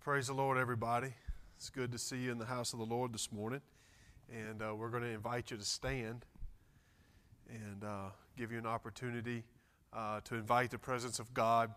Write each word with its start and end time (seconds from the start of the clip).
praise 0.00 0.28
the 0.28 0.32
Lord, 0.32 0.56
everybody. 0.56 1.12
It's 1.58 1.68
good 1.68 1.92
to 1.92 1.98
see 1.98 2.16
you 2.16 2.32
in 2.32 2.38
the 2.38 2.46
house 2.46 2.72
of 2.72 2.78
the 2.78 2.86
Lord 2.86 3.12
this 3.12 3.30
morning. 3.30 3.60
And 4.32 4.62
uh, 4.62 4.74
we're 4.74 4.88
going 4.88 5.02
to 5.02 5.10
invite 5.10 5.50
you 5.50 5.58
to 5.58 5.62
stand 5.62 6.24
and 7.50 7.84
uh, 7.84 8.08
give 8.34 8.50
you 8.50 8.56
an 8.56 8.64
opportunity 8.64 9.44
uh, 9.92 10.20
to 10.24 10.36
invite 10.36 10.70
the 10.70 10.78
presence 10.78 11.18
of 11.18 11.34
God 11.34 11.74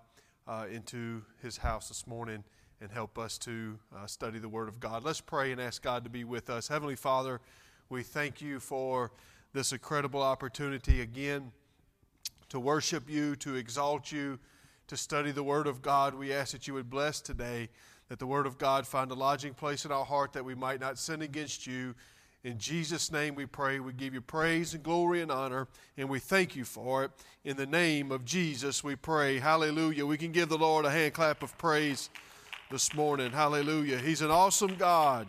uh, 0.47 0.67
into 0.71 1.21
His 1.41 1.57
house 1.57 1.89
this 1.89 2.07
morning 2.07 2.45
and 2.79 2.89
help 2.89 3.19
us 3.19 3.37
to 3.39 3.77
uh, 3.93 4.07
study 4.07 4.39
the 4.39 4.47
Word 4.47 4.69
of 4.69 4.79
God. 4.79 5.03
Let's 5.03 5.19
pray 5.19 5.51
and 5.51 5.59
ask 5.59 5.81
God 5.81 6.05
to 6.05 6.09
be 6.09 6.23
with 6.23 6.49
us. 6.49 6.69
Heavenly 6.69 6.95
Father, 6.95 7.41
we 7.89 8.03
thank 8.03 8.41
you 8.41 8.61
for 8.61 9.11
this 9.51 9.73
incredible 9.73 10.21
opportunity 10.21 11.01
again 11.01 11.51
to 12.47 12.57
worship 12.57 13.09
you, 13.09 13.35
to 13.35 13.55
exalt 13.55 14.13
you, 14.13 14.39
to 14.87 14.95
study 14.95 15.31
the 15.31 15.43
Word 15.43 15.67
of 15.67 15.81
God. 15.81 16.15
We 16.15 16.31
ask 16.31 16.53
that 16.53 16.69
you 16.69 16.73
would 16.73 16.89
bless 16.89 17.19
today 17.19 17.67
that 18.13 18.19
the 18.19 18.27
Word 18.27 18.45
of 18.45 18.59
God 18.59 18.85
find 18.85 19.09
a 19.09 19.15
lodging 19.15 19.55
place 19.55 19.85
in 19.85 19.91
our 19.91 20.05
heart 20.05 20.33
that 20.33 20.45
we 20.45 20.53
might 20.53 20.79
not 20.79 20.99
sin 20.99 21.23
against 21.23 21.65
you. 21.65 21.95
In 22.43 22.59
Jesus' 22.59 23.11
name 23.11 23.33
we 23.33 23.47
pray. 23.47 23.79
We 23.79 23.91
give 23.91 24.13
you 24.13 24.21
praise 24.21 24.75
and 24.75 24.83
glory 24.83 25.23
and 25.23 25.31
honor, 25.31 25.67
and 25.97 26.07
we 26.07 26.19
thank 26.19 26.55
you 26.55 26.63
for 26.63 27.03
it. 27.03 27.09
In 27.43 27.57
the 27.57 27.65
name 27.65 28.11
of 28.11 28.23
Jesus 28.23 28.83
we 28.83 28.95
pray. 28.95 29.39
Hallelujah. 29.39 30.05
We 30.05 30.19
can 30.19 30.31
give 30.31 30.47
the 30.47 30.59
Lord 30.59 30.85
a 30.85 30.91
hand 30.91 31.15
clap 31.15 31.41
of 31.41 31.57
praise 31.57 32.11
this 32.69 32.93
morning. 32.93 33.31
Hallelujah. 33.31 33.97
He's 33.97 34.21
an 34.21 34.29
awesome 34.29 34.75
God. 34.75 35.27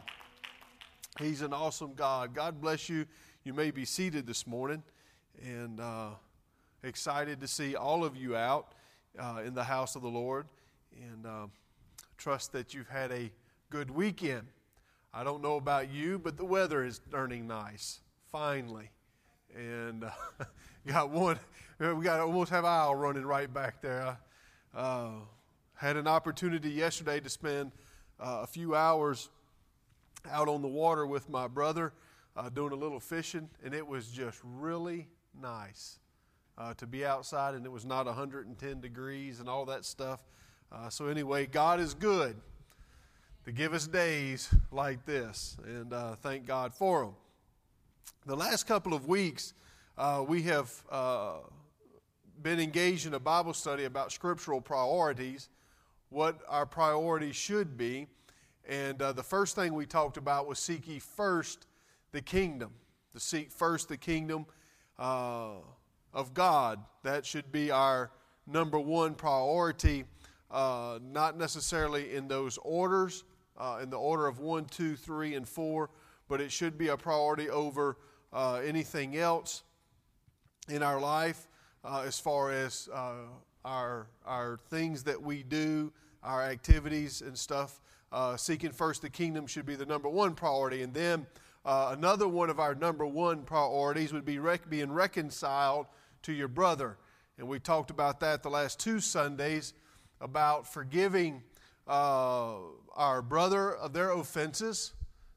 He's 1.18 1.40
an 1.40 1.54
awesome 1.54 1.94
God. 1.94 2.34
God 2.34 2.60
bless 2.60 2.90
you. 2.90 3.06
You 3.44 3.54
may 3.54 3.70
be 3.70 3.86
seated 3.86 4.26
this 4.26 4.46
morning, 4.46 4.82
and 5.42 5.80
uh, 5.80 6.10
excited 6.82 7.40
to 7.40 7.48
see 7.48 7.76
all 7.76 8.04
of 8.04 8.14
you 8.14 8.36
out 8.36 8.74
uh, 9.18 9.40
in 9.42 9.54
the 9.54 9.64
house 9.64 9.96
of 9.96 10.02
the 10.02 10.08
Lord. 10.08 10.44
And 11.00 11.24
uh, 11.24 11.46
Trust 12.16 12.52
that 12.52 12.74
you've 12.74 12.88
had 12.88 13.10
a 13.12 13.30
good 13.70 13.90
weekend. 13.90 14.46
I 15.12 15.24
don't 15.24 15.42
know 15.42 15.56
about 15.56 15.90
you, 15.92 16.18
but 16.18 16.36
the 16.36 16.44
weather 16.44 16.84
is 16.84 17.00
turning 17.10 17.46
nice, 17.46 18.00
finally. 18.30 18.90
And 19.56 20.04
uh, 20.04 20.10
got 20.86 21.10
one, 21.10 21.38
we 21.78 22.04
got 22.04 22.20
almost 22.20 22.50
have 22.50 22.64
aisle 22.64 22.94
running 22.94 23.24
right 23.24 23.52
back 23.52 23.80
there. 23.80 24.18
I 24.74 24.78
uh, 24.78 25.10
had 25.74 25.96
an 25.96 26.06
opportunity 26.06 26.70
yesterday 26.70 27.20
to 27.20 27.28
spend 27.28 27.72
uh, 28.18 28.40
a 28.42 28.46
few 28.46 28.74
hours 28.74 29.28
out 30.30 30.48
on 30.48 30.62
the 30.62 30.68
water 30.68 31.06
with 31.06 31.28
my 31.28 31.46
brother 31.46 31.92
uh, 32.36 32.48
doing 32.48 32.72
a 32.72 32.76
little 32.76 33.00
fishing, 33.00 33.48
and 33.64 33.74
it 33.74 33.86
was 33.86 34.08
just 34.08 34.40
really 34.42 35.08
nice 35.40 35.98
uh, 36.58 36.74
to 36.74 36.86
be 36.86 37.04
outside, 37.04 37.54
and 37.54 37.64
it 37.66 37.72
was 37.72 37.84
not 37.84 38.06
110 38.06 38.80
degrees 38.80 39.40
and 39.40 39.48
all 39.48 39.64
that 39.66 39.84
stuff. 39.84 40.20
Uh, 40.72 40.88
so, 40.88 41.06
anyway, 41.06 41.46
God 41.46 41.80
is 41.80 41.94
good 41.94 42.36
to 43.44 43.52
give 43.52 43.74
us 43.74 43.86
days 43.86 44.48
like 44.72 45.04
this, 45.04 45.56
and 45.64 45.92
uh, 45.92 46.16
thank 46.16 46.46
God 46.46 46.74
for 46.74 47.04
them. 47.04 47.14
The 48.26 48.36
last 48.36 48.66
couple 48.66 48.94
of 48.94 49.06
weeks, 49.06 49.52
uh, 49.98 50.24
we 50.26 50.42
have 50.44 50.72
uh, 50.90 51.34
been 52.42 52.58
engaged 52.58 53.06
in 53.06 53.14
a 53.14 53.20
Bible 53.20 53.52
study 53.52 53.84
about 53.84 54.12
scriptural 54.12 54.60
priorities, 54.60 55.48
what 56.08 56.40
our 56.48 56.66
priorities 56.66 57.36
should 57.36 57.76
be. 57.76 58.06
And 58.66 59.00
uh, 59.02 59.12
the 59.12 59.22
first 59.22 59.54
thing 59.54 59.74
we 59.74 59.84
talked 59.84 60.16
about 60.16 60.46
was 60.46 60.58
seek 60.58 60.88
ye 60.88 60.98
first 60.98 61.66
the 62.12 62.22
kingdom, 62.22 62.72
to 63.12 63.20
seek 63.20 63.52
first 63.52 63.88
the 63.88 63.96
kingdom 63.96 64.46
uh, 64.98 65.56
of 66.14 66.32
God. 66.32 66.80
That 67.02 67.26
should 67.26 67.52
be 67.52 67.70
our 67.70 68.10
number 68.46 68.78
one 68.78 69.14
priority 69.14 70.04
uh, 70.54 71.00
not 71.02 71.36
necessarily 71.36 72.14
in 72.14 72.28
those 72.28 72.58
orders, 72.62 73.24
uh, 73.58 73.80
in 73.82 73.90
the 73.90 73.98
order 73.98 74.28
of 74.28 74.38
one, 74.38 74.64
two, 74.66 74.94
three, 74.94 75.34
and 75.34 75.48
four, 75.48 75.90
but 76.28 76.40
it 76.40 76.52
should 76.52 76.78
be 76.78 76.88
a 76.88 76.96
priority 76.96 77.50
over 77.50 77.98
uh, 78.32 78.60
anything 78.64 79.16
else 79.16 79.64
in 80.68 80.80
our 80.80 81.00
life 81.00 81.48
uh, 81.84 82.04
as 82.06 82.20
far 82.20 82.52
as 82.52 82.88
uh, 82.94 83.14
our, 83.64 84.06
our 84.24 84.58
things 84.70 85.02
that 85.02 85.20
we 85.20 85.42
do, 85.42 85.92
our 86.22 86.44
activities 86.44 87.20
and 87.20 87.36
stuff. 87.36 87.80
Uh, 88.12 88.36
seeking 88.36 88.70
first 88.70 89.02
the 89.02 89.10
kingdom 89.10 89.48
should 89.48 89.66
be 89.66 89.74
the 89.74 89.84
number 89.84 90.08
one 90.08 90.34
priority. 90.36 90.82
And 90.82 90.94
then 90.94 91.26
another 91.64 92.28
one 92.28 92.48
of 92.48 92.60
our 92.60 92.76
number 92.76 93.04
one 93.04 93.42
priorities 93.42 94.12
would 94.12 94.24
be 94.24 94.38
rec- 94.38 94.70
being 94.70 94.92
reconciled 94.92 95.86
to 96.22 96.32
your 96.32 96.46
brother. 96.46 96.96
And 97.38 97.48
we 97.48 97.58
talked 97.58 97.90
about 97.90 98.20
that 98.20 98.44
the 98.44 98.50
last 98.50 98.78
two 98.78 99.00
Sundays 99.00 99.74
about 100.24 100.66
forgiving 100.66 101.42
uh, 101.86 102.54
our 102.96 103.20
brother 103.20 103.74
of 103.74 103.92
their 103.92 104.10
offenses, 104.10 104.94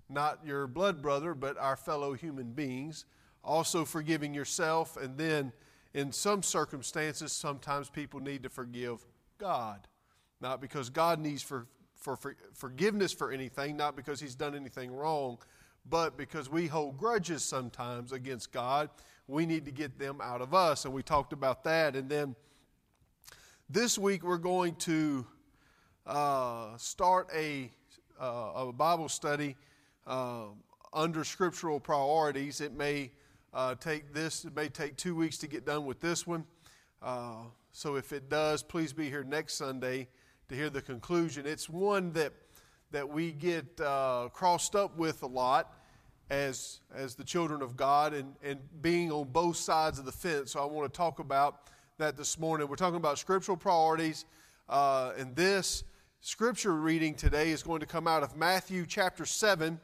not 0.10 0.40
your 0.46 0.66
blood 0.66 1.02
brother, 1.02 1.36
but 1.36 1.58
our 1.58 1.76
fellow 1.76 2.14
human 2.14 2.54
beings. 2.54 3.06
Also, 3.44 3.84
forgiving 3.86 4.34
yourself, 4.34 4.98
and 4.98 5.18
then 5.18 5.52
in 5.94 6.12
some 6.12 6.42
circumstances, 6.42 7.32
sometimes 7.32 7.90
people 7.90 8.20
need 8.20 8.44
to 8.44 8.50
forgive 8.50 9.06
God. 9.38 9.88
Not 10.40 10.62
because 10.62 10.90
God 10.90 11.20
needs 11.20 11.42
for, 11.42 11.68
for, 11.96 12.16
for, 12.16 12.36
forgiveness 12.54 13.12
for 13.12 13.32
anything, 13.32 13.76
not 13.76 13.96
because 13.96 14.20
He's 14.20 14.36
done 14.36 14.56
anything 14.56 14.92
wrong, 14.92 15.38
but 15.90 16.18
because 16.18 16.50
we 16.50 16.68
hold 16.68 16.98
grudges 16.98 17.44
sometimes 17.44 18.12
against 18.12 18.52
God. 18.52 18.90
We 19.28 19.46
need 19.46 19.66
to 19.66 19.72
get 19.72 20.00
them 20.00 20.22
out 20.22 20.42
of 20.42 20.54
us. 20.54 20.86
And 20.86 20.94
we 20.94 21.04
talked 21.04 21.34
about 21.34 21.64
that. 21.66 21.96
And 21.96 22.10
then 22.10 22.36
this 23.70 23.98
week 23.98 24.24
we're 24.24 24.38
going 24.38 24.74
to 24.76 25.26
uh, 26.06 26.78
start 26.78 27.28
a, 27.36 27.70
uh, 28.20 28.52
a, 28.56 28.72
Bible 28.72 29.10
study 29.10 29.58
uh, 30.06 30.46
under 30.94 31.26
scriptural 31.26 31.78
priorities. 31.78 32.62
It 32.62 32.74
may 32.74 33.12
uh, 33.54 33.76
take 33.76 34.14
this, 34.14 34.46
it 34.46 34.56
may 34.56 34.70
take 34.70 34.96
two 34.96 35.16
weeks 35.16 35.38
to 35.40 35.48
get 35.48 35.66
done 35.66 35.86
with 35.86 36.00
this 36.00 36.26
one. 36.26 36.46
Uh, 37.02 37.44
so 37.74 37.96
if 37.96 38.14
it 38.14 38.30
does, 38.30 38.64
please 38.64 38.94
be 38.94 39.10
here 39.10 39.26
next 39.26 39.56
Sunday 39.56 40.08
to 40.48 40.56
hear 40.56 40.70
the 40.70 40.82
conclusion. 40.82 41.46
It's 41.46 41.70
one 41.70 42.14
that 42.14 42.34
that 42.92 43.10
we 43.10 43.34
get 43.34 43.82
uh, 43.82 44.30
crossed 44.32 44.78
up 44.78 44.98
with 44.98 45.24
a 45.24 45.28
lot 45.28 45.74
as 46.30 46.80
as 46.96 47.16
the 47.16 47.24
children 47.26 47.62
of 47.62 47.76
God 47.76 48.14
and, 48.14 48.34
and 48.42 48.60
being 48.82 49.12
on 49.12 49.26
both 49.26 49.58
sides 49.58 50.00
of 50.00 50.06
the 50.06 50.12
fence. 50.14 50.54
So 50.54 50.62
I 50.62 50.66
want 50.66 50.92
to 50.92 50.98
talk 50.98 51.20
about 51.20 51.70
that 52.00 52.16
this 52.16 52.38
morning. 52.38 52.68
We're 52.68 52.76
talking 52.76 52.98
about 52.98 53.18
scriptural 53.18 53.58
priorities, 53.58 54.26
uh, 54.70 55.14
and 55.18 55.36
this 55.36 55.84
scripture 56.22 56.76
reading 56.76 57.16
today 57.16 57.50
is 57.50 57.64
going 57.64 57.80
to 57.80 57.88
come 57.88 58.08
out 58.08 58.22
of 58.22 58.38
Matthew 58.38 58.86
chapter 58.86 59.26
7, 59.26 59.80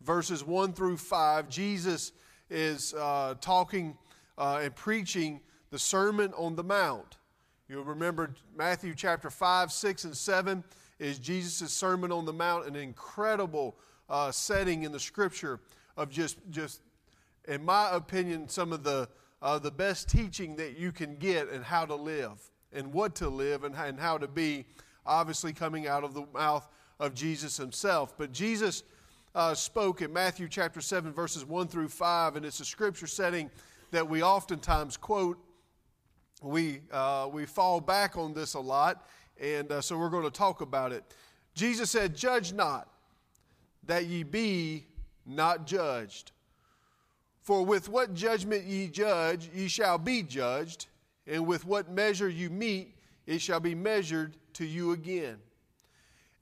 verses 0.00 0.42
1 0.42 0.72
through 0.72 0.96
5. 0.96 1.50
Jesus 1.50 2.12
is 2.48 2.94
uh, 2.94 3.34
talking 3.42 3.98
uh, 4.38 4.60
and 4.62 4.74
preaching 4.74 5.42
the 5.70 5.78
Sermon 5.78 6.32
on 6.38 6.56
the 6.56 6.64
Mount. 6.64 7.18
You'll 7.68 7.84
remember 7.84 8.30
Matthew 8.56 8.94
chapter 8.94 9.28
5, 9.28 9.70
6, 9.70 10.04
and 10.04 10.16
7 10.16 10.64
is 10.98 11.18
Jesus' 11.18 11.70
Sermon 11.70 12.10
on 12.10 12.24
the 12.24 12.32
Mount, 12.32 12.66
an 12.66 12.76
incredible 12.76 13.76
uh, 14.08 14.30
setting 14.30 14.84
in 14.84 14.92
the 14.92 15.00
scripture 15.00 15.60
of 15.98 16.08
just, 16.08 16.38
just, 16.50 16.80
in 17.46 17.62
my 17.62 17.90
opinion, 17.94 18.48
some 18.48 18.72
of 18.72 18.84
the 18.84 19.06
uh, 19.42 19.58
the 19.58 19.70
best 19.70 20.08
teaching 20.08 20.56
that 20.56 20.78
you 20.78 20.92
can 20.92 21.16
get 21.16 21.48
and 21.50 21.64
how 21.64 21.84
to 21.84 21.94
live 21.94 22.38
and 22.72 22.92
what 22.92 23.14
to 23.16 23.28
live 23.28 23.64
and, 23.64 23.74
and 23.74 23.98
how 23.98 24.18
to 24.18 24.28
be, 24.28 24.64
obviously 25.06 25.52
coming 25.52 25.86
out 25.86 26.04
of 26.04 26.14
the 26.14 26.24
mouth 26.34 26.68
of 27.00 27.14
Jesus 27.14 27.56
himself. 27.56 28.16
But 28.18 28.32
Jesus 28.32 28.82
uh, 29.34 29.54
spoke 29.54 30.02
in 30.02 30.12
Matthew 30.12 30.48
chapter 30.48 30.80
7, 30.80 31.12
verses 31.12 31.44
1 31.44 31.68
through 31.68 31.88
5, 31.88 32.36
and 32.36 32.44
it's 32.44 32.60
a 32.60 32.64
scripture 32.64 33.06
setting 33.06 33.50
that 33.90 34.08
we 34.08 34.22
oftentimes 34.22 34.96
quote. 34.96 35.38
We, 36.42 36.80
uh, 36.92 37.28
we 37.32 37.46
fall 37.46 37.80
back 37.80 38.16
on 38.16 38.34
this 38.34 38.54
a 38.54 38.60
lot, 38.60 39.06
and 39.40 39.70
uh, 39.70 39.80
so 39.80 39.98
we're 39.98 40.10
going 40.10 40.24
to 40.24 40.30
talk 40.30 40.60
about 40.60 40.92
it. 40.92 41.04
Jesus 41.54 41.90
said, 41.90 42.14
Judge 42.14 42.52
not, 42.52 42.88
that 43.84 44.06
ye 44.06 44.22
be 44.22 44.86
not 45.26 45.66
judged. 45.66 46.32
For 47.48 47.64
with 47.64 47.88
what 47.88 48.12
judgment 48.12 48.64
ye 48.64 48.88
judge, 48.88 49.48
ye 49.54 49.68
shall 49.68 49.96
be 49.96 50.22
judged, 50.22 50.84
and 51.26 51.46
with 51.46 51.64
what 51.64 51.90
measure 51.90 52.28
you 52.28 52.50
mete, 52.50 52.94
it 53.24 53.40
shall 53.40 53.58
be 53.58 53.74
measured 53.74 54.36
to 54.52 54.66
you 54.66 54.92
again. 54.92 55.38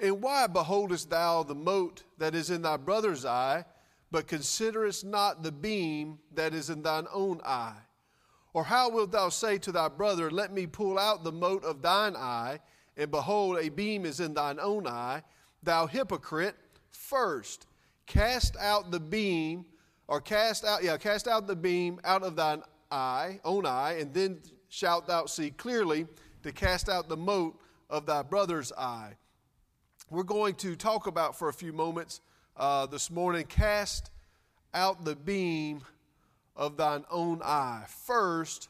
And 0.00 0.20
why 0.20 0.48
beholdest 0.48 1.08
thou 1.08 1.44
the 1.44 1.54
mote 1.54 2.02
that 2.18 2.34
is 2.34 2.50
in 2.50 2.62
thy 2.62 2.76
brother's 2.76 3.24
eye, 3.24 3.64
but 4.10 4.26
considerest 4.26 5.04
not 5.04 5.44
the 5.44 5.52
beam 5.52 6.18
that 6.34 6.52
is 6.52 6.70
in 6.70 6.82
thine 6.82 7.06
own 7.12 7.40
eye? 7.44 7.78
Or 8.52 8.64
how 8.64 8.90
wilt 8.90 9.12
thou 9.12 9.28
say 9.28 9.58
to 9.58 9.70
thy 9.70 9.86
brother, 9.86 10.28
Let 10.28 10.52
me 10.52 10.66
pull 10.66 10.98
out 10.98 11.22
the 11.22 11.30
mote 11.30 11.62
of 11.62 11.82
thine 11.82 12.16
eye, 12.16 12.58
and 12.96 13.12
behold, 13.12 13.58
a 13.60 13.68
beam 13.68 14.06
is 14.06 14.18
in 14.18 14.34
thine 14.34 14.58
own 14.58 14.88
eye? 14.88 15.22
Thou 15.62 15.86
hypocrite, 15.86 16.56
first 16.90 17.68
cast 18.06 18.56
out 18.56 18.90
the 18.90 18.98
beam 18.98 19.66
or 20.08 20.20
cast 20.20 20.64
out, 20.64 20.82
yeah, 20.82 20.96
cast 20.96 21.28
out 21.28 21.46
the 21.46 21.56
beam 21.56 22.00
out 22.04 22.22
of 22.22 22.36
thine 22.36 22.62
eye, 22.90 23.40
own 23.44 23.66
eye, 23.66 23.96
and 24.00 24.14
then 24.14 24.40
shalt 24.68 25.06
thou 25.06 25.26
see 25.26 25.50
clearly 25.50 26.06
to 26.42 26.52
cast 26.52 26.88
out 26.88 27.08
the 27.08 27.16
mote 27.16 27.58
of 27.90 28.06
thy 28.06 28.22
brother's 28.22 28.72
eye. 28.72 29.14
we're 30.10 30.22
going 30.22 30.54
to 30.54 30.76
talk 30.76 31.06
about 31.06 31.36
for 31.36 31.48
a 31.48 31.52
few 31.52 31.72
moments 31.72 32.20
uh, 32.56 32.86
this 32.86 33.10
morning 33.10 33.44
cast 33.44 34.10
out 34.72 35.04
the 35.04 35.16
beam 35.16 35.80
of 36.54 36.76
thine 36.76 37.04
own 37.10 37.40
eye. 37.44 37.84
First, 37.88 38.68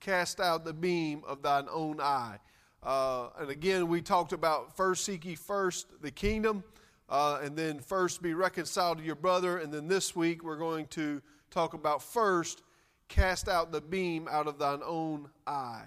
cast 0.00 0.40
out 0.40 0.64
the 0.64 0.72
beam 0.72 1.22
of 1.26 1.42
thine 1.42 1.66
own 1.70 2.00
eye. 2.00 2.38
Uh, 2.82 3.28
and 3.38 3.50
again, 3.50 3.88
we 3.88 4.00
talked 4.00 4.32
about 4.32 4.76
first 4.76 5.04
seek 5.04 5.24
ye 5.24 5.34
first 5.34 5.86
the 6.00 6.10
kingdom, 6.10 6.62
uh, 7.08 7.40
and 7.42 7.56
then 7.56 7.78
first 7.80 8.22
be 8.22 8.34
reconciled 8.34 8.98
to 8.98 9.04
your 9.04 9.14
brother. 9.14 9.58
And 9.58 9.72
then 9.72 9.88
this 9.88 10.14
week, 10.14 10.44
we're 10.44 10.56
going 10.56 10.86
to 10.88 11.22
talk 11.50 11.74
about 11.74 12.02
first 12.02 12.62
cast 13.08 13.48
out 13.48 13.72
the 13.72 13.80
beam 13.80 14.28
out 14.30 14.46
of 14.46 14.58
thine 14.58 14.80
own 14.84 15.28
eye. 15.46 15.86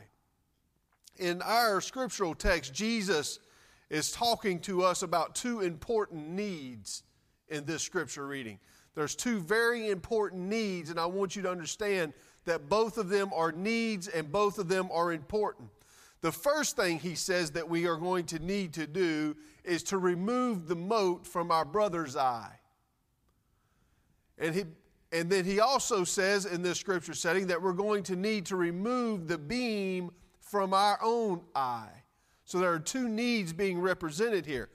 In 1.17 1.41
our 1.43 1.81
scriptural 1.81 2.33
text, 2.33 2.73
Jesus 2.73 3.39
is 3.89 4.11
talking 4.11 4.59
to 4.61 4.83
us 4.83 5.03
about 5.03 5.35
two 5.35 5.61
important 5.61 6.29
needs 6.29 7.03
in 7.49 7.65
this 7.65 7.83
scripture 7.83 8.25
reading. 8.25 8.57
There's 8.95 9.15
two 9.15 9.39
very 9.39 9.89
important 9.89 10.43
needs, 10.43 10.89
and 10.89 10.99
I 10.99 11.05
want 11.05 11.35
you 11.35 11.41
to 11.43 11.51
understand 11.51 12.13
that 12.45 12.69
both 12.69 12.97
of 12.97 13.09
them 13.09 13.31
are 13.33 13.51
needs 13.51 14.07
and 14.07 14.31
both 14.31 14.57
of 14.57 14.67
them 14.67 14.89
are 14.91 15.11
important. 15.11 15.69
The 16.21 16.31
first 16.31 16.75
thing 16.75 16.99
he 16.99 17.15
says 17.15 17.51
that 17.51 17.67
we 17.67 17.87
are 17.87 17.97
going 17.97 18.25
to 18.25 18.39
need 18.39 18.73
to 18.73 18.85
do 18.85 19.35
is 19.63 19.83
to 19.83 19.97
remove 19.97 20.67
the 20.67 20.75
mote 20.75 21.25
from 21.25 21.51
our 21.51 21.65
brother's 21.65 22.15
eye. 22.15 22.59
And, 24.37 24.53
he, 24.55 24.65
and 25.11 25.29
then 25.29 25.45
he 25.45 25.59
also 25.59 26.03
says 26.03 26.45
in 26.45 26.61
this 26.61 26.79
scripture 26.79 27.13
setting 27.13 27.47
that 27.47 27.61
we're 27.61 27.73
going 27.73 28.03
to 28.03 28.15
need 28.15 28.45
to 28.47 28.55
remove 28.55 29.27
the 29.27 29.37
beam 29.37 30.11
from 30.39 30.73
our 30.73 30.99
own 31.01 31.41
eye. 31.55 32.03
So 32.45 32.59
there 32.59 32.71
are 32.71 32.79
two 32.79 33.07
needs 33.07 33.53
being 33.53 33.79
represented 33.79 34.45
here. 34.45 34.69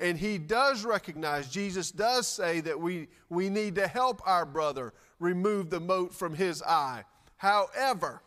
And 0.00 0.16
he 0.16 0.38
does 0.38 0.84
recognize, 0.84 1.48
Jesus 1.48 1.90
does 1.90 2.26
say 2.26 2.60
that 2.60 2.78
we, 2.80 3.08
we 3.28 3.50
need 3.50 3.74
to 3.74 3.86
help 3.86 4.22
our 4.24 4.46
brother 4.46 4.94
remove 5.18 5.70
the 5.70 5.80
mote 5.80 6.14
from 6.14 6.34
his 6.34 6.62
eye. 6.62 7.04
However, 7.36 8.22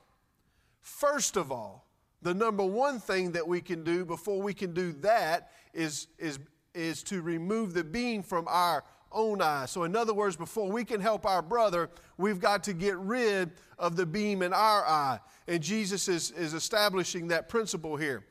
first 0.81 1.37
of 1.37 1.51
all, 1.51 1.87
the 2.21 2.33
number 2.33 2.63
one 2.63 2.99
thing 2.99 3.31
that 3.31 3.47
we 3.47 3.61
can 3.61 3.83
do 3.83 4.05
before 4.05 4.41
we 4.41 4.53
can 4.53 4.73
do 4.73 4.93
that 4.93 5.51
is, 5.73 6.07
is, 6.19 6.39
is 6.73 7.03
to 7.03 7.21
remove 7.21 7.73
the 7.73 7.83
beam 7.83 8.21
from 8.21 8.45
our 8.47 8.83
own 9.11 9.41
eye. 9.41 9.65
So, 9.65 9.83
in 9.83 9.95
other 9.95 10.13
words, 10.13 10.35
before 10.35 10.69
we 10.69 10.85
can 10.85 11.01
help 11.01 11.25
our 11.25 11.41
brother, 11.41 11.89
we've 12.17 12.39
got 12.39 12.63
to 12.65 12.73
get 12.73 12.97
rid 12.97 13.51
of 13.77 13.95
the 13.95 14.05
beam 14.05 14.41
in 14.41 14.53
our 14.53 14.85
eye. 14.85 15.19
And 15.47 15.61
Jesus 15.61 16.07
is, 16.07 16.31
is 16.31 16.53
establishing 16.53 17.27
that 17.29 17.49
principle 17.49 17.97
here. 17.97 18.23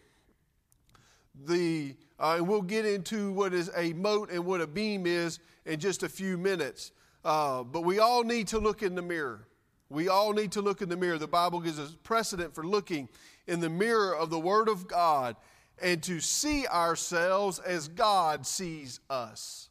The, 1.47 1.97
uh, 2.19 2.37
and 2.39 2.49
we'll 2.49 2.63
get 2.63 2.87
into 2.87 3.33
what 3.33 3.53
is 3.53 3.71
a 3.77 3.93
mote 3.95 4.31
and 4.31 4.45
what 4.45 4.61
a 4.61 4.67
beam 4.67 5.07
is 5.07 5.39
in 5.65 5.81
just 5.81 6.03
a 6.03 6.09
few 6.09 6.39
minutes. 6.39 6.93
Uh, 7.25 7.63
but 7.63 7.83
we 7.83 7.99
all 7.99 8.25
need 8.25 8.49
to 8.49 8.59
look 8.59 8.83
in 8.83 8.95
the 8.95 9.03
mirror. 9.03 9.47
We 9.89 10.09
all 10.09 10.33
need 10.33 10.53
to 10.53 10.63
look 10.63 10.83
in 10.83 10.89
the 10.89 10.97
mirror. 10.97 11.19
The 11.19 11.27
Bible 11.27 11.61
gives 11.61 11.79
us 11.79 11.97
precedent 12.03 12.55
for 12.55 12.65
looking 12.65 13.09
in 13.51 13.61
the 13.61 13.69
mirror 13.69 14.17
of 14.17 14.31
the 14.31 14.39
Word 14.39 14.69
of 14.69 14.87
God 14.87 15.37
and 15.83 16.03
to 16.05 16.21
see 16.21 16.67
ourselves 16.67 17.59
as 17.59 17.89
God 17.89 18.47
sees 18.47 19.01
us. 19.11 19.69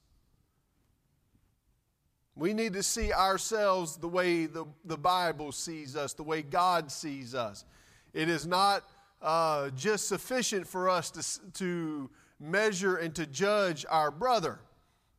We 2.36 2.54
need 2.54 2.74
to 2.74 2.84
see 2.84 3.14
ourselves 3.14 3.98
the 3.98 4.08
way 4.08 4.46
the, 4.46 4.66
the 4.86 4.98
Bible 4.98 5.52
sees 5.52 5.96
us, 5.96 6.14
the 6.14 6.24
way 6.24 6.42
God 6.42 6.92
sees 6.92 7.34
us. 7.34 7.66
It 8.14 8.30
is 8.30 8.46
not 8.46 8.84
uh, 9.22 9.70
just 9.72 10.08
sufficient 10.08 10.68
for 10.68 10.90
us 10.90 11.12
to, 11.12 11.52
to 11.54 12.10
measure 12.40 12.98
and 12.98 13.14
to 13.16 13.26
judge 13.26 13.86
our 13.90 14.12
brother. 14.12 14.60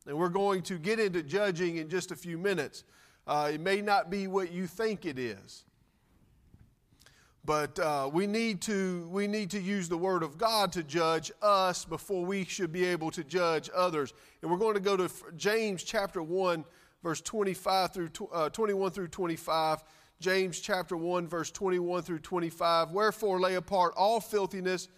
And 0.07 0.19
we're 0.19 0.29
going 0.29 0.63
to 0.63 0.79
get 0.79 0.99
into 0.99 1.23
judging 1.23 1.77
in 1.77 1.89
just 1.89 2.11
a 2.11 2.17
few 2.17 2.39
minutes. 2.39 2.85
Uh, 3.27 3.51
it 3.55 3.61
may 3.61 3.81
not 3.81 4.11
be 4.11 4.27
what 4.27 4.51
you 4.51 4.67
think 4.67 5.05
it 5.05 5.19
is. 5.19 5.65
But 7.45 7.79
uh, 7.79 8.11
we, 8.13 8.27
need 8.27 8.61
to, 8.63 9.09
we 9.11 9.27
need 9.27 9.51
to 9.51 9.61
use 9.61 9.89
the 9.89 9.97
Word 9.97 10.23
of 10.23 10.37
God 10.37 10.73
to 10.73 10.83
judge 10.83 11.33
us 11.41 11.85
before 11.85 12.25
we 12.25 12.45
should 12.45 12.71
be 12.71 12.85
able 12.85 13.11
to 13.13 13.25
judge 13.25 13.71
others. 13.75 14.13
And 14.43 14.51
we're 14.51 14.59
going 14.59 14.75
to 14.75 14.81
go 14.81 14.97
to 14.97 15.11
James 15.37 15.83
chapter 15.83 16.23
1, 16.23 16.65
verse 17.03 17.21
25 17.23 17.93
through, 17.93 18.11
uh, 18.33 18.51
21 18.51 18.91
through 18.91 19.09
25. 19.09 19.83
James 20.21 20.61
chapter 20.61 20.99
1, 20.99 21.27
verse 21.27 21.51
21 21.51 22.03
through 22.03 22.19
25. 22.19 22.91
Wherefore 22.91 23.41
lay 23.41 23.55
apart 23.55 23.95
all 23.97 24.21
filthiness 24.21 24.89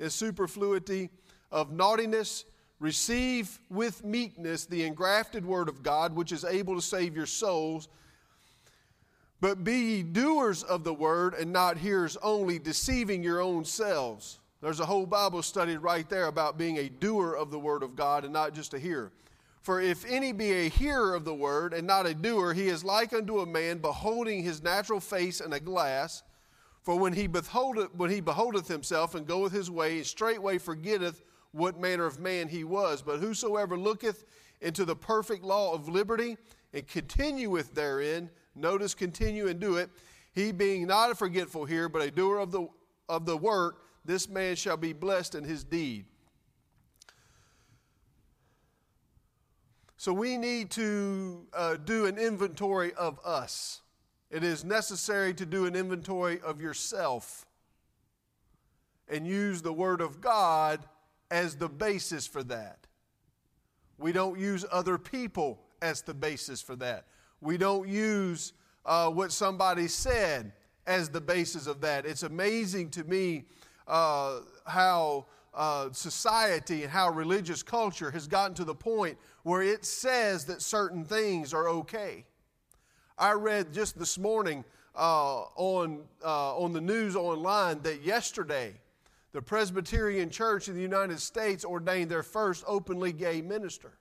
and 0.00 0.10
superfluity 0.10 1.10
of 1.52 1.70
naughtiness. 1.70 2.44
Receive 2.80 3.60
with 3.70 4.04
meekness 4.04 4.66
the 4.66 4.82
engrafted 4.84 5.46
word 5.46 5.68
of 5.68 5.84
God, 5.84 6.14
which 6.16 6.32
is 6.32 6.44
able 6.44 6.74
to 6.74 6.82
save 6.82 7.14
your 7.14 7.26
souls. 7.26 7.88
But 9.40 9.64
be 9.64 9.76
ye 9.76 10.02
doers 10.02 10.62
of 10.62 10.84
the 10.84 10.94
word 10.94 11.34
and 11.34 11.52
not 11.52 11.78
hearers 11.78 12.16
only, 12.22 12.58
deceiving 12.58 13.22
your 13.22 13.40
own 13.40 13.64
selves. 13.64 14.38
There's 14.62 14.80
a 14.80 14.86
whole 14.86 15.04
Bible 15.04 15.42
study 15.42 15.76
right 15.76 16.08
there 16.08 16.26
about 16.26 16.56
being 16.56 16.78
a 16.78 16.88
doer 16.88 17.34
of 17.34 17.50
the 17.50 17.58
word 17.58 17.82
of 17.82 17.96
God 17.96 18.24
and 18.24 18.32
not 18.32 18.54
just 18.54 18.72
a 18.72 18.78
hearer. 18.78 19.12
For 19.60 19.80
if 19.80 20.04
any 20.06 20.32
be 20.32 20.52
a 20.52 20.68
hearer 20.68 21.14
of 21.14 21.24
the 21.24 21.34
word 21.34 21.72
and 21.72 21.86
not 21.86 22.06
a 22.06 22.14
doer, 22.14 22.52
he 22.52 22.68
is 22.68 22.84
like 22.84 23.12
unto 23.12 23.40
a 23.40 23.46
man 23.46 23.78
beholding 23.78 24.42
his 24.42 24.62
natural 24.62 25.00
face 25.00 25.40
in 25.40 25.52
a 25.52 25.60
glass. 25.60 26.22
For 26.82 26.98
when 26.98 27.14
he 27.14 27.26
beholdeth, 27.26 27.94
when 27.94 28.10
he 28.10 28.20
beholdeth 28.20 28.68
himself 28.68 29.14
and 29.14 29.26
goeth 29.26 29.52
his 29.52 29.70
way, 29.70 30.02
straightway 30.02 30.58
forgetteth 30.58 31.22
what 31.52 31.80
manner 31.80 32.04
of 32.04 32.20
man 32.20 32.48
he 32.48 32.62
was. 32.62 33.00
But 33.00 33.20
whosoever 33.20 33.78
looketh 33.78 34.24
into 34.60 34.84
the 34.84 34.96
perfect 34.96 35.44
law 35.44 35.72
of 35.72 35.88
liberty 35.88 36.36
and 36.74 36.86
continueth 36.86 37.74
therein, 37.74 38.28
Notice, 38.54 38.94
continue 38.94 39.48
and 39.48 39.58
do 39.58 39.76
it. 39.76 39.90
He 40.32 40.52
being 40.52 40.86
not 40.86 41.10
a 41.10 41.14
forgetful 41.14 41.64
here, 41.64 41.88
but 41.88 42.02
a 42.02 42.10
doer 42.10 42.38
of 42.38 42.50
the, 42.50 42.68
of 43.08 43.26
the 43.26 43.36
work, 43.36 43.82
this 44.04 44.28
man 44.28 44.56
shall 44.56 44.76
be 44.76 44.92
blessed 44.92 45.34
in 45.34 45.44
his 45.44 45.64
deed. 45.64 46.06
So 49.96 50.12
we 50.12 50.36
need 50.36 50.70
to 50.72 51.46
uh, 51.54 51.76
do 51.76 52.06
an 52.06 52.18
inventory 52.18 52.92
of 52.94 53.18
us. 53.24 53.80
It 54.30 54.44
is 54.44 54.64
necessary 54.64 55.32
to 55.34 55.46
do 55.46 55.64
an 55.64 55.74
inventory 55.74 56.40
of 56.40 56.60
yourself 56.60 57.46
and 59.08 59.26
use 59.26 59.62
the 59.62 59.72
Word 59.72 60.00
of 60.00 60.20
God 60.20 60.84
as 61.30 61.56
the 61.56 61.68
basis 61.68 62.26
for 62.26 62.42
that. 62.44 62.86
We 63.96 64.12
don't 64.12 64.38
use 64.38 64.64
other 64.70 64.98
people 64.98 65.60
as 65.80 66.02
the 66.02 66.14
basis 66.14 66.60
for 66.60 66.76
that. 66.76 67.06
We 67.44 67.58
don't 67.58 67.86
use 67.86 68.54
uh, 68.86 69.10
what 69.10 69.30
somebody 69.30 69.86
said 69.86 70.52
as 70.86 71.10
the 71.10 71.20
basis 71.20 71.66
of 71.66 71.82
that. 71.82 72.06
It's 72.06 72.22
amazing 72.22 72.88
to 72.92 73.04
me 73.04 73.44
uh, 73.86 74.40
how 74.64 75.26
uh, 75.52 75.90
society 75.92 76.84
and 76.84 76.90
how 76.90 77.10
religious 77.10 77.62
culture 77.62 78.10
has 78.10 78.26
gotten 78.26 78.54
to 78.54 78.64
the 78.64 78.74
point 78.74 79.18
where 79.42 79.60
it 79.60 79.84
says 79.84 80.46
that 80.46 80.62
certain 80.62 81.04
things 81.04 81.52
are 81.52 81.68
okay. 81.68 82.24
I 83.18 83.32
read 83.32 83.74
just 83.74 83.98
this 83.98 84.18
morning 84.18 84.64
uh, 84.96 85.42
on, 85.54 86.00
uh, 86.24 86.56
on 86.56 86.72
the 86.72 86.80
news 86.80 87.14
online 87.14 87.82
that 87.82 88.02
yesterday 88.02 88.72
the 89.32 89.42
Presbyterian 89.42 90.30
Church 90.30 90.68
in 90.68 90.74
the 90.74 90.80
United 90.80 91.20
States 91.20 91.62
ordained 91.62 92.10
their 92.10 92.22
first 92.22 92.64
openly 92.66 93.12
gay 93.12 93.42
minister. 93.42 93.92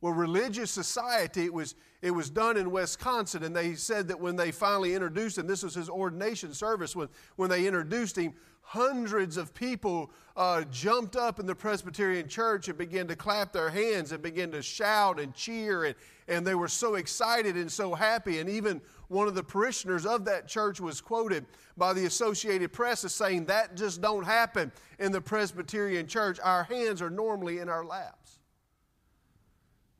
Well, 0.00 0.12
religious 0.12 0.70
society, 0.70 1.44
it 1.44 1.54
was, 1.54 1.74
it 2.02 2.10
was 2.10 2.28
done 2.28 2.56
in 2.56 2.70
Wisconsin, 2.70 3.42
and 3.42 3.56
they 3.56 3.74
said 3.74 4.08
that 4.08 4.20
when 4.20 4.36
they 4.36 4.52
finally 4.52 4.94
introduced 4.94 5.38
him, 5.38 5.46
this 5.46 5.62
was 5.62 5.74
his 5.74 5.88
ordination 5.88 6.52
service, 6.52 6.94
when, 6.94 7.08
when 7.36 7.48
they 7.48 7.66
introduced 7.66 8.16
him, 8.18 8.34
hundreds 8.60 9.36
of 9.36 9.54
people 9.54 10.10
uh, 10.36 10.62
jumped 10.72 11.14
up 11.16 11.38
in 11.38 11.46
the 11.46 11.54
Presbyterian 11.54 12.28
church 12.28 12.68
and 12.68 12.76
began 12.76 13.06
to 13.06 13.14
clap 13.14 13.52
their 13.52 13.70
hands 13.70 14.10
and 14.12 14.20
began 14.20 14.50
to 14.50 14.60
shout 14.60 15.18
and 15.18 15.32
cheer, 15.34 15.84
and, 15.84 15.94
and 16.28 16.46
they 16.46 16.54
were 16.54 16.68
so 16.68 16.96
excited 16.96 17.56
and 17.56 17.70
so 17.70 17.94
happy. 17.94 18.40
And 18.40 18.50
even 18.50 18.82
one 19.08 19.28
of 19.28 19.34
the 19.34 19.42
parishioners 19.42 20.04
of 20.04 20.24
that 20.24 20.48
church 20.48 20.80
was 20.80 21.00
quoted 21.00 21.46
by 21.76 21.92
the 21.92 22.06
Associated 22.06 22.72
Press 22.72 23.04
as 23.04 23.14
saying, 23.14 23.46
That 23.46 23.76
just 23.76 24.02
don't 24.02 24.24
happen 24.24 24.72
in 24.98 25.12
the 25.12 25.20
Presbyterian 25.20 26.08
church. 26.08 26.38
Our 26.42 26.64
hands 26.64 27.00
are 27.00 27.10
normally 27.10 27.60
in 27.60 27.68
our 27.68 27.84
laps. 27.84 28.35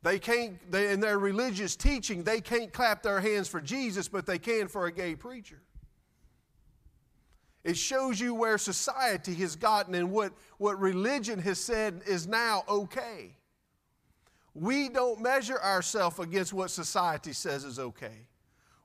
They 0.07 0.21
can't, 0.21 0.71
they, 0.71 0.93
in 0.93 1.01
their 1.01 1.19
religious 1.19 1.75
teaching, 1.75 2.23
they 2.23 2.41
can't 2.41 2.73
clap 2.73 3.03
their 3.03 3.21
hands 3.21 3.49
for 3.49 3.61
Jesus, 3.61 4.07
but 4.07 4.25
they 4.25 4.39
can 4.39 4.69
for 4.69 4.87
a 4.87 4.93
gay 4.93 5.17
preacher. 5.17 5.61
It 7.65 7.77
shows 7.77 8.21
you 8.21 8.33
where 8.33 8.57
society 8.57 9.35
has 9.35 9.57
gotten 9.57 9.97
and 9.97 10.13
what, 10.13 10.33
what 10.59 10.79
religion 10.79 11.41
has 11.41 11.59
said 11.59 12.03
is 12.07 12.29
now 12.29 12.63
okay. 12.69 13.33
We 14.55 14.91
don't 14.91 15.21
measure 15.21 15.61
ourselves 15.61 16.21
against 16.21 16.53
what 16.53 16.71
society 16.71 17.33
says 17.33 17.65
is 17.65 17.81
okay. 17.81 18.29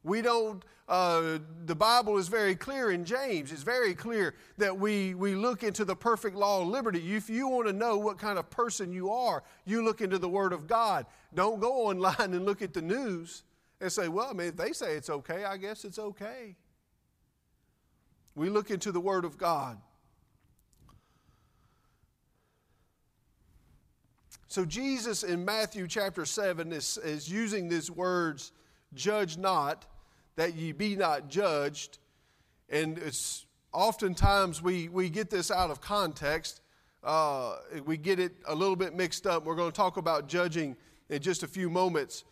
We 0.03 0.22
don't, 0.22 0.63
uh, 0.88 1.39
the 1.65 1.75
Bible 1.75 2.17
is 2.17 2.27
very 2.27 2.55
clear 2.55 2.91
in 2.91 3.05
James. 3.05 3.51
It's 3.51 3.63
very 3.63 3.93
clear 3.93 4.36
that 4.58 4.77
we, 4.77 5.13
we 5.13 5.36
look 5.36 5.63
into 5.63 5.86
the 5.86 5.96
perfect 5.96 6.36
law 6.36 6.62
of 6.62 6.67
liberty. 6.67 7.15
If 7.15 7.29
you 7.29 7.48
want 7.48 7.67
to 7.67 7.74
know 7.74 7.98
what 7.98 8.17
kind 8.17 8.39
of 8.39 8.50
person 8.50 8.91
you 8.91 9.12
are, 9.12 9.43
you 9.65 9.84
look 9.84 10.01
into 10.01 10.17
the 10.17 10.29
Word 10.29 10.53
of 10.53 10.67
God. 10.67 11.05
Don't 11.34 11.60
go 11.60 11.88
online 11.88 12.15
and 12.20 12.46
look 12.46 12.62
at 12.62 12.74
the 12.74 12.81
news 12.81 13.43
and 13.79 13.91
say, 13.91 14.08
well, 14.08 14.27
I 14.29 14.34
mean, 14.34 14.48
if 14.48 14.58
they 14.58 14.74
say 14.74 14.96
it's 14.96 15.10
okay, 15.10 15.46
I 15.46 15.58
guess 15.58 15.86
it's 15.86 16.00
okay. 16.00 16.55
We 18.36 18.50
look 18.50 18.72
into 18.72 18.91
the 18.91 19.00
Word 19.00 19.25
of 19.25 19.38
God. 19.38 19.77
So, 24.48 24.65
Jesus 24.65 25.24
in 25.24 25.46
Matthew 25.46 25.88
chapter 25.88 26.25
7 26.25 26.74
is, 26.74 26.98
is 26.98 27.31
using 27.31 27.70
these 27.70 27.89
words, 27.89 28.51
judge 28.93 29.38
not, 29.38 29.86
that 30.36 30.56
ye 30.56 30.72
be 30.72 30.96
not 30.96 31.30
judged. 31.30 32.00
And 32.70 32.98
it's 32.98 33.46
oftentimes 33.74 34.62
we, 34.62 34.90
we 34.90 35.10
get 35.10 35.30
this 35.30 35.52
out 35.52 35.70
of 35.72 35.82
context. 35.82 36.62
Uh, 37.04 37.56
we 37.86 37.98
get 37.98 38.20
it 38.20 38.34
a 38.48 38.56
little 38.56 38.76
bit 38.76 38.96
mixed 38.96 39.26
up. 39.26 39.44
We're 39.44 39.56
going 39.56 39.72
to 39.72 39.76
talk 39.76 39.98
about 39.98 40.28
judging 40.28 40.76
in 41.10 41.22
just 41.22 41.44
a 41.44 41.48
few 41.48 41.70
moments. 41.70 42.24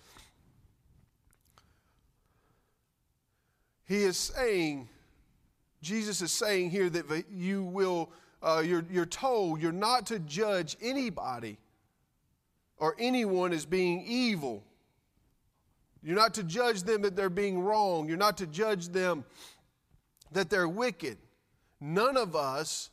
He 3.86 4.04
is 4.04 4.18
saying, 4.18 4.88
Jesus 5.82 6.22
is 6.22 6.32
saying 6.32 6.70
here 6.70 6.90
that 6.92 7.26
you 7.32 7.64
will, 7.64 8.12
uh, 8.44 8.62
you're, 8.64 8.86
you're 8.92 9.06
told 9.08 9.62
you're 9.62 9.72
not 9.72 10.06
to 10.08 10.20
judge 10.20 10.78
anybody 10.82 11.58
or 12.78 12.96
anyone 13.00 13.52
as 13.52 13.66
being 13.66 14.04
evil. 14.08 14.64
You're 16.02 16.16
not 16.16 16.34
to 16.36 16.44
judge 16.44 16.84
them 16.84 17.02
that 17.02 17.16
they're 17.16 17.30
being 17.30 17.62
wrong. 17.62 18.08
You're 18.08 18.18
not 18.18 18.38
to 18.38 18.48
judge 18.48 18.88
them 18.90 19.26
that 20.32 20.50
they're 20.50 20.70
wicked. 20.70 21.18
None 21.82 22.18
of 22.18 22.36
us 22.36 22.90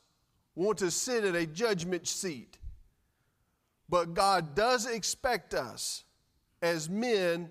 want 0.54 0.78
to 0.78 0.90
sit 0.90 1.24
at 1.24 1.34
a 1.34 1.46
judgment 1.46 2.06
seat. 2.08 2.58
But 3.88 4.14
God 4.14 4.54
does 4.54 4.86
expect 4.86 5.54
us 5.54 6.04
as 6.62 6.88
men 6.90 7.50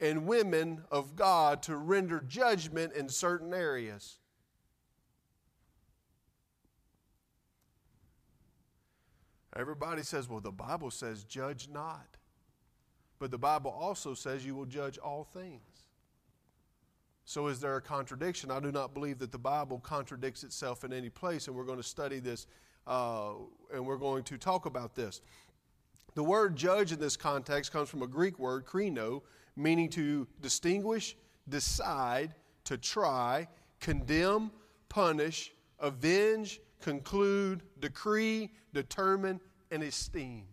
and 0.00 0.26
women 0.26 0.82
of 0.90 1.14
God 1.14 1.62
to 1.64 1.76
render 1.76 2.20
judgment 2.26 2.94
in 2.94 3.08
certain 3.08 3.54
areas. 3.54 4.18
Everybody 9.54 10.02
says, 10.02 10.28
well, 10.28 10.40
the 10.40 10.52
Bible 10.52 10.90
says, 10.90 11.24
judge 11.24 11.68
not. 11.68 12.06
But 13.18 13.30
the 13.30 13.38
Bible 13.38 13.70
also 13.70 14.14
says 14.14 14.46
you 14.46 14.54
will 14.54 14.66
judge 14.66 14.98
all 14.98 15.24
things. 15.24 15.62
So, 17.24 17.48
is 17.48 17.60
there 17.60 17.76
a 17.76 17.82
contradiction? 17.82 18.50
I 18.50 18.60
do 18.60 18.72
not 18.72 18.94
believe 18.94 19.18
that 19.18 19.32
the 19.32 19.38
Bible 19.38 19.80
contradicts 19.80 20.44
itself 20.44 20.84
in 20.84 20.92
any 20.92 21.10
place, 21.10 21.46
and 21.46 21.54
we're 21.54 21.64
going 21.64 21.78
to 21.78 21.82
study 21.82 22.20
this 22.20 22.46
uh, 22.88 23.32
and 23.72 23.84
we're 23.84 23.98
going 23.98 24.24
to 24.24 24.38
talk 24.38 24.66
about 24.66 24.94
this. 24.94 25.20
The 26.14 26.22
word 26.22 26.56
judge 26.56 26.90
in 26.90 26.98
this 26.98 27.16
context 27.16 27.70
comes 27.70 27.88
from 27.88 28.02
a 28.02 28.06
Greek 28.06 28.38
word, 28.38 28.64
krino, 28.64 29.22
meaning 29.56 29.90
to 29.90 30.26
distinguish, 30.40 31.16
decide, 31.48 32.34
to 32.64 32.78
try, 32.78 33.46
condemn, 33.78 34.50
punish, 34.88 35.52
avenge, 35.78 36.60
conclude, 36.80 37.62
decree, 37.78 38.50
determine, 38.72 39.40
and 39.70 39.82
esteem. 39.82 40.44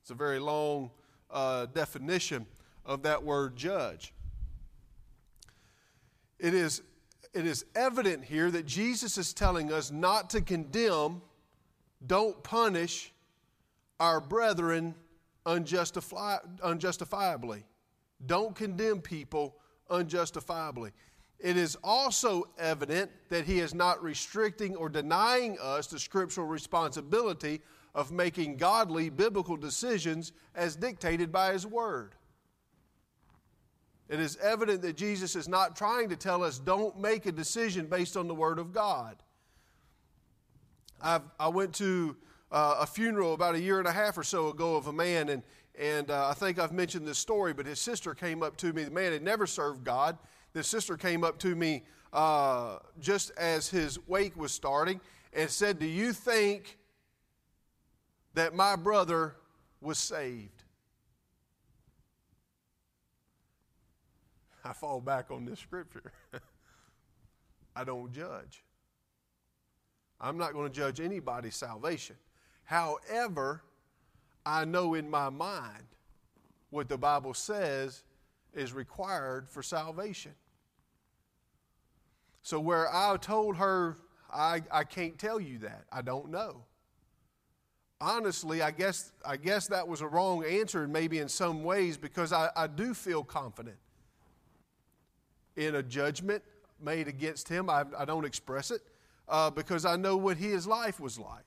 It's 0.00 0.10
a 0.10 0.14
very 0.14 0.38
long 0.38 0.90
uh, 1.30 1.66
definition 1.66 2.46
of 2.84 3.02
that 3.02 3.22
word 3.22 3.56
judge. 3.56 4.12
It 6.38 6.54
is, 6.54 6.82
it 7.34 7.46
is 7.46 7.64
evident 7.74 8.24
here 8.24 8.50
that 8.50 8.66
Jesus 8.66 9.18
is 9.18 9.34
telling 9.34 9.72
us 9.72 9.90
not 9.90 10.30
to 10.30 10.40
condemn, 10.40 11.20
don't 12.06 12.42
punish 12.42 13.12
our 14.00 14.20
brethren 14.20 14.94
unjustifi- 15.44 16.60
unjustifiably. 16.62 17.64
Don't 18.26 18.54
condemn 18.54 19.00
people 19.00 19.56
unjustifiably. 19.90 20.92
It 21.38 21.56
is 21.56 21.76
also 21.84 22.44
evident 22.58 23.10
that 23.28 23.44
he 23.44 23.60
is 23.60 23.74
not 23.74 24.02
restricting 24.02 24.74
or 24.74 24.88
denying 24.88 25.56
us 25.60 25.86
the 25.86 25.98
scriptural 25.98 26.46
responsibility 26.46 27.60
of 27.94 28.12
making 28.12 28.56
godly 28.56 29.10
biblical 29.10 29.56
decisions 29.56 30.32
as 30.54 30.76
dictated 30.76 31.32
by 31.32 31.52
his 31.52 31.66
word. 31.66 32.14
It 34.08 34.20
is 34.20 34.36
evident 34.38 34.82
that 34.82 34.96
Jesus 34.96 35.36
is 35.36 35.48
not 35.48 35.76
trying 35.76 36.08
to 36.08 36.16
tell 36.16 36.42
us 36.42 36.58
don't 36.58 36.98
make 36.98 37.26
a 37.26 37.32
decision 37.32 37.86
based 37.86 38.16
on 38.16 38.26
the 38.26 38.34
word 38.34 38.58
of 38.58 38.72
God. 38.72 39.16
I've, 41.00 41.22
i 41.38 41.48
went 41.48 41.74
to 41.76 42.16
uh, 42.50 42.78
a 42.80 42.86
funeral 42.86 43.34
about 43.34 43.54
a 43.54 43.60
year 43.60 43.78
and 43.78 43.86
a 43.86 43.92
half 43.92 44.16
or 44.16 44.24
so 44.24 44.48
ago 44.48 44.76
of 44.76 44.86
a 44.86 44.92
man, 44.92 45.28
and, 45.28 45.42
and 45.78 46.10
uh, 46.10 46.28
I 46.28 46.34
think 46.34 46.58
I've 46.58 46.72
mentioned 46.72 47.06
this 47.06 47.18
story, 47.18 47.52
but 47.52 47.66
his 47.66 47.78
sister 47.78 48.14
came 48.14 48.42
up 48.42 48.56
to 48.58 48.72
me. 48.72 48.84
The 48.84 48.90
man 48.90 49.12
had 49.12 49.22
never 49.22 49.46
served 49.46 49.84
God 49.84 50.18
the 50.52 50.64
sister 50.64 50.96
came 50.96 51.24
up 51.24 51.38
to 51.40 51.54
me 51.54 51.84
uh, 52.12 52.78
just 52.98 53.30
as 53.36 53.68
his 53.68 53.98
wake 54.06 54.36
was 54.36 54.52
starting 54.52 55.00
and 55.32 55.48
said, 55.48 55.78
Do 55.78 55.86
you 55.86 56.12
think 56.12 56.78
that 58.38 58.54
my 58.54 58.76
brother 58.76 59.34
was 59.80 59.98
saved? 59.98 60.62
I 64.64 64.72
fall 64.72 65.00
back 65.00 65.32
on 65.32 65.44
this 65.44 65.58
scripture. 65.58 66.12
I 67.76 67.82
don't 67.82 68.12
judge. 68.12 68.62
I'm 70.20 70.38
not 70.38 70.52
going 70.52 70.70
to 70.70 70.74
judge 70.74 71.00
anybody's 71.00 71.56
salvation. 71.56 72.14
However, 72.62 73.64
I 74.46 74.64
know 74.64 74.94
in 74.94 75.10
my 75.10 75.30
mind 75.30 75.86
what 76.70 76.88
the 76.88 76.98
Bible 76.98 77.34
says 77.34 78.04
is 78.54 78.72
required 78.72 79.48
for 79.48 79.64
salvation. 79.64 80.32
So, 82.42 82.60
where 82.60 82.86
I 82.94 83.16
told 83.16 83.56
her, 83.56 83.96
I, 84.32 84.62
I 84.70 84.84
can't 84.84 85.18
tell 85.18 85.40
you 85.40 85.58
that, 85.58 85.86
I 85.90 86.02
don't 86.02 86.30
know. 86.30 86.62
Honestly, 88.00 88.62
I 88.62 88.70
guess, 88.70 89.12
I 89.26 89.36
guess 89.36 89.66
that 89.68 89.86
was 89.86 90.00
a 90.00 90.06
wrong 90.06 90.44
answer, 90.44 90.86
maybe 90.86 91.18
in 91.18 91.28
some 91.28 91.64
ways, 91.64 91.96
because 91.96 92.32
I, 92.32 92.50
I 92.54 92.68
do 92.68 92.94
feel 92.94 93.24
confident 93.24 93.76
in 95.56 95.74
a 95.74 95.82
judgment 95.82 96.42
made 96.80 97.08
against 97.08 97.48
him. 97.48 97.68
I, 97.68 97.84
I 97.98 98.04
don't 98.04 98.24
express 98.24 98.70
it 98.70 98.82
uh, 99.28 99.50
because 99.50 99.84
I 99.84 99.96
know 99.96 100.16
what 100.16 100.36
his 100.36 100.66
life 100.66 101.00
was 101.00 101.18
like. 101.18 101.44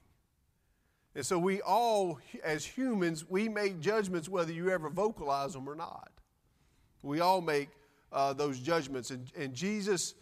And 1.16 1.26
so, 1.26 1.40
we 1.40 1.62
all, 1.62 2.20
as 2.44 2.66
humans, 2.66 3.30
we 3.30 3.50
make 3.50 3.80
judgments 3.80 4.30
whether 4.30 4.52
you 4.52 4.70
ever 4.70 4.90
vocalize 4.90 5.54
them 5.54 5.70
or 5.70 5.76
not. 5.76 6.12
We 7.02 7.20
all 7.20 7.42
make 7.42 7.70
uh, 8.12 8.34
those 8.34 8.60
judgments. 8.60 9.10
And, 9.10 9.30
and 9.38 9.54
Jesus 9.54 10.16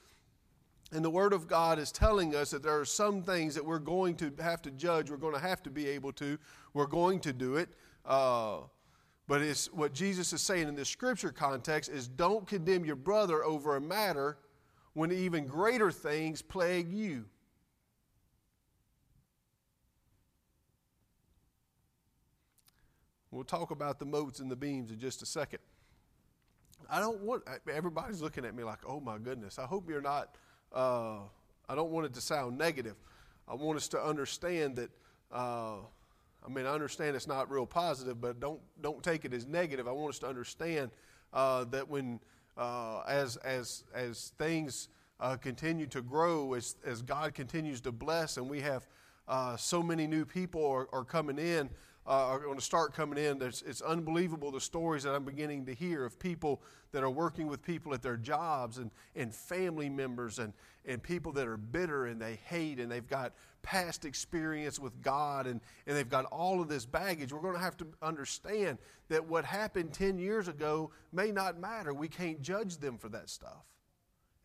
and 0.91 1.05
the 1.05 1.09
Word 1.09 1.33
of 1.33 1.47
God 1.47 1.77
is 1.77 1.91
telling 1.91 2.35
us 2.35 2.51
that 2.51 2.63
there 2.63 2.79
are 2.79 2.85
some 2.85 3.21
things 3.21 3.55
that 3.55 3.65
we're 3.65 3.79
going 3.79 4.15
to 4.15 4.33
have 4.39 4.61
to 4.63 4.71
judge. 4.71 5.11
We're 5.11 5.17
going 5.17 5.35
to 5.35 5.39
have 5.39 5.61
to 5.63 5.69
be 5.69 5.87
able 5.87 6.11
to. 6.13 6.37
We're 6.73 6.87
going 6.87 7.19
to 7.21 7.33
do 7.33 7.57
it. 7.57 7.69
Uh, 8.05 8.61
but 9.27 9.41
it's 9.41 9.71
what 9.71 9.93
Jesus 9.93 10.33
is 10.33 10.41
saying 10.41 10.67
in 10.67 10.75
this 10.75 10.89
scripture 10.89 11.31
context 11.31 11.91
is 11.91 12.07
don't 12.07 12.47
condemn 12.47 12.83
your 12.85 12.95
brother 12.95 13.43
over 13.43 13.75
a 13.75 13.81
matter 13.81 14.39
when 14.93 15.11
even 15.11 15.45
greater 15.45 15.91
things 15.91 16.41
plague 16.41 16.91
you. 16.91 17.25
We'll 23.31 23.43
talk 23.43 23.69
about 23.69 23.99
the 23.99 24.05
motes 24.05 24.39
and 24.39 24.49
the 24.49 24.55
beams 24.55 24.89
in 24.89 24.99
just 24.99 25.21
a 25.21 25.25
second. 25.25 25.59
I 26.89 26.99
don't 26.99 27.21
want, 27.21 27.43
everybody's 27.71 28.21
looking 28.21 28.45
at 28.45 28.55
me 28.55 28.63
like, 28.63 28.79
oh 28.87 28.99
my 28.99 29.19
goodness, 29.19 29.59
I 29.59 29.65
hope 29.65 29.87
you're 29.87 30.01
not, 30.01 30.35
uh, 30.73 31.17
I 31.67 31.75
don't 31.75 31.91
want 31.91 32.05
it 32.05 32.13
to 32.13 32.21
sound 32.21 32.57
negative. 32.57 32.95
I 33.47 33.55
want 33.55 33.77
us 33.77 33.87
to 33.89 33.99
understand 33.99 34.75
that, 34.75 34.89
uh, 35.31 35.77
I 36.45 36.49
mean, 36.49 36.65
I 36.65 36.69
understand 36.69 37.15
it's 37.15 37.27
not 37.27 37.49
real 37.49 37.65
positive, 37.65 38.21
but 38.21 38.39
don't, 38.39 38.59
don't 38.81 39.03
take 39.03 39.25
it 39.25 39.33
as 39.33 39.45
negative. 39.45 39.87
I 39.87 39.91
want 39.91 40.09
us 40.09 40.19
to 40.19 40.27
understand 40.27 40.91
uh, 41.33 41.65
that 41.65 41.87
when, 41.89 42.19
uh, 42.57 43.01
as, 43.07 43.37
as, 43.37 43.83
as 43.93 44.33
things 44.37 44.89
uh, 45.19 45.35
continue 45.35 45.87
to 45.87 46.01
grow, 46.01 46.53
as, 46.53 46.75
as 46.85 47.01
God 47.01 47.33
continues 47.33 47.81
to 47.81 47.91
bless, 47.91 48.37
and 48.37 48.49
we 48.49 48.61
have 48.61 48.87
uh, 49.27 49.57
so 49.57 49.83
many 49.83 50.07
new 50.07 50.25
people 50.25 50.65
are, 50.65 50.87
are 50.93 51.03
coming 51.03 51.37
in, 51.37 51.69
uh, 52.07 52.09
are 52.09 52.39
going 52.39 52.57
to 52.57 52.63
start 52.63 52.93
coming 52.93 53.23
in. 53.23 53.41
It's 53.41 53.81
unbelievable 53.81 54.51
the 54.51 54.61
stories 54.61 55.03
that 55.03 55.13
I'm 55.13 55.23
beginning 55.23 55.65
to 55.67 55.73
hear 55.73 56.05
of 56.05 56.19
people 56.19 56.61
that 56.91 57.03
are 57.03 57.09
working 57.09 57.47
with 57.47 57.61
people 57.61 57.93
at 57.93 58.01
their 58.01 58.17
jobs 58.17 58.77
and, 58.77 58.89
and 59.15 59.33
family 59.33 59.89
members 59.89 60.39
and, 60.39 60.53
and 60.85 61.01
people 61.01 61.31
that 61.33 61.47
are 61.47 61.57
bitter 61.57 62.07
and 62.07 62.19
they 62.19 62.39
hate 62.45 62.79
and 62.79 62.91
they've 62.91 63.07
got 63.07 63.33
past 63.61 64.05
experience 64.05 64.79
with 64.79 64.99
God 65.01 65.45
and, 65.45 65.61
and 65.85 65.95
they've 65.95 66.09
got 66.09 66.25
all 66.25 66.61
of 66.61 66.67
this 66.67 66.85
baggage. 66.85 67.31
We're 67.31 67.41
going 67.41 67.55
to 67.55 67.59
have 67.59 67.77
to 67.77 67.87
understand 68.01 68.79
that 69.09 69.25
what 69.27 69.45
happened 69.45 69.93
10 69.93 70.17
years 70.17 70.47
ago 70.47 70.91
may 71.11 71.31
not 71.31 71.59
matter. 71.59 71.93
We 71.93 72.07
can't 72.07 72.41
judge 72.41 72.77
them 72.77 72.97
for 72.97 73.09
that 73.09 73.29
stuff. 73.29 73.65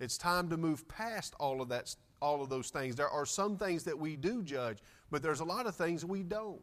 It's 0.01 0.19
time 0.19 0.51
to 0.51 0.57
move 0.57 0.87
past 0.89 1.35
all 1.39 1.63
of 1.63 1.69
that 1.69 1.95
all 2.21 2.43
of 2.43 2.49
those 2.49 2.71
things. 2.71 2.97
There 2.97 3.09
are 3.09 3.27
some 3.27 3.59
things 3.59 3.85
that 3.85 3.99
we 3.99 4.17
do 4.17 4.43
judge, 4.43 4.79
but 5.11 5.23
there's 5.23 5.41
a 5.41 5.45
lot 5.45 5.67
of 5.67 5.77
things 5.77 6.05
we 6.05 6.23
don't. 6.23 6.63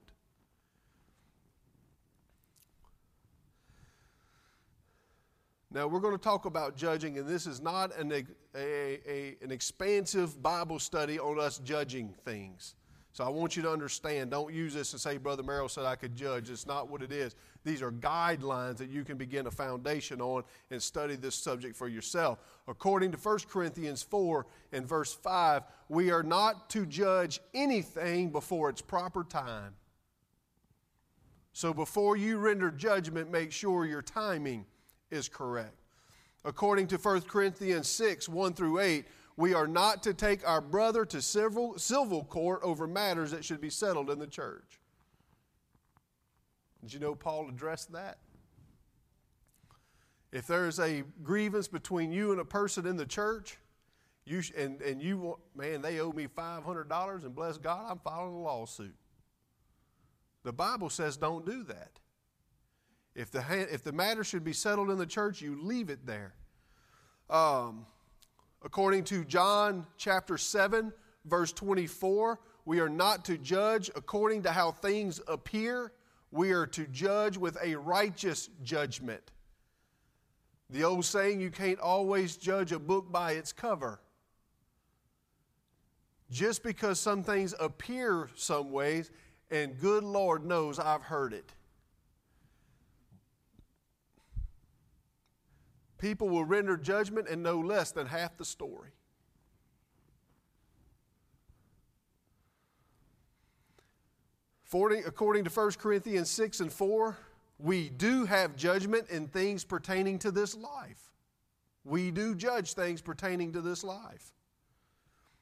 Now, 5.73 5.87
we're 5.87 6.01
going 6.01 6.17
to 6.17 6.21
talk 6.21 6.45
about 6.45 6.75
judging, 6.75 7.17
and 7.17 7.25
this 7.25 7.47
is 7.47 7.61
not 7.61 7.97
an, 7.97 8.11
a, 8.11 8.25
a, 8.57 9.37
an 9.41 9.51
expansive 9.51 10.41
Bible 10.43 10.79
study 10.79 11.17
on 11.17 11.39
us 11.39 11.59
judging 11.59 12.13
things. 12.25 12.75
So 13.13 13.23
I 13.23 13.29
want 13.29 13.55
you 13.55 13.63
to 13.63 13.71
understand. 13.71 14.31
Don't 14.31 14.53
use 14.53 14.73
this 14.73 14.91
and 14.91 15.01
say, 15.01 15.17
Brother 15.17 15.43
Merrill 15.43 15.69
said 15.69 15.85
I 15.85 15.95
could 15.95 16.13
judge. 16.15 16.49
It's 16.49 16.65
not 16.65 16.89
what 16.89 17.01
it 17.01 17.11
is. 17.11 17.35
These 17.63 17.81
are 17.81 17.91
guidelines 17.91 18.77
that 18.77 18.89
you 18.89 19.05
can 19.05 19.17
begin 19.17 19.47
a 19.47 19.51
foundation 19.51 20.21
on 20.21 20.43
and 20.71 20.81
study 20.81 21.15
this 21.15 21.35
subject 21.35 21.75
for 21.75 21.87
yourself. 21.87 22.39
According 22.67 23.11
to 23.11 23.17
1 23.17 23.39
Corinthians 23.49 24.03
4 24.03 24.45
and 24.73 24.87
verse 24.87 25.13
5, 25.13 25.63
we 25.87 26.11
are 26.11 26.23
not 26.23 26.69
to 26.71 26.85
judge 26.85 27.39
anything 27.53 28.29
before 28.29 28.69
its 28.69 28.81
proper 28.81 29.23
time. 29.23 29.73
So 31.53 31.73
before 31.73 32.15
you 32.15 32.37
render 32.37 32.71
judgment, 32.71 33.29
make 33.29 33.51
sure 33.51 33.85
your 33.85 34.01
timing 34.01 34.65
is 35.11 35.29
correct. 35.29 35.81
According 36.43 36.87
to 36.87 36.97
1 36.97 37.21
Corinthians 37.21 37.87
6 37.87 38.27
1 38.27 38.53
through 38.53 38.79
8, 38.79 39.05
we 39.37 39.53
are 39.53 39.67
not 39.67 40.03
to 40.03 40.13
take 40.13 40.47
our 40.47 40.61
brother 40.61 41.05
to 41.05 41.21
civil, 41.21 41.77
civil 41.77 42.23
court 42.23 42.61
over 42.63 42.87
matters 42.87 43.31
that 43.31 43.45
should 43.45 43.61
be 43.61 43.69
settled 43.69 44.09
in 44.09 44.19
the 44.19 44.27
church. 44.27 44.79
Did 46.81 46.93
you 46.93 46.99
know 46.99 47.15
Paul 47.15 47.49
addressed 47.49 47.91
that? 47.93 48.17
If 50.31 50.47
there 50.47 50.67
is 50.67 50.79
a 50.79 51.03
grievance 51.23 51.67
between 51.67 52.11
you 52.11 52.31
and 52.31 52.39
a 52.39 52.45
person 52.45 52.85
in 52.85 52.97
the 52.97 53.05
church, 53.05 53.57
you 54.25 54.41
sh- 54.41 54.53
and, 54.57 54.81
and 54.81 55.01
you 55.01 55.17
want, 55.17 55.39
man, 55.55 55.81
they 55.81 55.99
owe 55.99 56.11
me 56.11 56.27
$500 56.27 57.23
and 57.23 57.35
bless 57.35 57.57
God, 57.57 57.91
I'm 57.91 57.99
filing 57.99 58.33
a 58.33 58.39
lawsuit. 58.39 58.95
The 60.43 60.53
Bible 60.53 60.89
says 60.89 61.17
don't 61.17 61.45
do 61.45 61.63
that. 61.63 61.99
If 63.15 63.31
the, 63.31 63.43
if 63.71 63.83
the 63.83 63.91
matter 63.91 64.23
should 64.23 64.43
be 64.43 64.53
settled 64.53 64.89
in 64.89 64.97
the 64.97 65.05
church, 65.05 65.41
you 65.41 65.61
leave 65.61 65.89
it 65.89 66.05
there. 66.05 66.33
Um, 67.29 67.85
according 68.63 69.03
to 69.05 69.25
John 69.25 69.85
chapter 69.97 70.37
7, 70.37 70.93
verse 71.25 71.51
24, 71.51 72.39
we 72.65 72.79
are 72.79 72.89
not 72.89 73.25
to 73.25 73.37
judge 73.37 73.89
according 73.95 74.43
to 74.43 74.51
how 74.51 74.71
things 74.71 75.19
appear, 75.27 75.91
we 76.31 76.51
are 76.51 76.67
to 76.67 76.87
judge 76.87 77.37
with 77.37 77.57
a 77.61 77.75
righteous 77.75 78.49
judgment. 78.63 79.31
The 80.69 80.85
old 80.85 81.03
saying, 81.03 81.41
you 81.41 81.51
can't 81.51 81.79
always 81.79 82.37
judge 82.37 82.71
a 82.71 82.79
book 82.79 83.11
by 83.11 83.33
its 83.33 83.51
cover. 83.51 83.99
Just 86.29 86.63
because 86.63 86.97
some 86.97 87.23
things 87.23 87.53
appear 87.59 88.29
some 88.35 88.71
ways, 88.71 89.11
and 89.49 89.77
good 89.77 90.05
Lord 90.05 90.45
knows 90.45 90.79
I've 90.79 91.01
heard 91.01 91.33
it. 91.33 91.51
People 96.01 96.29
will 96.29 96.46
render 96.46 96.75
judgment 96.77 97.27
and 97.29 97.43
know 97.43 97.60
less 97.60 97.91
than 97.91 98.08
half 98.08 98.36
the 98.36 98.43
story. 98.43 98.89
according 104.74 105.43
to 105.43 105.50
1 105.50 105.72
Corinthians 105.74 106.29
6 106.29 106.62
and 106.62 106.72
4, 106.74 107.17
we 107.60 107.89
do 107.89 108.25
have 108.25 108.55
judgment 108.55 109.10
in 109.10 109.27
things 109.27 109.63
pertaining 109.65 110.17
to 110.17 110.31
this 110.31 110.55
life. 110.55 111.12
We 111.84 112.10
do 112.10 112.34
judge 112.34 112.74
things 112.74 113.01
pertaining 113.01 113.51
to 113.51 113.62
this 113.62 113.84
life. 113.84 114.31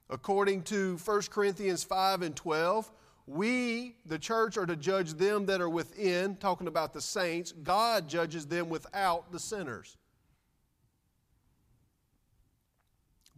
According 0.10 0.64
to 0.64 0.98
1 0.98 1.22
Corinthians 1.30 1.84
5 1.84 2.24
and 2.24 2.36
12, 2.36 2.92
we, 3.28 3.96
the 4.08 4.18
church, 4.18 4.58
are 4.58 4.66
to 4.66 4.76
judge 4.76 5.14
them 5.14 5.46
that 5.46 5.62
are 5.62 5.70
within, 5.70 6.36
talking 6.36 6.68
about 6.68 6.94
the 6.94 7.02
saints. 7.02 7.52
God 7.52 8.10
judges 8.10 8.48
them 8.48 8.68
without 8.68 9.32
the 9.32 9.40
sinners. 9.40 9.96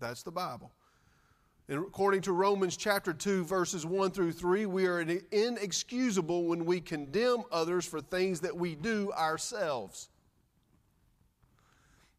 That's 0.02 0.24
the 0.24 0.32
Bible. 0.32 0.72
And 1.70 1.80
according 1.80 2.22
to 2.24 2.34
Romans 2.34 2.76
chapter 2.76 3.14
2, 3.14 3.46
verses 3.46 3.86
1 3.86 4.12
through 4.12 4.34
3, 4.34 4.66
we 4.66 4.88
are 4.88 5.00
inexcusable 5.00 6.46
when 6.46 6.66
we 6.66 6.82
condemn 6.82 7.44
others 7.50 7.86
for 7.86 8.02
things 8.02 8.42
that 8.42 8.58
we 8.58 8.76
do 8.76 9.14
ourselves. 9.14 10.10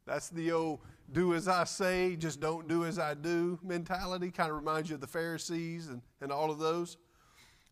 That's 0.07 0.31
the 0.31 0.53
old 0.53 0.81
do 1.13 1.35
as 1.35 1.47
I 1.47 1.65
say, 1.65 2.17
just 2.17 2.41
don't 2.41 2.67
do 2.67 2.87
as 2.87 2.99
I 2.99 3.13
do 3.13 3.59
mentality. 3.63 4.31
Kind 4.31 4.51
of 4.51 4.57
reminds 4.57 4.89
you 4.89 4.95
of 4.95 5.01
the 5.01 5.07
Pharisees 5.07 5.89
and, 5.89 6.01
and 6.23 6.33
all 6.33 6.51
of 6.51 6.59
those. 6.59 6.97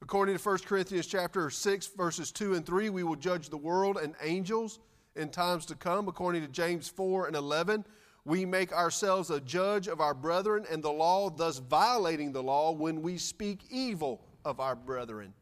According 0.03 0.37
to 0.37 0.42
1 0.42 0.59
Corinthians 0.66 1.07
chapter 1.07 1.49
6, 1.49 1.87
verses 1.96 2.31
2 2.33 2.55
and 2.55 2.66
3, 2.66 2.90
we 2.90 3.03
will 3.03 3.16
judge 3.16 3.49
the 3.49 3.57
world 3.57 3.96
and 3.96 4.14
angels 4.23 4.81
in 5.16 5.31
times 5.31 5.64
to 5.66 5.75
come. 5.75 6.09
According 6.09 6.42
to 6.42 6.49
James 6.49 6.88
4 6.88 7.27
and 7.27 7.37
11, 7.37 7.85
we 8.24 8.44
make 8.44 8.72
ourselves 8.72 9.30
a 9.30 9.40
judge 9.40 9.88
of 9.88 10.00
our 10.00 10.14
brethren 10.14 10.66
and 10.70 10.83
the 10.83 10.92
law, 10.92 11.30
thus 11.30 11.59
violating 11.59 12.33
the 12.33 12.42
law 12.42 12.72
when 12.72 13.02
we 13.02 13.16
speak 13.18 13.61
evil 13.70 14.20
of 14.44 14.61
our 14.61 14.76
brethren. 14.76 15.33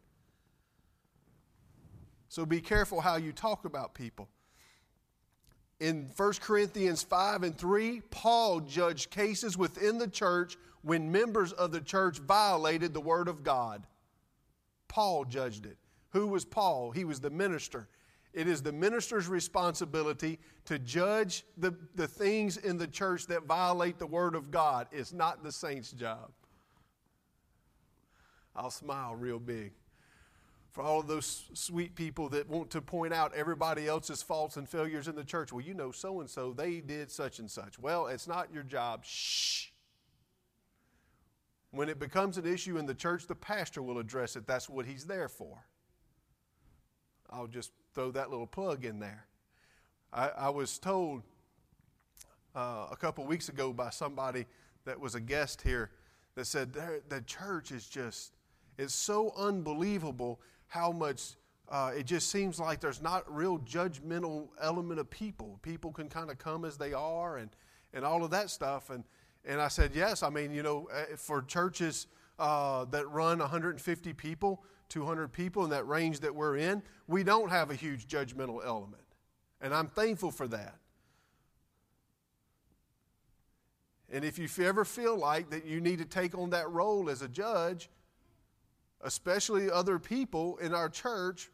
So 2.28 2.44
be 2.46 2.60
careful 2.60 3.00
how 3.00 3.16
you 3.16 3.32
talk 3.32 3.64
about 3.64 3.94
people. 3.94 4.28
In 5.80 6.10
1 6.16 6.32
Corinthians 6.40 7.02
5 7.02 7.42
and 7.44 7.56
3, 7.56 8.02
Paul 8.10 8.60
judged 8.60 9.10
cases 9.10 9.56
within 9.56 9.98
the 9.98 10.08
church 10.08 10.56
when 10.82 11.10
members 11.10 11.52
of 11.52 11.72
the 11.72 11.80
church 11.80 12.18
violated 12.18 12.94
the 12.94 13.00
Word 13.00 13.28
of 13.28 13.44
God. 13.44 13.86
Paul 14.88 15.24
judged 15.24 15.66
it. 15.66 15.76
Who 16.10 16.28
was 16.28 16.44
Paul? 16.44 16.90
He 16.90 17.04
was 17.04 17.20
the 17.20 17.30
minister. 17.30 17.88
It 18.34 18.46
is 18.46 18.62
the 18.62 18.72
minister's 18.72 19.26
responsibility 19.26 20.38
to 20.66 20.78
judge 20.78 21.44
the, 21.56 21.74
the 21.94 22.06
things 22.06 22.56
in 22.56 22.76
the 22.76 22.86
church 22.86 23.26
that 23.26 23.44
violate 23.44 23.98
the 23.98 24.06
Word 24.06 24.34
of 24.34 24.50
God. 24.50 24.86
It's 24.92 25.12
not 25.12 25.42
the 25.42 25.50
saint's 25.50 25.92
job. 25.92 26.30
I'll 28.54 28.70
smile 28.70 29.14
real 29.14 29.38
big. 29.38 29.72
For 30.70 30.82
all 30.82 31.00
of 31.00 31.08
those 31.08 31.48
sweet 31.54 31.94
people 31.94 32.28
that 32.28 32.48
want 32.48 32.70
to 32.70 32.82
point 32.82 33.12
out 33.14 33.34
everybody 33.34 33.88
else's 33.88 34.22
faults 34.22 34.56
and 34.56 34.68
failures 34.68 35.08
in 35.08 35.16
the 35.16 35.24
church, 35.24 35.52
well, 35.52 35.64
you 35.64 35.74
know, 35.74 35.90
so 35.90 36.20
and 36.20 36.28
so, 36.28 36.52
they 36.52 36.80
did 36.80 37.10
such 37.10 37.38
and 37.38 37.50
such. 37.50 37.78
Well, 37.78 38.06
it's 38.08 38.28
not 38.28 38.52
your 38.52 38.62
job. 38.62 39.04
Shh. 39.04 39.68
When 41.70 41.88
it 41.88 41.98
becomes 41.98 42.38
an 42.38 42.46
issue 42.46 42.78
in 42.78 42.86
the 42.86 42.94
church, 42.94 43.26
the 43.26 43.34
pastor 43.34 43.82
will 43.82 43.98
address 43.98 44.36
it. 44.36 44.46
That's 44.46 44.68
what 44.68 44.86
he's 44.86 45.04
there 45.04 45.28
for. 45.28 45.64
I'll 47.30 47.46
just 47.46 47.72
throw 47.98 48.12
that 48.12 48.30
little 48.30 48.46
plug 48.46 48.84
in 48.84 49.00
there. 49.00 49.26
I, 50.12 50.28
I 50.28 50.50
was 50.50 50.78
told 50.78 51.24
uh, 52.54 52.87
a 52.92 52.96
couple 52.96 53.24
weeks 53.26 53.48
ago 53.48 53.72
by 53.72 53.90
somebody 53.90 54.46
that 54.84 55.00
was 55.00 55.16
a 55.16 55.20
guest 55.20 55.62
here 55.62 55.90
that 56.37 56.44
said 56.44 56.72
the 56.74 57.20
church 57.22 57.72
is 57.72 57.88
just, 57.88 58.37
it's 58.78 58.94
so 58.94 59.32
unbelievable 59.37 60.38
how 60.68 60.92
much 60.92 61.34
uh, 61.70 61.90
it 61.92 62.06
just 62.06 62.30
seems 62.30 62.61
like 62.61 62.78
there's 62.78 63.02
not 63.02 63.24
real 63.34 63.58
judgmental 63.58 64.46
element 64.61 65.00
of 65.00 65.11
people. 65.11 65.58
People 65.62 65.90
can 65.90 66.08
kind 66.08 66.30
of 66.30 66.38
come 66.38 66.64
as 66.64 66.76
they 66.76 66.92
are 66.92 67.38
and, 67.38 67.50
and 67.92 68.04
all 68.04 68.22
of 68.22 68.30
that 68.30 68.48
stuff. 68.48 68.90
And, 68.90 69.02
and 69.44 69.61
I 69.61 69.66
said, 69.66 69.90
yes, 69.92 70.22
I 70.22 70.30
mean, 70.30 70.52
you 70.52 70.62
know, 70.62 70.88
eh, 70.94 71.16
for 71.16 71.42
churches 71.42 72.06
uh, 72.38 72.84
that 72.92 73.11
run 73.11 73.40
150 73.40 74.12
people, 74.12 74.62
200 74.88 75.33
people 75.33 75.64
in 75.64 75.70
that 75.70 75.87
range 75.87 76.20
that 76.20 76.35
we're 76.35 76.57
in, 76.57 76.83
we 77.07 77.22
don't 77.22 77.51
have 77.51 77.70
a 77.70 77.74
huge 77.74 78.07
judgmental 78.07 78.64
element. 78.64 79.03
And 79.61 79.74
I'm 79.74 79.88
thankful 79.88 80.31
for 80.31 80.48
that. 80.48 80.77
And 84.11 84.24
if 84.24 84.38
you 84.38 84.48
ever 84.64 84.85
feel 84.85 85.16
like 85.16 85.51
that 85.51 85.66
you 85.66 85.81
need 85.81 85.98
to 85.98 86.05
take 86.05 86.37
on 86.37 86.51
that 86.51 86.70
role 86.70 87.11
as 87.11 87.20
a 87.20 87.29
judge, 87.29 87.90
especially 89.03 89.70
other 89.70 89.98
people 89.98 90.57
in 90.59 90.72
our 90.72 90.88
church, 90.88 91.51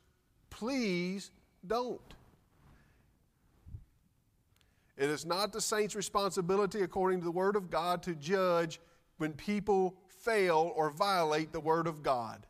please 0.51 1.31
don't. 1.67 2.01
It 4.97 5.11
is 5.11 5.27
not 5.27 5.53
the 5.53 5.61
saint's 5.61 5.97
responsibility, 5.97 6.83
according 6.83 7.19
to 7.21 7.25
the 7.25 7.33
Word 7.33 7.57
of 7.57 7.71
God, 7.71 8.03
to 8.05 8.15
judge 8.15 8.81
when 9.19 9.33
people 9.33 9.97
fail 10.07 10.73
or 10.77 10.91
violate 10.91 11.53
the 11.53 11.61
Word 11.61 11.89
of 11.89 12.03
God. 12.03 12.47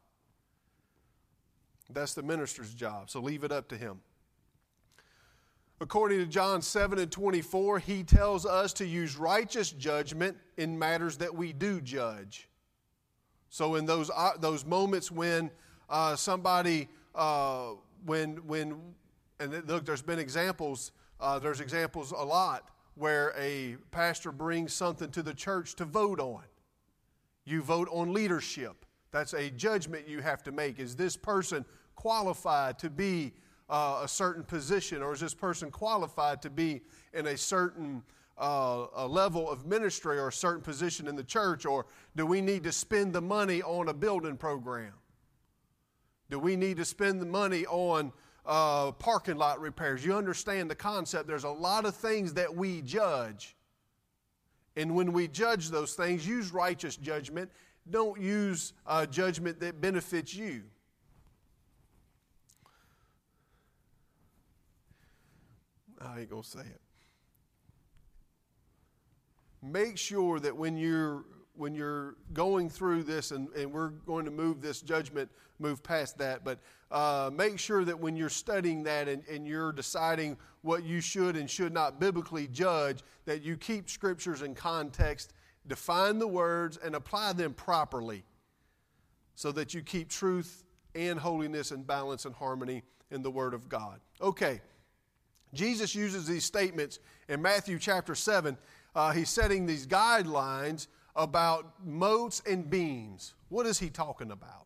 That's 1.91 2.15
the 2.15 2.23
minister's 2.23 2.73
job, 2.73 3.11
so 3.11 3.21
leave 3.21 3.45
it 3.45 3.53
up 3.53 3.69
to 3.69 3.77
him. 3.77 4.01
According 5.81 6.21
to 6.21 6.27
John 6.27 6.63
7 6.63 6.99
and 6.99 7.11
24, 7.11 7.81
he 7.81 8.05
tells 8.05 8.47
us 8.47 8.73
to 8.75 8.87
use 8.87 9.17
righteous 9.17 9.71
judgment 9.71 10.37
in 10.57 10.79
matters 10.79 11.19
that 11.19 11.35
we 11.35 11.53
do 11.53 11.81
judge. 11.81 12.49
So, 13.51 13.75
in 13.75 13.85
those, 13.85 14.11
uh, 14.15 14.33
those 14.39 14.65
moments 14.65 15.11
when 15.11 15.51
uh, 15.91 16.17
somebody, 16.17 16.89
uh, 17.15 17.73
when, 18.05 18.37
when, 18.47 18.81
and 19.41 19.69
look, 19.69 19.85
there's 19.85 20.03
been 20.03 20.19
examples, 20.19 20.93
uh, 21.21 21.39
there's 21.39 21.61
examples 21.61 22.13
a 22.13 22.25
lot 22.25 22.71
where 22.95 23.35
a 23.37 23.77
pastor 23.91 24.33
brings 24.33 24.73
something 24.73 25.11
to 25.11 25.23
the 25.23 25.35
church 25.35 25.75
to 25.77 25.85
vote 25.85 26.21
on. 26.21 26.45
You 27.45 27.63
vote 27.63 27.89
on 27.91 28.13
leadership. 28.13 28.87
That's 29.15 29.33
a 29.33 29.49
judgment 29.49 30.09
you 30.09 30.23
have 30.23 30.43
to 30.43 30.51
make. 30.51 30.81
Is 30.81 30.97
this 30.97 31.17
person 31.17 31.65
qualified 31.95 32.81
to 32.81 32.91
be 32.91 33.33
uh, 33.71 34.01
a 34.03 34.09
certain 34.09 34.43
position, 34.43 35.05
or 35.05 35.13
is 35.13 35.21
this 35.21 35.35
person 35.35 35.71
qualified 35.71 36.43
to 36.43 36.51
be 36.51 36.81
in 37.13 37.29
a 37.29 37.37
certain 37.37 38.03
uh, 38.37 38.87
a 38.97 39.07
level 39.07 39.49
of 39.49 39.67
ministry 39.67 40.19
or 40.19 40.27
a 40.27 40.33
certain 40.33 40.63
position 40.63 41.07
in 41.07 41.15
the 41.15 41.23
church, 41.23 41.65
or 41.65 41.87
do 42.17 42.27
we 42.27 42.41
need 42.41 42.65
to 42.65 42.73
spend 42.73 43.13
the 43.13 43.21
money 43.21 43.63
on 43.63 43.89
a 43.89 43.95
building 43.95 44.37
program? 44.37 44.95
Do 46.29 46.41
we 46.41 46.57
need 46.57 46.77
to 46.79 46.85
spend 46.85 47.23
the 47.23 47.27
money 47.27 47.65
on 47.67 48.13
uh, 48.45 48.91
parking 48.91 49.37
lot 49.37 49.61
repairs? 49.61 50.05
You 50.05 50.17
understand 50.17 50.69
the 50.69 50.75
concept. 50.75 51.29
There's 51.29 51.45
a 51.45 51.49
lot 51.49 51.85
of 51.85 51.95
things 51.95 52.35
that 52.35 52.53
we 52.53 52.83
judge. 52.83 53.55
And 54.77 54.97
when 54.97 55.13
we 55.13 55.29
judge 55.29 55.71
those 55.71 55.95
things, 55.95 56.27
use 56.27 56.53
righteous 56.53 56.97
judgment. 56.97 57.49
Don't 57.91 58.21
use 58.21 58.73
uh, 58.87 59.07
judgment 59.07 59.61
that 59.61 59.81
benefits 59.81 60.35
you. 60.35 60.63
I 66.01 66.21
ain't 66.21 66.31
going 66.31 66.43
to 66.43 66.49
say 66.49 66.61
it. 66.61 66.81
Make 69.63 69.97
sure 69.97 70.39
that 70.41 70.57
when 70.57 70.77
you're 70.77 71.25
when 71.57 71.73
you're 71.73 72.17
going 72.33 72.69
through 72.69 73.05
this, 73.05 73.31
and, 73.31 73.49
and 73.51 73.73
we're 73.73 73.91
going 73.91 74.25
to 74.25 74.31
move 74.31 74.61
this 74.61 74.81
judgment, 74.81 75.31
move 75.61 75.85
past 75.85 76.19
that, 76.19 76.45
but 76.45 76.59
uh, 76.91 77.31
make 77.33 77.61
sure 77.61 77.85
that 77.85 77.99
when 77.99 78.17
you're 78.17 78.29
studying 78.29 78.83
that 78.83 79.09
and, 79.09 79.23
and 79.29 79.47
you're 79.47 79.73
deciding 79.73 80.37
what 80.63 80.83
you 80.83 81.01
should 81.01 81.37
and 81.37 81.49
should 81.49 81.73
not 81.73 82.01
biblically 82.01 82.49
judge, 82.49 83.05
that 83.25 83.43
you 83.43 83.57
keep 83.57 83.89
scriptures 83.89 84.43
in 84.43 84.53
context, 84.53 85.33
define 85.67 86.19
the 86.19 86.27
words, 86.27 86.77
and 86.77 86.95
apply 86.95 87.33
them 87.33 87.55
properly 87.55 88.25
so 89.35 89.53
that 89.53 89.75
you 89.75 89.83
keep 89.83 90.09
truth 90.09 90.65
and 90.95 91.19
holiness 91.19 91.71
and 91.71 91.87
balance 91.87 92.25
and 92.25 92.35
harmony 92.35 92.83
in 93.11 93.23
the 93.23 93.31
Word 93.31 93.55
of 93.55 93.69
God. 93.69 94.01
Okay. 94.21 94.61
Jesus 95.53 95.95
uses 95.95 96.27
these 96.27 96.45
statements 96.45 96.99
in 97.29 97.41
Matthew 97.41 97.79
chapter 97.79 98.15
7. 98.15 98.57
Uh, 98.95 99.13
he's 99.13 99.31
setting 99.31 99.67
these 99.67 99.87
guidelines 99.87 100.89
about 101.17 101.75
motes 101.85 102.43
and 102.47 102.69
beams. 102.69 103.35
What 103.49 103.67
is 103.67 103.79
he 103.79 103.89
talking 103.89 104.33
about? 104.33 104.65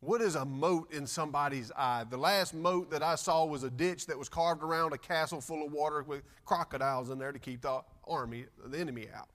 What 0.00 0.20
is 0.20 0.36
a 0.36 0.44
moat 0.44 0.92
in 0.92 1.06
somebody's 1.06 1.72
eye? 1.76 2.04
The 2.08 2.16
last 2.16 2.54
moat 2.54 2.90
that 2.90 3.02
I 3.02 3.16
saw 3.16 3.44
was 3.44 3.64
a 3.64 3.70
ditch 3.70 4.06
that 4.06 4.16
was 4.16 4.28
carved 4.28 4.62
around 4.62 4.92
a 4.92 4.98
castle 4.98 5.40
full 5.40 5.66
of 5.66 5.72
water 5.72 6.04
with 6.04 6.22
crocodiles 6.44 7.10
in 7.10 7.18
there 7.18 7.32
to 7.32 7.38
keep 7.38 7.62
the 7.62 7.80
army, 8.06 8.46
the 8.64 8.78
enemy 8.78 9.06
out. 9.14 9.28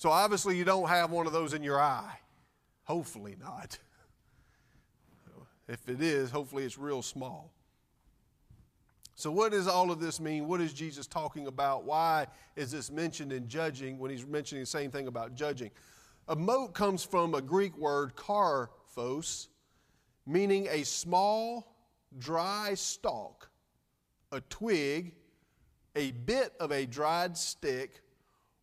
So 0.00 0.08
obviously, 0.08 0.56
you 0.56 0.64
don't 0.64 0.88
have 0.88 1.10
one 1.10 1.26
of 1.26 1.34
those 1.34 1.52
in 1.52 1.62
your 1.62 1.78
eye. 1.78 2.18
Hopefully, 2.84 3.36
not. 3.38 3.76
If 5.68 5.90
it 5.90 6.00
is, 6.00 6.30
hopefully, 6.30 6.64
it's 6.64 6.78
real 6.78 7.02
small. 7.02 7.52
So, 9.14 9.30
what 9.30 9.52
does 9.52 9.68
all 9.68 9.90
of 9.90 10.00
this 10.00 10.18
mean? 10.18 10.48
What 10.48 10.62
is 10.62 10.72
Jesus 10.72 11.06
talking 11.06 11.48
about? 11.48 11.84
Why 11.84 12.28
is 12.56 12.70
this 12.70 12.90
mentioned 12.90 13.30
in 13.30 13.46
judging 13.46 13.98
when 13.98 14.10
he's 14.10 14.26
mentioning 14.26 14.62
the 14.62 14.66
same 14.66 14.90
thing 14.90 15.06
about 15.06 15.34
judging? 15.34 15.70
A 16.28 16.34
mote 16.34 16.72
comes 16.72 17.04
from 17.04 17.34
a 17.34 17.42
Greek 17.42 17.76
word, 17.76 18.16
karphos, 18.16 19.48
meaning 20.26 20.66
a 20.70 20.82
small, 20.82 21.76
dry 22.16 22.72
stalk, 22.72 23.50
a 24.32 24.40
twig, 24.48 25.12
a 25.94 26.12
bit 26.12 26.54
of 26.58 26.72
a 26.72 26.86
dried 26.86 27.36
stick, 27.36 28.00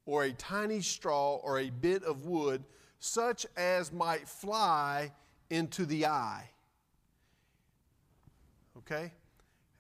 or 0.07 0.23
a 0.23 0.31
tiny 0.31 0.81
straw 0.81 1.35
or 1.35 1.59
a 1.59 1.69
bit 1.69 2.03
of 2.03 2.25
wood, 2.25 2.63
such 2.97 3.45
as 3.55 3.91
might 3.91 4.27
fly 4.27 5.11
into 5.51 5.85
the 5.85 6.07
eye. 6.07 6.49
Okay? 8.79 9.11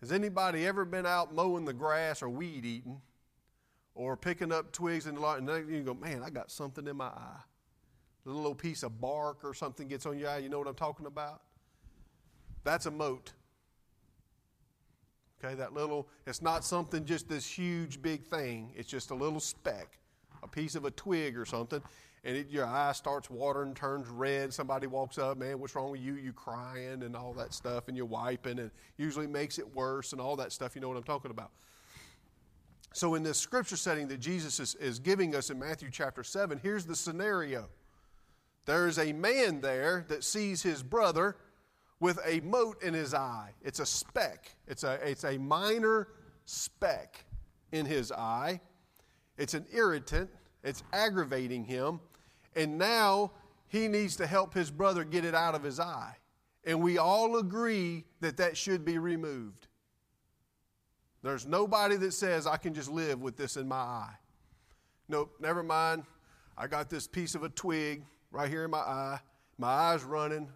Has 0.01 0.11
anybody 0.11 0.67
ever 0.67 0.85
been 0.85 1.07
out 1.07 1.33
mowing 1.33 1.65
the 1.65 1.73
grass 1.73 2.21
or 2.21 2.29
weed 2.29 2.65
eating 2.65 3.01
or 3.95 4.15
picking 4.15 4.51
up 4.51 4.71
twigs 4.71 5.07
in 5.07 5.15
the 5.15 5.21
and, 5.25 5.49
and 5.49 5.67
then 5.67 5.73
you 5.73 5.81
go, 5.81 5.95
man, 5.95 6.21
I 6.23 6.29
got 6.29 6.51
something 6.51 6.85
in 6.85 6.97
my 6.97 7.05
eye? 7.05 7.41
A 8.25 8.29
little 8.29 8.53
piece 8.53 8.83
of 8.83 8.99
bark 8.99 9.39
or 9.43 9.53
something 9.53 9.87
gets 9.87 10.05
on 10.05 10.19
your 10.19 10.29
eye. 10.29 10.39
You 10.39 10.49
know 10.49 10.59
what 10.59 10.67
I'm 10.67 10.75
talking 10.75 11.05
about? 11.05 11.41
That's 12.65 12.85
a 12.85 12.91
moat. 12.91 13.31
Okay, 15.41 15.55
that 15.55 15.73
little, 15.73 16.09
it's 16.25 16.41
not 16.41 16.65
something 16.65 17.05
just 17.05 17.29
this 17.29 17.47
huge 17.47 18.01
big 18.01 18.23
thing. 18.23 18.73
It's 18.75 18.89
just 18.89 19.11
a 19.11 19.15
little 19.15 19.39
speck, 19.39 19.97
a 20.43 20.47
piece 20.47 20.75
of 20.75 20.85
a 20.85 20.91
twig 20.91 21.37
or 21.37 21.45
something 21.45 21.81
and 22.27 22.35
it, 22.35 22.49
your 22.49 22.65
eye 22.65 22.91
starts 22.91 23.29
watering, 23.29 23.73
turns 23.73 24.09
red. 24.09 24.53
Somebody 24.53 24.85
walks 24.85 25.17
up, 25.17 25.37
man, 25.37 25.59
what's 25.59 25.75
wrong 25.75 25.91
with 25.91 26.01
you? 26.01 26.15
You 26.15 26.33
crying 26.33 27.03
and 27.03 27.15
all 27.15 27.33
that 27.33 27.53
stuff, 27.53 27.87
and 27.87 27.95
you're 27.95 28.05
wiping, 28.05 28.59
and 28.59 28.69
usually 28.97 29.27
makes 29.27 29.59
it 29.59 29.75
worse 29.75 30.11
and 30.11 30.19
all 30.19 30.35
that 30.35 30.51
stuff. 30.51 30.75
You 30.75 30.81
know 30.81 30.89
what 30.89 30.97
I'm 30.97 31.03
talking 31.03 31.31
about. 31.31 31.51
So, 32.93 33.15
in 33.15 33.23
this 33.23 33.39
scripture 33.39 33.77
setting 33.77 34.09
that 34.09 34.19
Jesus 34.19 34.59
is, 34.59 34.75
is 34.75 34.99
giving 34.99 35.35
us 35.35 35.49
in 35.49 35.57
Matthew 35.57 35.89
chapter 35.89 36.21
7, 36.21 36.59
here's 36.61 36.85
the 36.85 36.97
scenario. 36.97 37.69
There 38.65 38.87
is 38.87 38.99
a 38.99 39.13
man 39.13 39.61
there 39.61 40.05
that 40.09 40.25
sees 40.25 40.61
his 40.61 40.83
brother 40.83 41.37
with 42.01 42.19
a 42.25 42.41
mote 42.41 42.83
in 42.83 42.93
his 42.93 43.13
eye. 43.13 43.51
It's 43.61 43.79
a 43.79 43.85
speck, 43.85 44.53
it's 44.67 44.83
a, 44.83 44.99
it's 45.07 45.23
a 45.23 45.37
minor 45.37 46.09
speck 46.43 47.23
in 47.71 47.85
his 47.85 48.11
eye. 48.11 48.59
It's 49.37 49.53
an 49.53 49.65
irritant, 49.71 50.29
it's 50.63 50.83
aggravating 50.91 51.63
him 51.63 51.99
and 52.57 52.77
now 52.77 53.31
he 53.67 53.87
needs 53.87 54.15
to 54.17 54.27
help 54.27 54.53
his 54.53 54.71
brother 54.71 55.03
get 55.03 55.23
it 55.23 55.35
out 55.35 55.53
of 55.53 55.63
his 55.63 55.79
eye. 55.79 56.17
And 56.65 56.81
we 56.81 56.97
all 56.97 57.37
agree 57.37 58.03
that 58.19 58.37
that 58.37 58.57
should 58.57 58.83
be 58.83 58.97
removed. 58.97 59.67
There's 61.21 61.45
nobody 61.45 61.95
that 61.97 62.13
says, 62.13 62.47
I 62.47 62.57
can 62.57 62.73
just 62.73 62.89
live 62.89 63.21
with 63.21 63.37
this 63.37 63.57
in 63.57 63.67
my 63.67 63.77
eye. 63.77 64.15
Nope, 65.07 65.35
never 65.39 65.63
mind. 65.63 66.03
I 66.57 66.67
got 66.67 66.89
this 66.89 67.07
piece 67.07 67.35
of 67.35 67.43
a 67.43 67.49
twig 67.49 68.03
right 68.31 68.49
here 68.49 68.65
in 68.65 68.71
my 68.71 68.79
eye. 68.79 69.19
My 69.59 69.67
eye's 69.67 70.03
running, 70.03 70.49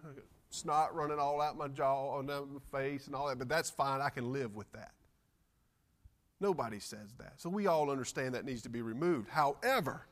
snot 0.50 0.94
running 0.94 1.18
all 1.18 1.40
out 1.40 1.56
my 1.56 1.68
jaw, 1.68 2.16
on 2.16 2.26
my 2.26 2.40
face, 2.72 3.06
and 3.06 3.14
all 3.14 3.28
that, 3.28 3.38
but 3.38 3.48
that's 3.48 3.70
fine. 3.70 4.00
I 4.00 4.08
can 4.08 4.32
live 4.32 4.54
with 4.56 4.70
that. 4.72 4.92
Nobody 6.42 6.80
says 6.80 7.14
that. 7.18 7.40
So 7.40 7.48
we 7.48 7.68
all 7.68 7.88
understand 7.88 8.34
that 8.34 8.44
needs 8.44 8.62
to 8.62 8.68
be 8.68 8.82
removed. 8.82 9.28
However, 9.28 10.04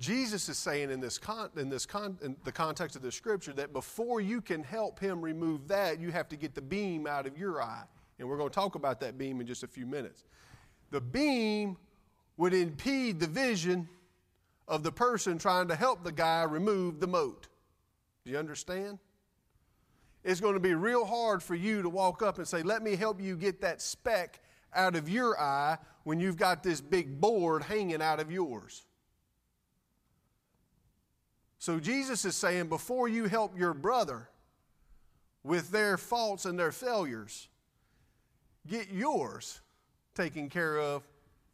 Jesus 0.00 0.48
is 0.48 0.58
saying 0.58 0.90
in 0.90 1.00
this, 1.00 1.18
con, 1.18 1.50
in 1.56 1.68
this 1.68 1.86
con, 1.86 2.18
in 2.20 2.36
the 2.42 2.50
context 2.50 2.96
of 2.96 3.02
the 3.02 3.12
scripture 3.12 3.52
that 3.52 3.72
before 3.72 4.20
you 4.20 4.40
can 4.40 4.64
help 4.64 4.98
him 4.98 5.22
remove 5.22 5.68
that, 5.68 6.00
you 6.00 6.10
have 6.10 6.28
to 6.30 6.36
get 6.36 6.56
the 6.56 6.60
beam 6.60 7.06
out 7.06 7.28
of 7.28 7.38
your 7.38 7.62
eye. 7.62 7.84
And 8.18 8.28
we're 8.28 8.36
going 8.36 8.50
to 8.50 8.54
talk 8.54 8.74
about 8.74 8.98
that 9.00 9.16
beam 9.16 9.40
in 9.40 9.46
just 9.46 9.62
a 9.62 9.68
few 9.68 9.86
minutes. 9.86 10.24
The 10.90 11.00
beam 11.00 11.76
would 12.36 12.54
impede 12.54 13.20
the 13.20 13.28
vision 13.28 13.88
of 14.66 14.82
the 14.82 14.90
person 14.90 15.38
trying 15.38 15.68
to 15.68 15.76
help 15.76 16.02
the 16.02 16.10
guy 16.10 16.42
remove 16.42 16.98
the 16.98 17.06
mote. 17.06 17.46
Do 18.24 18.32
you 18.32 18.38
understand? 18.38 18.98
It's 20.24 20.40
going 20.40 20.54
to 20.54 20.60
be 20.60 20.74
real 20.74 21.04
hard 21.04 21.42
for 21.42 21.54
you 21.54 21.82
to 21.82 21.88
walk 21.88 22.22
up 22.22 22.38
and 22.38 22.46
say, 22.46 22.62
Let 22.62 22.82
me 22.82 22.96
help 22.96 23.20
you 23.20 23.36
get 23.36 23.60
that 23.62 23.82
speck 23.82 24.40
out 24.74 24.96
of 24.96 25.08
your 25.08 25.38
eye 25.40 25.78
when 26.04 26.20
you've 26.20 26.36
got 26.36 26.62
this 26.62 26.80
big 26.80 27.20
board 27.20 27.62
hanging 27.62 28.02
out 28.02 28.20
of 28.20 28.30
yours. 28.30 28.84
So 31.58 31.78
Jesus 31.78 32.24
is 32.24 32.34
saying, 32.34 32.68
before 32.68 33.08
you 33.08 33.26
help 33.26 33.56
your 33.56 33.72
brother 33.72 34.28
with 35.44 35.70
their 35.70 35.96
faults 35.96 36.44
and 36.44 36.58
their 36.58 36.72
failures, 36.72 37.46
get 38.66 38.90
yours 38.90 39.60
taken 40.14 40.48
care 40.48 40.80
of 40.80 41.04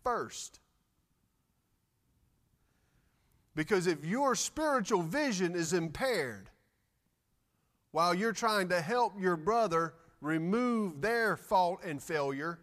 first. 0.03 0.61
Because 3.55 3.87
if 3.87 4.03
your 4.03 4.35
spiritual 4.35 5.03
vision 5.03 5.55
is 5.55 5.75
impaired 5.75 6.49
while 7.99 8.15
you're 8.15 8.31
trying 8.31 8.69
to 8.69 8.81
help 8.81 9.21
your 9.21 9.37
brother 9.37 9.93
remove 10.21 11.01
their 11.01 11.37
fault 11.37 11.81
and 11.85 12.01
failure, 12.01 12.61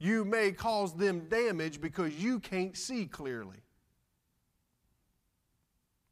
you 0.00 0.24
may 0.24 0.50
cause 0.50 0.92
them 0.96 1.28
damage 1.28 1.80
because 1.80 2.12
you 2.20 2.40
can't 2.40 2.76
see 2.76 3.06
clearly. 3.06 3.58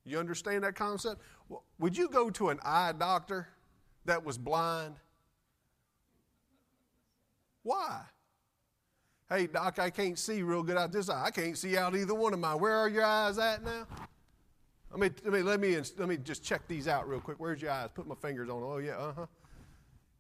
You 0.05 0.21
understand 0.21 0.63
that 0.63 0.77
concept? 0.77 1.21
Would 1.81 1.99
you 1.99 2.09
go 2.11 2.31
to 2.31 2.51
an 2.51 2.61
eye 2.65 2.93
doctor 2.97 3.49
that 4.05 4.25
was 4.25 4.39
blind? 4.39 4.95
Why? 7.65 8.03
Hey, 9.29 9.49
doc, 9.49 9.81
I 9.81 9.91
can't 9.91 10.17
see 10.17 10.43
real 10.43 10.63
good 10.63 10.77
out 10.77 10.93
this 10.93 11.09
eye. 11.09 11.25
I 11.25 11.33
can't 11.33 11.59
see 11.59 11.77
out 11.77 11.97
either 11.97 12.15
one 12.15 12.35
of 12.35 12.39
mine. 12.39 12.61
Where 12.61 12.77
are 12.77 12.89
your 12.89 13.05
eyes 13.05 13.37
at 13.37 13.65
now? 13.65 13.89
Let 14.91 15.01
me, 15.01 15.11
let 15.25 15.33
me, 15.33 15.43
let 15.43 15.61
me, 15.61 15.77
let 15.99 16.09
me 16.09 16.17
just 16.17 16.43
check 16.43 16.67
these 16.67 16.89
out 16.89 17.09
real 17.09 17.21
quick. 17.21 17.39
Where's 17.39 17.63
your 17.63 17.71
eyes? 17.71 17.91
Put 17.95 18.07
my 18.07 18.17
fingers 18.17 18.49
on. 18.49 18.63
Oh, 18.63 18.79
yeah, 18.79 18.97
uh 18.97 19.13
huh. 19.13 19.27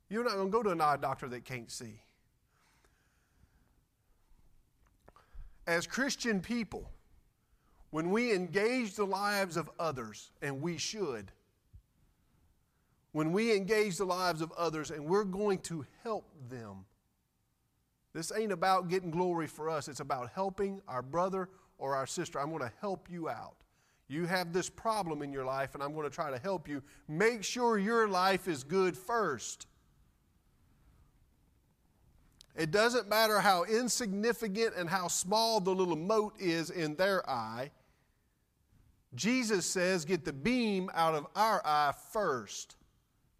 You're 0.09 0.25
not 0.25 0.35
going 0.35 0.47
to 0.47 0.53
go 0.53 0.63
to 0.63 0.71
an 0.71 0.81
eye 0.81 0.97
doctor 0.97 1.29
that 1.29 1.45
can't 1.45 1.71
see. 1.71 2.01
As 5.67 5.87
Christian 5.87 6.41
people, 6.41 6.91
when 7.91 8.11
we 8.11 8.33
engage 8.33 8.95
the 8.95 9.05
lives 9.05 9.57
of 9.57 9.71
others, 9.79 10.31
and 10.43 10.61
we 10.63 10.79
should, 10.79 11.33
when 13.13 13.33
we 13.33 13.57
engage 13.57 13.97
the 13.97 14.05
lives 14.05 14.41
of 14.41 14.53
others 14.53 14.93
and 14.93 15.05
we're 15.05 15.25
going 15.25 15.59
to 15.59 15.85
help 16.05 16.29
them, 16.49 16.85
this 18.13 18.33
ain't 18.37 18.53
about 18.53 18.89
getting 18.89 19.11
glory 19.11 19.47
for 19.47 19.69
us. 19.69 19.89
It's 19.89 20.01
about 20.01 20.31
helping 20.33 20.81
our 20.89 21.03
brother 21.03 21.49
or 21.79 21.95
our 21.95 22.07
sister. 22.07 22.41
I'm 22.41 22.51
going 22.51 22.63
to 22.63 22.73
help 22.81 23.09
you 23.11 23.29
out. 23.29 23.55
You 24.11 24.27
have 24.27 24.53
this 24.53 24.69
problem 24.69 25.23
in 25.23 25.33
your 25.33 25.45
life, 25.45 25.75
and 25.75 25.83
I'm 25.85 25.95
going 25.95 26.09
to 26.09 26.15
try 26.15 26.33
to 26.33 26.39
help 26.39 26.69
you. 26.69 26.83
Make 27.07 27.45
sure 27.45 27.79
your 27.79 28.09
life 28.09 28.49
is 28.49 28.65
good 28.65 28.97
first. 28.97 29.69
It 32.57 32.73
doesn't 32.73 33.09
matter 33.09 33.39
how 33.39 33.63
insignificant 33.63 34.75
and 34.77 34.91
how 34.91 35.07
small 35.07 35.61
the 35.61 35.71
little 35.71 35.95
mote 35.95 36.35
is 36.41 36.71
in 36.71 36.97
their 36.97 37.29
eye. 37.31 37.71
Jesus 39.15 39.65
says, 39.65 40.05
get 40.05 40.25
the 40.25 40.33
beam 40.33 40.91
out 40.93 41.15
of 41.15 41.29
our 41.37 41.63
eye 41.65 41.93
first, 42.13 42.75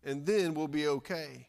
and 0.05 0.25
then 0.25 0.55
we'll 0.55 0.69
be 0.69 0.87
okay. 0.87 1.49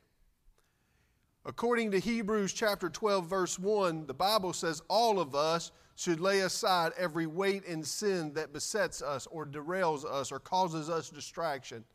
According 1.45 1.91
to 1.91 1.99
Hebrews 1.99 2.53
chapter 2.53 2.89
12, 2.89 3.27
verse 3.27 3.59
1, 3.59 4.07
the 4.07 4.15
Bible 4.15 4.53
says 4.53 4.81
all 4.87 5.19
of 5.19 5.35
us 5.35 5.71
should 6.01 6.19
lay 6.19 6.39
aside 6.39 6.93
every 6.97 7.27
weight 7.27 7.63
and 7.67 7.85
sin 7.85 8.33
that 8.33 8.51
besets 8.51 9.03
us 9.03 9.27
or 9.27 9.45
derails 9.45 10.03
us 10.03 10.31
or 10.31 10.39
causes 10.39 10.89
us 10.89 11.11
distraction. 11.11 11.85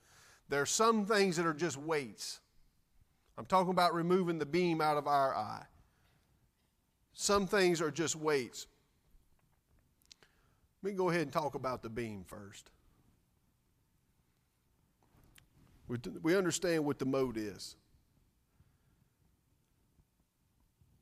There 0.48 0.62
are 0.62 0.66
some 0.66 1.06
things 1.06 1.36
that 1.36 1.44
are 1.44 1.52
just 1.52 1.76
weights. 1.76 2.38
I'm 3.36 3.46
talking 3.46 3.72
about 3.72 3.94
removing 3.94 4.38
the 4.38 4.46
beam 4.46 4.80
out 4.80 4.96
of 4.96 5.08
our 5.08 5.34
eye. 5.34 5.64
Some 7.14 7.48
things 7.48 7.80
are 7.80 7.90
just 7.90 8.14
weights. 8.14 8.68
Let 10.84 10.92
me 10.92 10.96
go 10.96 11.10
ahead 11.10 11.22
and 11.22 11.32
talk 11.32 11.56
about 11.56 11.82
the 11.82 11.90
beam 11.90 12.22
first. 12.28 12.70
We 16.22 16.36
understand 16.36 16.84
what 16.84 17.00
the 17.00 17.06
mode 17.06 17.36
is. 17.36 17.74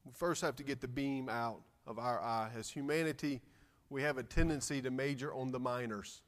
We 0.06 0.12
first 0.14 0.40
have 0.40 0.56
to 0.56 0.62
get 0.62 0.80
the 0.80 0.88
beam 0.88 1.28
out 1.28 1.60
of 1.86 1.98
our 1.98 2.20
eye. 2.20 2.50
As 2.56 2.70
humanity, 2.70 3.40
we 3.90 4.02
have 4.02 4.18
a 4.18 4.22
tendency 4.22 4.80
to 4.82 4.90
major 4.90 5.32
on 5.32 5.52
the 5.52 5.60
minors. 5.60 6.22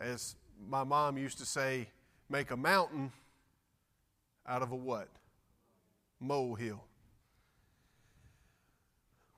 As 0.00 0.36
my 0.68 0.84
mom 0.84 1.16
used 1.18 1.38
to 1.38 1.46
say, 1.46 1.88
make 2.28 2.50
a 2.50 2.56
mountain 2.56 3.12
out 4.46 4.62
of 4.62 4.72
a 4.72 4.76
what? 4.76 5.08
Molehill. 6.20 6.84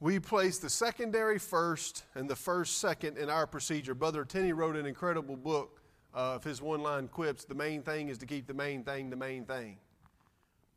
We 0.01 0.21
place 0.21 0.59
the 0.59 0.71
secondary 0.71 1.39
first 1.39 2.05
and 2.15 2.31
the 2.31 2.37
first 2.37 2.79
second 2.79 3.19
in 3.19 3.29
our 3.29 3.47
procedure. 3.49 3.95
Brother 3.95 4.25
Tenney 4.25 4.53
wrote 4.53 4.77
an 4.77 4.87
incredible 4.87 5.37
book 5.37 5.81
of 6.15 6.45
his 6.45 6.63
one 6.63 6.83
line 6.83 7.09
quips 7.09 7.45
The 7.45 7.55
main 7.55 7.83
thing 7.83 8.09
is 8.09 8.19
to 8.19 8.27
keep 8.27 8.47
the 8.47 8.55
main 8.55 8.85
thing 8.85 9.11
the 9.11 9.17
main 9.17 9.45
thing. 9.45 9.79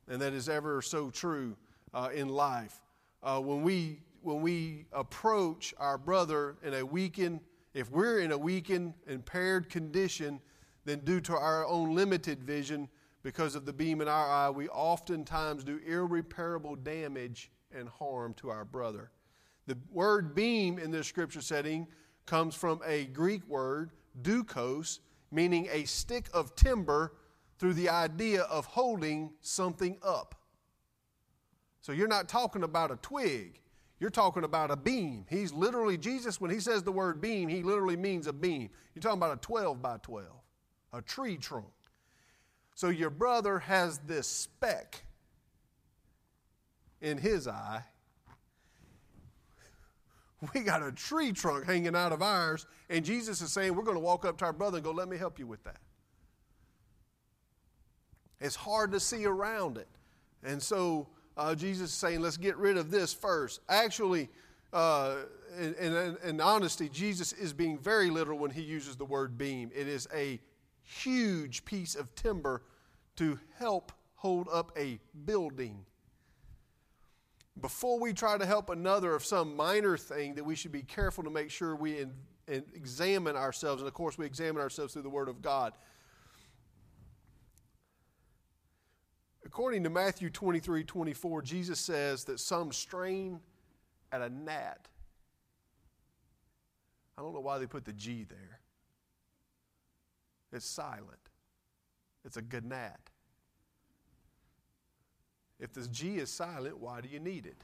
And 0.08 0.22
that 0.22 0.34
is 0.34 0.50
ever 0.50 0.82
so 0.82 1.10
true 1.10 1.56
uh, 1.94 2.10
in 2.14 2.30
life. 2.30 2.82
Uh, 3.24 3.40
when, 3.40 3.62
we, 3.62 4.00
when 4.22 4.42
we 4.42 4.86
approach 4.94 5.74
our 5.78 5.98
brother 5.98 6.58
in 6.64 6.74
a 6.74 6.86
weakened, 6.86 7.40
if 7.74 7.90
we're 7.92 8.20
in 8.20 8.32
a 8.32 8.38
weakened, 8.38 8.94
impaired 9.08 9.70
condition, 9.70 10.42
then 10.86 11.00
due 11.00 11.22
to 11.22 11.36
our 11.36 11.66
own 11.68 11.96
limited 11.96 12.44
vision, 12.44 12.90
because 13.24 13.56
of 13.56 13.66
the 13.66 13.74
beam 13.74 14.02
in 14.02 14.08
our 14.08 14.30
eye, 14.30 14.50
we 14.50 14.68
oftentimes 14.70 15.64
do 15.64 15.80
irreparable 15.86 16.76
damage 16.76 17.52
and 17.76 17.88
harm 17.88 18.34
to 18.36 18.50
our 18.50 18.66
brother. 18.66 19.12
The 19.68 19.78
word 19.92 20.34
beam 20.34 20.80
in 20.80 20.92
this 20.92 21.08
scripture 21.08 21.42
setting 21.42 21.88
comes 22.26 22.56
from 22.56 22.82
a 22.86 23.06
Greek 23.06 23.48
word, 23.48 23.92
dukos, 24.22 25.00
meaning 25.32 25.70
a 25.72 25.86
stick 25.86 26.26
of 26.34 26.56
timber 26.56 27.14
through 27.60 27.76
the 27.76 27.90
idea 27.90 28.42
of 28.44 28.66
holding 28.66 29.32
something 29.42 29.98
up. 30.02 30.41
So 31.82 31.92
you're 31.92 32.08
not 32.08 32.30
talking 32.30 32.64
about 32.64 32.92
a 32.92 32.96
twig. 32.98 33.60
You're 34.00 34.10
talking 34.10 34.44
about 34.44 34.72
a 34.72 34.76
beam. 34.76 35.26
He's 35.30 35.52
literally, 35.54 35.98
Jesus, 35.98 36.40
when 36.40 36.50
he 36.50 36.60
says 36.60 36.84
the 36.84 36.92
word 36.92 37.22
beam, 37.22 37.50
he 37.50 37.62
literally 37.62 37.98
means 37.98 38.28
a 38.28 38.34
beam. 38.34 38.70
You're 38.96 39.02
talking 39.02 39.20
about 39.20 39.38
a 39.38 39.42
12 39.42 39.82
by 39.82 39.98
12, 39.98 40.28
a 40.94 41.02
tree 41.02 41.38
trunk. 41.38 41.66
So 42.74 42.90
your 42.90 43.10
brother 43.10 43.60
has 43.60 44.00
this 44.00 44.28
speck 44.28 45.04
in 47.02 47.18
his 47.18 47.48
eye. 47.48 47.84
We 50.56 50.62
got 50.62 50.82
a 50.82 50.92
tree 50.92 51.32
trunk 51.34 51.66
hanging 51.66 51.96
out 51.96 52.12
of 52.12 52.24
ours, 52.24 52.66
and 52.90 53.06
Jesus 53.06 53.42
is 53.42 53.54
saying, 53.54 53.76
We're 53.76 53.84
going 53.84 53.98
to 53.98 54.02
walk 54.02 54.26
up 54.26 54.40
to 54.40 54.46
our 54.46 54.54
brother 54.54 54.78
and 54.78 54.84
go, 54.84 54.90
Let 54.90 55.08
me 55.08 55.18
help 55.18 55.38
you 55.38 55.46
with 55.46 55.64
that. 55.66 55.78
It's 58.40 58.56
hard 58.56 58.92
to 58.94 59.00
see 59.00 59.26
around 59.26 59.78
it. 59.78 59.88
And 60.44 60.60
so 60.60 61.10
uh, 61.38 61.56
Jesus 61.56 61.90
is 61.92 61.96
saying, 61.96 62.22
let's 62.22 62.38
get 62.38 62.58
rid 62.58 62.78
of 62.78 62.92
this 62.92 63.14
first. 63.14 63.62
Actually, 63.70 64.30
uh, 64.74 65.16
in, 65.60 65.74
in, 65.76 66.18
in, 66.24 66.42
honesty, 66.42 66.90
Jesus 66.90 67.34
is 67.34 67.54
being 67.54 67.78
very 67.78 68.10
literal 68.10 68.38
when 68.38 68.52
he 68.52 68.62
uses 68.62 68.96
the 68.96 69.06
word 69.06 69.38
beam. 69.38 69.72
It 69.76 69.88
is 69.88 70.08
a 70.14 70.40
huge 70.84 71.66
piece 71.66 71.96
of 71.96 72.14
timber 72.16 72.64
to 73.18 73.40
help 73.58 73.92
hold 74.16 74.48
up 74.52 74.72
a 74.78 75.00
building. 75.26 75.86
Before 77.60 78.00
we 78.00 78.14
try 78.14 78.38
to 78.38 78.46
help 78.46 78.70
another 78.70 79.14
of 79.14 79.26
some 79.26 79.56
minor 79.56 79.98
thing, 79.98 80.36
that 80.36 80.44
we 80.44 80.56
should 80.56 80.72
be 80.72 80.84
careful 80.84 81.24
to 81.24 81.30
make 81.30 81.50
sure 81.50 81.76
we 81.76 82.00
in, 82.00 82.14
in 82.48 82.64
examine 82.74 83.36
ourselves. 83.36 83.82
And 83.82 83.88
of 83.88 83.94
course, 83.94 84.18
we 84.18 84.26
examine 84.26 84.62
ourselves 84.62 84.94
through 84.94 85.02
the 85.02 85.10
Word 85.10 85.28
of 85.28 85.42
God. 85.42 85.74
According 89.52 89.84
to 89.84 89.90
Matthew 89.90 90.30
23 90.30 90.86
24, 90.86 91.42
Jesus 91.42 91.78
says 91.78 92.24
that 92.24 92.40
some 92.40 92.72
strain 92.72 93.42
at 94.14 94.22
a 94.22 94.30
gnat. 94.30 94.88
I 97.18 97.22
don't 97.22 97.34
know 97.34 97.42
why 97.42 97.58
they 97.58 97.66
put 97.66 97.84
the 97.84 97.92
G 97.92 98.26
there. 98.30 98.62
It's 100.54 100.66
silent, 100.66 101.20
it's 102.24 102.38
a 102.38 102.42
gnat. 102.42 103.02
If 105.60 105.74
the 105.74 105.86
G 105.86 106.16
is 106.16 106.32
silent, 106.32 106.78
why 106.78 107.02
do 107.02 107.10
you 107.10 107.20
need 107.20 107.46
it? 107.46 107.62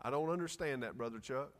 I 0.00 0.10
don't 0.10 0.30
understand 0.30 0.84
that, 0.84 0.96
Brother 0.96 1.18
Chuck. 1.18 1.50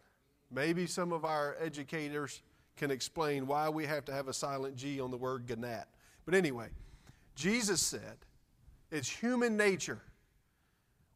Maybe 0.52 0.86
some 0.86 1.12
of 1.12 1.24
our 1.24 1.56
educators 1.60 2.42
can 2.76 2.90
explain 2.90 3.46
why 3.46 3.68
we 3.68 3.86
have 3.86 4.04
to 4.06 4.12
have 4.12 4.28
a 4.28 4.32
silent 4.32 4.76
G 4.76 5.00
on 5.00 5.10
the 5.10 5.16
word 5.16 5.48
gnat. 5.58 5.88
But 6.24 6.34
anyway, 6.34 6.68
Jesus 7.34 7.80
said 7.80 8.16
it's 8.90 9.08
human 9.08 9.56
nature. 9.56 10.00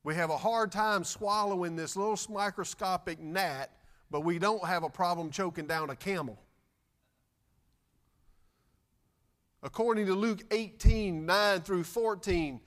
We 0.04 0.14
have 0.14 0.30
a 0.30 0.36
hard 0.36 0.72
time 0.72 1.04
swallowing 1.04 1.76
this 1.76 1.96
little 1.96 2.18
microscopic 2.32 3.20
gnat, 3.20 3.70
but 4.10 4.20
we 4.20 4.38
don't 4.38 4.64
have 4.64 4.84
a 4.84 4.88
problem 4.88 5.30
choking 5.30 5.66
down 5.66 5.90
a 5.90 5.96
camel. 5.96 6.38
According 9.62 10.06
to 10.06 10.14
Luke 10.14 10.42
18 10.50 11.26
9 11.26 11.60
through 11.62 11.84
14, 11.84 12.60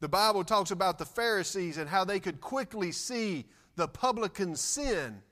the 0.00 0.08
Bible 0.08 0.44
talks 0.44 0.70
about 0.70 0.98
the 0.98 1.04
Pharisees 1.04 1.76
and 1.76 1.88
how 1.88 2.04
they 2.04 2.20
could 2.20 2.40
quickly 2.40 2.90
see 2.92 3.46
the 3.76 3.86
publican's 3.86 4.60
sin 4.60 5.22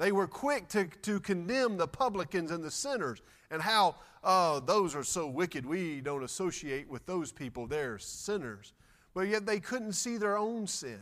they 0.00 0.12
were 0.12 0.26
quick 0.26 0.66
to, 0.68 0.86
to 1.02 1.20
condemn 1.20 1.76
the 1.76 1.86
publicans 1.86 2.50
and 2.50 2.64
the 2.64 2.70
sinners 2.70 3.20
and 3.50 3.60
how 3.60 3.96
uh, 4.24 4.58
those 4.60 4.94
are 4.94 5.04
so 5.04 5.26
wicked. 5.26 5.66
We 5.66 6.00
don't 6.00 6.24
associate 6.24 6.88
with 6.88 7.04
those 7.04 7.32
people. 7.32 7.66
They're 7.66 7.98
sinners. 7.98 8.72
But 9.12 9.28
yet 9.28 9.44
they 9.44 9.60
couldn't 9.60 9.92
see 9.92 10.16
their 10.16 10.38
own 10.38 10.66
sin, 10.66 11.00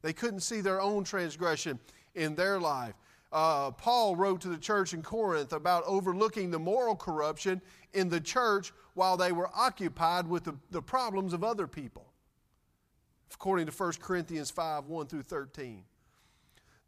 they 0.00 0.14
couldn't 0.14 0.40
see 0.40 0.62
their 0.62 0.80
own 0.80 1.04
transgression 1.04 1.78
in 2.14 2.34
their 2.34 2.58
life. 2.58 2.94
Uh, 3.30 3.72
Paul 3.72 4.16
wrote 4.16 4.40
to 4.40 4.48
the 4.48 4.58
church 4.58 4.94
in 4.94 5.02
Corinth 5.02 5.52
about 5.52 5.84
overlooking 5.86 6.50
the 6.50 6.58
moral 6.58 6.96
corruption 6.96 7.60
in 7.92 8.08
the 8.08 8.20
church 8.20 8.72
while 8.94 9.18
they 9.18 9.32
were 9.32 9.50
occupied 9.54 10.26
with 10.26 10.44
the, 10.44 10.56
the 10.70 10.82
problems 10.82 11.34
of 11.34 11.44
other 11.44 11.66
people, 11.66 12.06
according 13.34 13.66
to 13.66 13.72
1 13.72 13.92
Corinthians 14.00 14.50
5 14.50 14.86
1 14.86 15.06
through 15.08 15.22
13. 15.24 15.84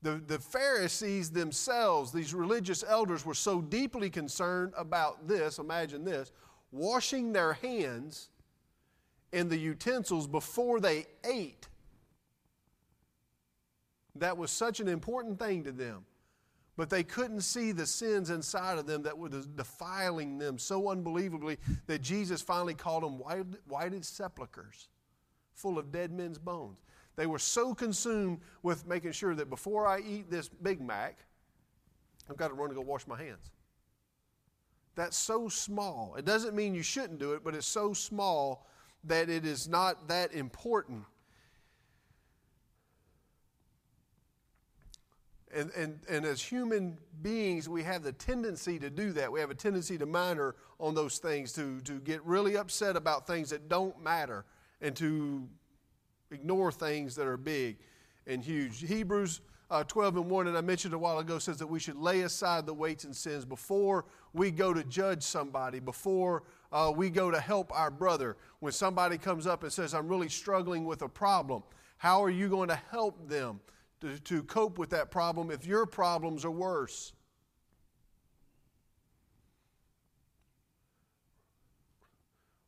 The, 0.02 0.20
the 0.26 0.38
Pharisees 0.38 1.30
themselves, 1.30 2.12
these 2.12 2.34
religious 2.34 2.82
elders, 2.86 3.24
were 3.24 3.34
so 3.34 3.60
deeply 3.60 4.10
concerned 4.10 4.72
about 4.76 5.28
this, 5.28 5.58
imagine 5.58 6.04
this, 6.04 6.32
washing 6.72 7.32
their 7.32 7.52
hands 7.52 8.28
in 9.32 9.48
the 9.48 9.56
utensils 9.56 10.26
before 10.26 10.80
they 10.80 11.06
ate. 11.24 11.68
That 14.16 14.36
was 14.36 14.50
such 14.50 14.80
an 14.80 14.88
important 14.88 15.38
thing 15.38 15.64
to 15.64 15.72
them. 15.72 16.04
But 16.76 16.90
they 16.90 17.02
couldn't 17.02 17.42
see 17.42 17.72
the 17.72 17.86
sins 17.86 18.30
inside 18.30 18.78
of 18.78 18.86
them 18.86 19.02
that 19.02 19.16
were 19.16 19.28
defiling 19.28 20.38
them 20.38 20.58
so 20.58 20.88
unbelievably 20.88 21.58
that 21.86 22.00
Jesus 22.00 22.40
finally 22.40 22.74
called 22.74 23.04
them 23.04 23.18
white 23.18 23.46
whited 23.68 24.04
sepulchres, 24.04 24.88
full 25.52 25.78
of 25.78 25.92
dead 25.92 26.10
men's 26.12 26.38
bones. 26.38 26.78
They 27.16 27.27
were 27.27 27.38
so 27.38 27.75
consumed 27.75 28.40
with 28.62 28.87
making 28.87 29.12
sure 29.12 29.35
that 29.35 29.51
before 29.51 29.87
I 29.87 30.01
eat 30.01 30.31
this 30.31 30.48
Big 30.48 30.81
Mac, 30.81 31.18
I've 32.31 32.37
got 32.37 32.48
to 32.48 32.55
run 32.55 32.70
to 32.70 32.75
go 32.75 32.81
wash 32.81 33.07
my 33.07 33.18
hands. 33.18 33.51
That's 34.94 35.16
so 35.16 35.48
small. 35.48 36.14
It 36.16 36.25
doesn't 36.25 36.55
mean 36.55 36.75
you 36.75 36.83
shouldn't 36.83 37.18
do 37.18 37.33
it, 37.33 37.42
but 37.44 37.55
it's 37.55 37.66
so 37.66 37.92
small 37.92 38.66
that 39.05 39.29
it 39.29 39.44
is 39.44 39.68
not 39.68 40.09
that 40.09 40.33
important. 40.33 41.05
And, 45.55 45.70
and, 45.77 46.01
and 46.09 46.25
as 46.25 46.40
human 46.42 46.96
beings, 47.20 47.68
we 47.68 47.83
have 47.83 48.03
the 48.03 48.12
tendency 48.12 48.79
to 48.79 48.88
do 48.88 49.12
that. 49.12 49.31
We 49.31 49.40
have 49.40 49.51
a 49.51 49.55
tendency 49.55 49.98
to 49.98 50.07
minor 50.07 50.55
on 50.79 50.94
those 50.94 51.18
things, 51.18 51.53
to, 51.55 51.81
to 51.83 52.01
get 52.01 52.25
really 52.25 52.57
upset 52.57 52.96
about 52.96 53.27
things 53.27 53.51
that 53.51 53.68
don't 53.68 54.03
matter, 54.03 54.46
and 54.81 54.96
to 54.96 55.48
ignore 56.33 56.73
things 56.73 57.14
that 57.16 57.27
are 57.27 57.37
big 57.37 57.77
and 58.27 58.42
huge. 58.42 58.87
Hebrews 58.87 59.40
uh, 59.73 59.83
12 59.85 60.18
and 60.18 60.31
1, 60.31 60.49
and 60.49 60.59
I 60.59 60.61
mentioned 60.61 60.92
a 60.92 60.99
while 60.99 61.18
ago, 61.18 61.38
says 61.38 61.57
that 61.59 61.66
we 61.66 61.81
should 61.81 61.97
lay 61.97 62.23
aside 62.23 62.66
the 62.66 62.75
weights 62.75 63.05
and 63.05 63.16
sins 63.16 63.47
before 63.47 64.05
we 64.35 64.51
go 64.51 64.75
to 64.75 64.85
judge 64.85 65.23
somebody, 65.23 65.81
before 65.81 66.42
uh, 66.73 66.92
we 66.95 67.09
go 67.09 67.31
to 67.31 67.40
help 67.40 67.73
our 67.75 67.90
brother. 67.90 68.37
When 68.61 68.73
somebody 68.73 69.16
comes 69.16 69.47
up 69.47 69.62
and 69.62 69.73
says, 69.73 69.95
I'm 69.95 70.09
really 70.09 70.29
struggling 70.29 70.85
with 70.85 71.01
a 71.01 71.09
problem, 71.09 71.62
how 71.97 72.23
are 72.23 72.31
you 72.31 72.51
going 72.51 72.68
to 72.68 72.81
help 72.90 73.27
them 73.29 73.61
to, 74.03 74.18
to 74.18 74.42
cope 74.42 74.79
with 74.79 74.90
that 74.90 75.11
problem 75.11 75.51
if 75.51 75.64
your 75.64 75.87
problems 75.87 76.45
are 76.45 76.51
worse? 76.51 77.14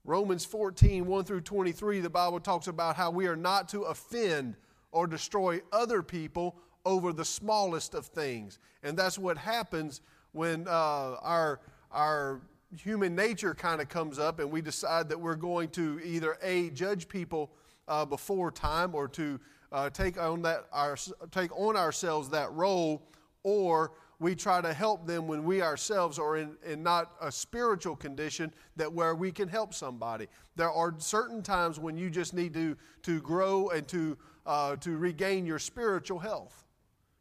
Romans 0.04 0.44
14, 0.44 1.06
1 1.06 1.24
through 1.24 1.40
23, 1.40 2.00
the 2.00 2.10
Bible 2.10 2.38
talks 2.38 2.66
about 2.66 2.94
how 2.94 3.10
we 3.10 3.26
are 3.26 3.36
not 3.36 3.68
to 3.70 3.82
offend 3.82 4.56
or 4.92 5.06
destroy 5.06 5.60
other 5.72 6.02
people 6.02 6.56
over 6.84 7.12
the 7.12 7.24
smallest 7.24 7.94
of 7.94 8.06
things. 8.06 8.58
And 8.82 8.98
that's 8.98 9.18
what 9.18 9.38
happens 9.38 10.02
when 10.32 10.68
uh, 10.68 11.16
our, 11.22 11.60
our 11.90 12.42
human 12.76 13.14
nature 13.14 13.54
kind 13.54 13.80
of 13.80 13.88
comes 13.88 14.18
up 14.18 14.40
and 14.40 14.50
we 14.50 14.60
decide 14.60 15.08
that 15.08 15.18
we're 15.18 15.36
going 15.36 15.70
to 15.70 16.00
either 16.04 16.36
A, 16.42 16.68
judge 16.70 17.08
people 17.08 17.50
uh, 17.88 18.04
before 18.04 18.50
time 18.50 18.94
or 18.94 19.08
to 19.08 19.40
uh, 19.72 19.88
take, 19.88 20.20
on 20.20 20.42
that, 20.42 20.66
our, 20.70 20.96
take 21.30 21.50
on 21.58 21.76
ourselves 21.76 22.28
that 22.28 22.52
role, 22.52 23.02
or 23.42 23.92
we 24.24 24.34
try 24.34 24.58
to 24.58 24.72
help 24.72 25.06
them 25.06 25.28
when 25.28 25.44
we 25.44 25.60
ourselves 25.60 26.18
are 26.18 26.38
in, 26.38 26.56
in 26.64 26.82
not 26.82 27.12
a 27.20 27.30
spiritual 27.30 27.94
condition 27.94 28.50
that 28.74 28.90
where 28.90 29.14
we 29.14 29.30
can 29.30 29.46
help 29.46 29.74
somebody. 29.74 30.28
There 30.56 30.70
are 30.70 30.94
certain 30.96 31.42
times 31.42 31.78
when 31.78 31.98
you 31.98 32.08
just 32.08 32.32
need 32.32 32.54
to, 32.54 32.74
to 33.02 33.20
grow 33.20 33.68
and 33.68 33.86
to, 33.88 34.16
uh, 34.46 34.76
to 34.76 34.96
regain 34.96 35.44
your 35.44 35.58
spiritual 35.58 36.18
health 36.18 36.64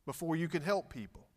before 0.05 0.37
you 0.37 0.47
can 0.47 0.61
help 0.61 0.93
people. 0.93 1.27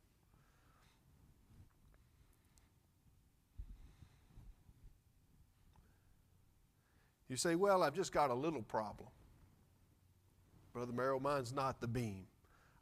You 7.29 7.37
say, 7.37 7.57
Well, 7.57 7.83
I've 7.83 7.97
just 7.97 8.13
got 8.13 8.31
a 8.31 8.35
little 8.35 8.63
problem. 8.63 9.09
Brother 10.73 10.93
Merrill, 10.93 11.19
mine's 11.19 11.53
not 11.53 11.81
the 11.81 11.89
beam. 11.89 12.27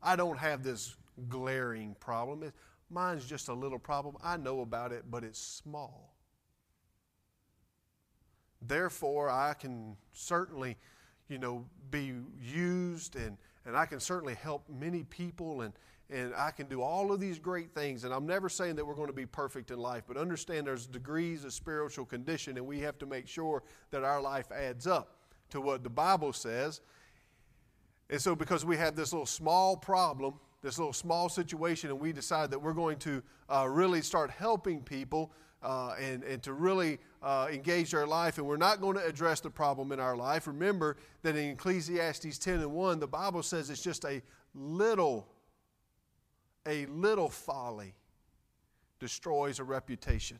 I 0.03 0.17
don't 0.17 0.37
have 0.39 0.63
this 0.63 0.97
glaring 1.31 1.97
problem. 1.99 2.53
Mine's 2.95 3.27
just 3.27 3.49
a 3.49 3.53
little 3.53 3.79
problem. 3.79 4.17
I 4.23 4.37
know 4.37 4.61
about 4.61 4.93
it, 4.93 5.05
but 5.11 5.25
it's 5.25 5.41
small. 5.41 6.15
Therefore, 8.63 9.29
I 9.29 9.55
can 9.55 9.97
certainly, 10.13 10.77
you 11.29 11.39
know, 11.39 11.67
be 11.91 12.15
used 12.41 13.17
and, 13.17 13.37
and 13.67 13.77
I 13.77 13.85
can 13.85 13.99
certainly 13.99 14.35
help 14.35 14.69
many 14.69 15.03
people 15.03 15.63
and, 15.63 15.75
and 16.09 16.33
I 16.37 16.53
can 16.53 16.67
do 16.67 16.81
all 16.81 17.13
of 17.13 17.19
these 17.19 17.39
great 17.39 17.75
things. 17.75 18.05
And 18.05 18.15
I'm 18.15 18.27
never 18.27 18.49
saying 18.49 18.77
that 18.77 18.87
we're 18.87 18.95
going 18.95 19.09
to 19.09 19.13
be 19.13 19.27
perfect 19.27 19.73
in 19.73 19.79
life, 19.79 20.05
but 20.07 20.17
understand 20.17 20.67
there's 20.67 20.87
degrees 20.87 21.45
of 21.45 21.53
spiritual 21.53 22.05
condition, 22.05 22.57
and 22.57 22.67
we 22.67 22.81
have 22.81 22.99
to 22.99 23.07
make 23.07 23.27
sure 23.27 23.65
that 23.91 24.05
our 24.05 24.21
life 24.21 24.53
adds 24.53 24.87
up 24.87 25.17
to 25.51 25.61
what 25.61 25.83
the 25.83 25.91
Bible 25.91 26.33
says. 26.33 26.81
And 28.09 28.21
so, 28.21 28.37
because 28.37 28.65
we 28.65 28.77
have 28.77 28.97
this 28.97 29.13
little 29.13 29.27
small 29.27 29.77
problem, 29.77 30.35
this 30.65 30.79
little 30.79 30.95
small 30.95 31.29
situation, 31.29 31.91
and 31.91 32.01
we 32.01 32.11
decide 32.11 32.51
that 32.51 32.59
we're 32.59 32.73
going 32.73 32.97
to 32.97 33.23
uh, 33.51 33.69
really 33.69 34.01
start 34.01 34.31
helping 34.31 34.81
people 34.81 35.31
uh, 35.63 35.95
and, 36.01 36.25
and 36.25 36.43
to 36.43 36.55
really 36.55 36.99
uh, 37.23 37.47
engage 37.53 37.91
their 37.91 38.07
life, 38.07 38.39
and 38.39 38.47
we're 38.47 38.57
not 38.57 38.81
going 38.81 38.97
to 38.97 39.05
address 39.05 39.41
the 39.41 39.51
problem 39.51 39.93
in 39.93 40.01
our 40.01 40.17
life. 40.17 40.47
Remember 40.47 40.97
that 41.23 41.37
in 41.37 41.51
Ecclesiastes 41.51 42.39
10 42.39 42.55
and 42.61 42.73
1, 42.73 42.99
the 42.99 43.07
Bible 43.07 43.43
says 43.43 43.69
it's 43.69 43.83
just 43.83 44.07
a 44.07 44.23
little, 44.55 45.29
a 46.67 46.87
little 46.87 47.29
folly 47.29 47.95
destroys 48.99 49.59
a 49.59 49.65
reputation. 49.65 50.39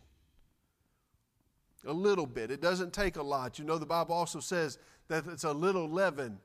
A 1.87 1.93
little 1.93 2.27
bit. 2.27 2.51
It 2.51 2.63
doesn't 2.63 2.95
take 2.95 3.17
a 3.17 3.23
lot. 3.23 3.59
You 3.59 3.67
know, 3.67 3.77
the 3.77 3.85
Bible 3.85 4.15
also 4.15 4.41
says 4.41 4.79
that 5.09 5.27
it's 5.27 5.45
a 5.45 5.53
little 5.53 5.87
leaven 5.87 6.39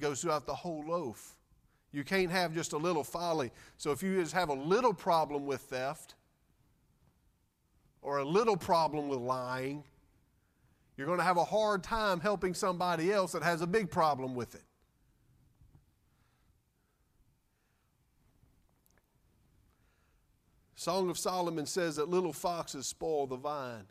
goes 0.00 0.22
throughout 0.22 0.46
the 0.46 0.54
whole 0.54 0.82
loaf. 0.84 1.36
You 1.92 2.04
can't 2.04 2.30
have 2.30 2.54
just 2.54 2.72
a 2.72 2.76
little 2.76 3.02
folly. 3.02 3.50
So 3.76 3.90
if 3.90 4.02
you 4.02 4.20
just 4.20 4.32
have 4.32 4.48
a 4.48 4.54
little 4.54 4.94
problem 4.94 5.46
with 5.46 5.60
theft 5.62 6.14
or 8.02 8.18
a 8.18 8.24
little 8.24 8.56
problem 8.56 9.08
with 9.08 9.18
lying, 9.18 9.82
you're 10.96 11.06
going 11.06 11.18
to 11.18 11.24
have 11.24 11.36
a 11.36 11.44
hard 11.44 11.82
time 11.82 12.20
helping 12.20 12.54
somebody 12.54 13.12
else 13.12 13.32
that 13.32 13.42
has 13.42 13.60
a 13.60 13.66
big 13.66 13.90
problem 13.90 14.34
with 14.34 14.54
it. 14.54 14.62
Song 20.76 21.10
of 21.10 21.18
Solomon 21.18 21.66
says 21.66 21.96
that 21.96 22.08
little 22.08 22.32
foxes 22.32 22.86
spoil 22.86 23.26
the 23.26 23.36
vine. 23.36 23.84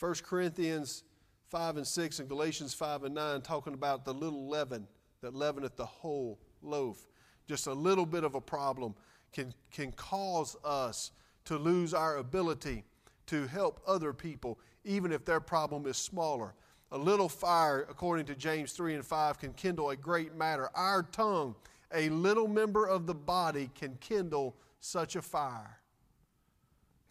1 0.00 0.14
Corinthians 0.24 1.04
5 1.50 1.76
and 1.76 1.86
6 1.86 2.18
and 2.18 2.28
Galatians 2.28 2.74
5 2.74 3.04
and 3.04 3.14
9 3.14 3.40
talking 3.42 3.74
about 3.74 4.04
the 4.04 4.12
little 4.12 4.48
leaven 4.48 4.88
that 5.20 5.34
leaveneth 5.34 5.76
the 5.76 5.86
whole 5.86 6.38
loaf. 6.62 7.08
Just 7.46 7.66
a 7.66 7.72
little 7.72 8.06
bit 8.06 8.24
of 8.24 8.34
a 8.34 8.40
problem 8.40 8.94
can, 9.32 9.52
can 9.70 9.92
cause 9.92 10.56
us 10.64 11.12
to 11.46 11.56
lose 11.56 11.94
our 11.94 12.18
ability 12.18 12.84
to 13.26 13.46
help 13.46 13.80
other 13.86 14.12
people, 14.12 14.58
even 14.84 15.12
if 15.12 15.24
their 15.24 15.40
problem 15.40 15.86
is 15.86 15.96
smaller. 15.96 16.54
A 16.92 16.98
little 16.98 17.28
fire, 17.28 17.86
according 17.90 18.26
to 18.26 18.34
James 18.34 18.72
3 18.72 18.94
and 18.94 19.04
5, 19.04 19.38
can 19.38 19.52
kindle 19.52 19.90
a 19.90 19.96
great 19.96 20.34
matter. 20.34 20.70
Our 20.74 21.02
tongue, 21.02 21.54
a 21.92 22.08
little 22.08 22.48
member 22.48 22.86
of 22.86 23.06
the 23.06 23.14
body, 23.14 23.70
can 23.74 23.96
kindle 24.00 24.56
such 24.80 25.16
a 25.16 25.22
fire. 25.22 25.78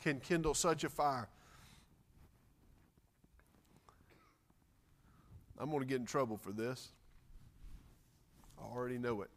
Can 0.01 0.19
kindle 0.19 0.53
such 0.53 0.83
a 0.83 0.89
fire. 0.89 1.29
I'm 5.59 5.69
going 5.69 5.81
to 5.81 5.87
get 5.87 5.99
in 5.99 6.05
trouble 6.05 6.37
for 6.37 6.51
this. 6.51 6.89
I 8.59 8.65
already 8.65 8.97
know 8.97 9.21
it. 9.21 9.29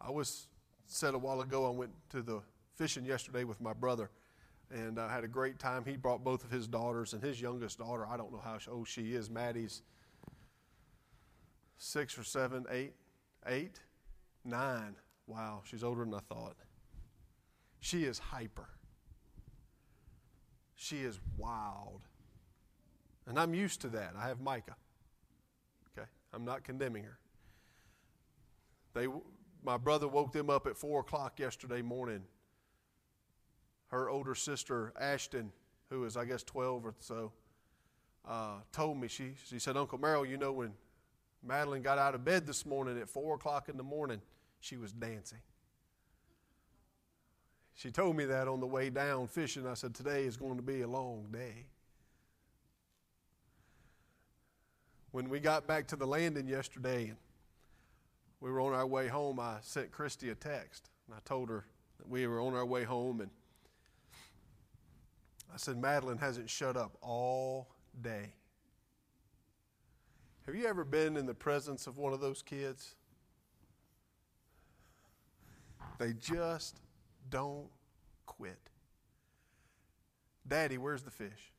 I 0.00 0.10
was 0.10 0.46
said 0.86 1.14
a 1.14 1.18
while 1.18 1.40
ago, 1.40 1.66
I 1.66 1.70
went 1.70 1.92
to 2.10 2.22
the 2.22 2.40
fishing 2.76 3.04
yesterday 3.04 3.44
with 3.44 3.60
my 3.60 3.72
brother 3.72 4.10
and 4.70 4.98
I 4.98 5.12
had 5.12 5.24
a 5.24 5.28
great 5.28 5.58
time. 5.58 5.84
He 5.84 5.96
brought 5.96 6.22
both 6.22 6.44
of 6.44 6.50
his 6.50 6.66
daughters 6.66 7.12
and 7.12 7.22
his 7.22 7.40
youngest 7.40 7.78
daughter, 7.78 8.06
I 8.06 8.16
don't 8.16 8.32
know 8.32 8.42
how 8.42 8.58
old 8.70 8.88
she 8.88 9.14
is, 9.14 9.30
Maddie's 9.30 9.82
six 11.78 12.18
or 12.18 12.24
seven, 12.24 12.66
eight, 12.70 12.94
eight, 13.46 13.80
nine. 14.44 14.96
Wow, 15.26 15.62
she's 15.64 15.84
older 15.84 16.04
than 16.04 16.14
I 16.14 16.20
thought. 16.28 16.56
She 17.80 18.04
is 18.04 18.18
hyper. 18.18 18.68
She 20.74 20.98
is 20.98 21.20
wild. 21.36 22.02
And 23.26 23.38
I'm 23.38 23.54
used 23.54 23.80
to 23.82 23.88
that. 23.88 24.14
I 24.18 24.28
have 24.28 24.40
Micah. 24.40 24.76
I'm 26.32 26.44
not 26.44 26.64
condemning 26.64 27.04
her. 27.04 27.18
They, 28.94 29.06
my 29.62 29.76
brother 29.76 30.08
woke 30.08 30.32
them 30.32 30.50
up 30.50 30.66
at 30.66 30.76
4 30.76 31.00
o'clock 31.00 31.38
yesterday 31.38 31.82
morning. 31.82 32.22
Her 33.88 34.10
older 34.10 34.34
sister, 34.34 34.92
Ashton, 34.98 35.52
who 35.88 36.04
is, 36.04 36.16
I 36.16 36.24
guess, 36.24 36.42
12 36.42 36.86
or 36.86 36.94
so, 36.98 37.32
uh, 38.26 38.56
told 38.72 38.98
me, 38.98 39.08
she, 39.08 39.32
she 39.48 39.58
said, 39.58 39.76
Uncle 39.76 39.98
Merrill, 39.98 40.26
you 40.26 40.36
know, 40.36 40.52
when 40.52 40.72
Madeline 41.42 41.82
got 41.82 41.98
out 41.98 42.14
of 42.14 42.24
bed 42.24 42.46
this 42.46 42.66
morning 42.66 42.98
at 42.98 43.08
4 43.08 43.36
o'clock 43.36 43.68
in 43.68 43.76
the 43.76 43.82
morning. 43.82 44.20
She 44.60 44.76
was 44.76 44.92
dancing. 44.92 45.38
She 47.74 47.90
told 47.90 48.16
me 48.16 48.24
that 48.24 48.48
on 48.48 48.58
the 48.58 48.66
way 48.66 48.90
down 48.90 49.28
fishing. 49.28 49.66
I 49.66 49.74
said, 49.74 49.94
Today 49.94 50.24
is 50.24 50.36
going 50.36 50.56
to 50.56 50.62
be 50.62 50.82
a 50.82 50.88
long 50.88 51.28
day. 51.32 51.66
When 55.10 55.28
we 55.30 55.40
got 55.40 55.66
back 55.66 55.86
to 55.88 55.96
the 55.96 56.06
landing 56.06 56.46
yesterday 56.46 57.08
and 57.08 57.16
we 58.40 58.50
were 58.50 58.60
on 58.60 58.74
our 58.74 58.86
way 58.86 59.08
home, 59.08 59.40
I 59.40 59.56
sent 59.62 59.90
Christy 59.90 60.28
a 60.30 60.34
text. 60.34 60.90
And 61.06 61.16
I 61.16 61.20
told 61.24 61.48
her 61.48 61.64
that 61.98 62.08
we 62.08 62.26
were 62.26 62.40
on 62.40 62.54
our 62.54 62.66
way 62.66 62.84
home. 62.84 63.20
And 63.20 63.30
I 65.52 65.56
said, 65.56 65.78
Madeline 65.78 66.18
hasn't 66.18 66.50
shut 66.50 66.76
up 66.76 66.96
all 67.00 67.68
day. 68.02 68.34
Have 70.44 70.54
you 70.54 70.66
ever 70.66 70.84
been 70.84 71.16
in 71.16 71.26
the 71.26 71.34
presence 71.34 71.86
of 71.86 71.98
one 71.98 72.12
of 72.12 72.20
those 72.20 72.42
kids? 72.42 72.94
They 75.98 76.12
just 76.12 76.80
don't 77.28 77.66
quit. 78.24 78.58
Daddy, 80.46 80.78
where's 80.78 81.02
the 81.02 81.10
fish? 81.10 81.52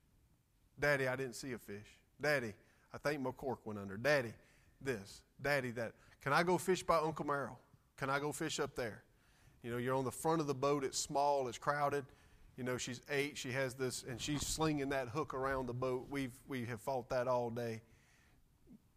Daddy, 0.79 1.07
I 1.07 1.15
didn't 1.15 1.35
see 1.35 1.53
a 1.53 1.57
fish. 1.57 1.97
Daddy, 2.21 2.53
I 2.93 2.97
think 2.97 3.21
my 3.21 3.31
cork 3.31 3.59
went 3.65 3.79
under. 3.79 3.97
Daddy, 3.97 4.33
this. 4.81 5.21
Daddy, 5.41 5.71
that. 5.71 5.93
Can 6.21 6.33
I 6.33 6.43
go 6.43 6.57
fish 6.57 6.83
by 6.83 6.97
Uncle 6.97 7.25
Merrill? 7.25 7.59
Can 7.97 8.09
I 8.09 8.19
go 8.19 8.31
fish 8.31 8.59
up 8.59 8.75
there? 8.75 9.03
You 9.63 9.71
know, 9.71 9.77
you're 9.77 9.95
on 9.95 10.05
the 10.05 10.11
front 10.11 10.41
of 10.41 10.47
the 10.47 10.53
boat, 10.53 10.83
it's 10.83 10.97
small, 10.97 11.47
it's 11.47 11.57
crowded. 11.57 12.05
You 12.57 12.63
know, 12.63 12.77
she's 12.77 13.01
eight, 13.09 13.37
she 13.37 13.51
has 13.51 13.73
this, 13.73 14.03
and 14.07 14.19
she's 14.19 14.45
slinging 14.45 14.89
that 14.89 15.09
hook 15.09 15.33
around 15.33 15.67
the 15.67 15.73
boat. 15.73 16.07
We've, 16.09 16.33
we 16.47 16.65
have 16.65 16.81
fought 16.81 17.09
that 17.09 17.27
all 17.27 17.49
day. 17.49 17.81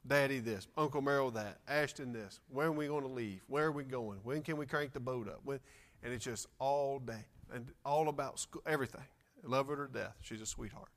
Daddy, 0.06 0.40
this. 0.40 0.66
Uncle 0.76 1.00
Merrill, 1.00 1.30
that. 1.32 1.58
Ashton, 1.68 2.12
this. 2.12 2.40
When 2.48 2.66
are 2.66 2.72
we 2.72 2.88
going 2.88 3.02
to 3.02 3.08
leave? 3.08 3.40
Where 3.46 3.66
are 3.66 3.72
we 3.72 3.84
going? 3.84 4.18
When 4.24 4.42
can 4.42 4.56
we 4.56 4.66
crank 4.66 4.92
the 4.92 5.00
boat 5.00 5.28
up? 5.28 5.40
When, 5.44 5.60
and 6.02 6.12
it's 6.12 6.24
just 6.24 6.48
all 6.58 6.98
day 6.98 7.24
and 7.54 7.66
all 7.84 8.08
about 8.08 8.40
school, 8.40 8.62
everything. 8.66 9.04
Love 9.44 9.68
her 9.68 9.86
to 9.86 9.92
death. 9.92 10.14
She's 10.20 10.40
a 10.40 10.46
sweetheart. 10.46 10.88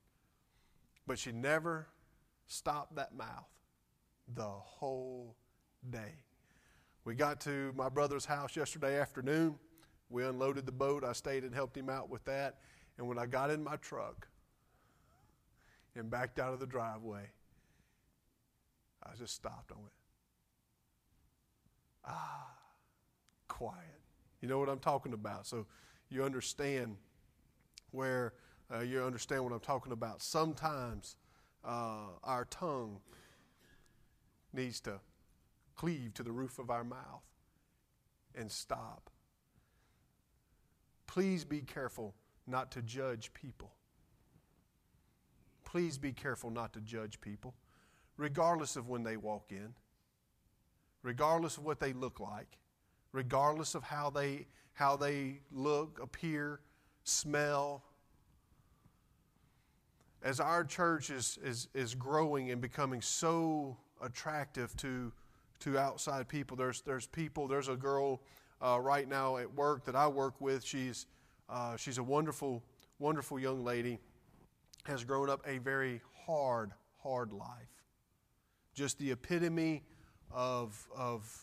But 1.06 1.20
she 1.20 1.32
never 1.32 1.88
stopped 2.48 2.96
that 2.96 3.16
mouth 3.16 3.50
the 4.34 4.44
whole 4.44 5.36
day. 5.90 6.16
We 7.04 7.14
got 7.16 7.40
to 7.42 7.72
my 7.76 7.90
brother's 7.90 8.26
house 8.26 8.56
yesterday 8.56 9.00
afternoon. 9.00 9.56
We 10.10 10.26
unloaded 10.26 10.66
the 10.66 10.72
boat. 10.72 11.04
I 11.04 11.14
stayed 11.14 11.44
and 11.44 11.54
helped 11.54 11.78
him 11.78 11.90
out 11.90 12.10
with 12.10 12.26
that. 12.26 12.58
And 12.98 13.08
when 13.08 13.20
I 13.20 13.26
got 13.26 13.50
in 13.50 13.64
my 13.64 13.76
truck 13.78 14.28
and 15.96 16.10
backed 16.10 16.40
out 16.40 16.54
of 16.54 16.60
the 16.60 16.66
driveway, 16.66 17.30
I 19.04 19.16
just 19.18 19.36
stopped. 19.36 19.72
I 19.72 19.76
went, 19.76 19.92
ah, 22.06 22.48
quiet. 23.48 24.02
You 24.42 24.48
know 24.48 24.60
what 24.60 24.70
I'm 24.70 24.80
talking 24.80 25.14
about. 25.14 25.46
So 25.46 25.66
you 26.10 26.24
understand 26.24 26.98
where 27.92 28.34
uh, 28.74 28.80
you 28.80 29.04
understand 29.04 29.44
what 29.44 29.54
I'm 29.54 29.60
talking 29.60 29.92
about. 29.92 30.22
Sometimes 30.22 31.18
uh, 31.66 32.08
our 32.24 32.46
tongue 32.46 33.00
needs 34.54 34.80
to 34.82 35.00
cleave 35.76 36.14
to 36.14 36.24
the 36.24 36.32
roof 36.32 36.60
of 36.60 36.70
our 36.70 36.84
mouth 36.84 37.24
and 38.36 38.52
stop. 38.52 39.10
Please 41.08 41.44
be 41.46 41.62
careful 41.62 42.16
not 42.48 42.72
to 42.72 42.82
judge 42.82 43.34
people. 43.34 43.72
Please 45.64 45.98
be 45.98 46.14
careful 46.14 46.50
not 46.50 46.74
to 46.74 46.80
judge 46.80 47.20
people, 47.20 47.54
regardless 48.18 48.76
of 48.76 48.88
when 48.88 49.04
they 49.04 49.18
walk 49.18 49.48
in, 49.50 49.74
regardless 51.04 51.58
of 51.58 51.66
what 51.66 51.80
they 51.80 51.92
look 51.94 52.20
like, 52.20 52.58
regardless 53.12 53.76
of 53.76 53.84
how 53.84 54.10
they, 54.10 54.48
how 54.74 54.96
they 54.96 55.42
look, 55.52 56.00
appear, 56.02 56.62
smell. 57.04 57.84
As 60.26 60.42
our 60.42 60.66
church 60.66 61.10
is, 61.10 61.40
is, 61.42 61.70
is 61.74 61.96
growing 61.96 62.52
and 62.52 62.60
becoming 62.60 63.02
so 63.02 63.78
attractive 64.02 64.76
to 64.78 65.14
to 65.60 65.78
outside 65.78 66.28
people. 66.28 66.58
There's, 66.58 66.82
there's 66.82 67.08
people, 67.08 67.48
there's 67.48 67.70
a 67.70 67.76
girl 67.76 68.22
uh, 68.62 68.80
right 68.80 69.08
now 69.08 69.38
at 69.38 69.54
work 69.54 69.86
that 69.86 69.96
I 69.96 70.08
work 70.08 70.40
with. 70.40 70.64
She's, 70.64 71.08
uh, 71.50 71.78
she's 71.78 71.98
a 71.98 72.04
wonderful, 72.04 72.64
wonderful 73.00 73.40
young 73.40 73.64
lady, 73.64 74.00
has 74.84 75.04
grown 75.04 75.30
up 75.30 75.42
a 75.48 75.58
very 75.60 76.02
hard, 76.26 76.72
hard 77.02 77.32
life. 77.32 77.48
Just 78.74 79.00
the 79.00 79.12
epitome 79.12 79.84
of, 80.32 80.86
of 80.96 81.42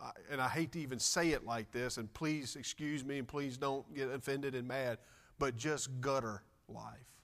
uh, 0.00 0.10
and 0.30 0.40
I 0.40 0.48
hate 0.48 0.72
to 0.72 0.80
even 0.80 0.98
say 0.98 1.30
it 1.30 1.44
like 1.44 1.72
this, 1.72 1.96
and 1.96 2.12
please 2.14 2.56
excuse 2.56 3.04
me 3.04 3.18
and 3.18 3.26
please 3.26 3.56
don't 3.56 3.92
get 3.94 4.08
offended 4.08 4.54
and 4.54 4.66
mad, 4.66 4.98
but 5.38 5.56
just 5.56 6.00
gutter 6.00 6.42
life. 6.68 7.17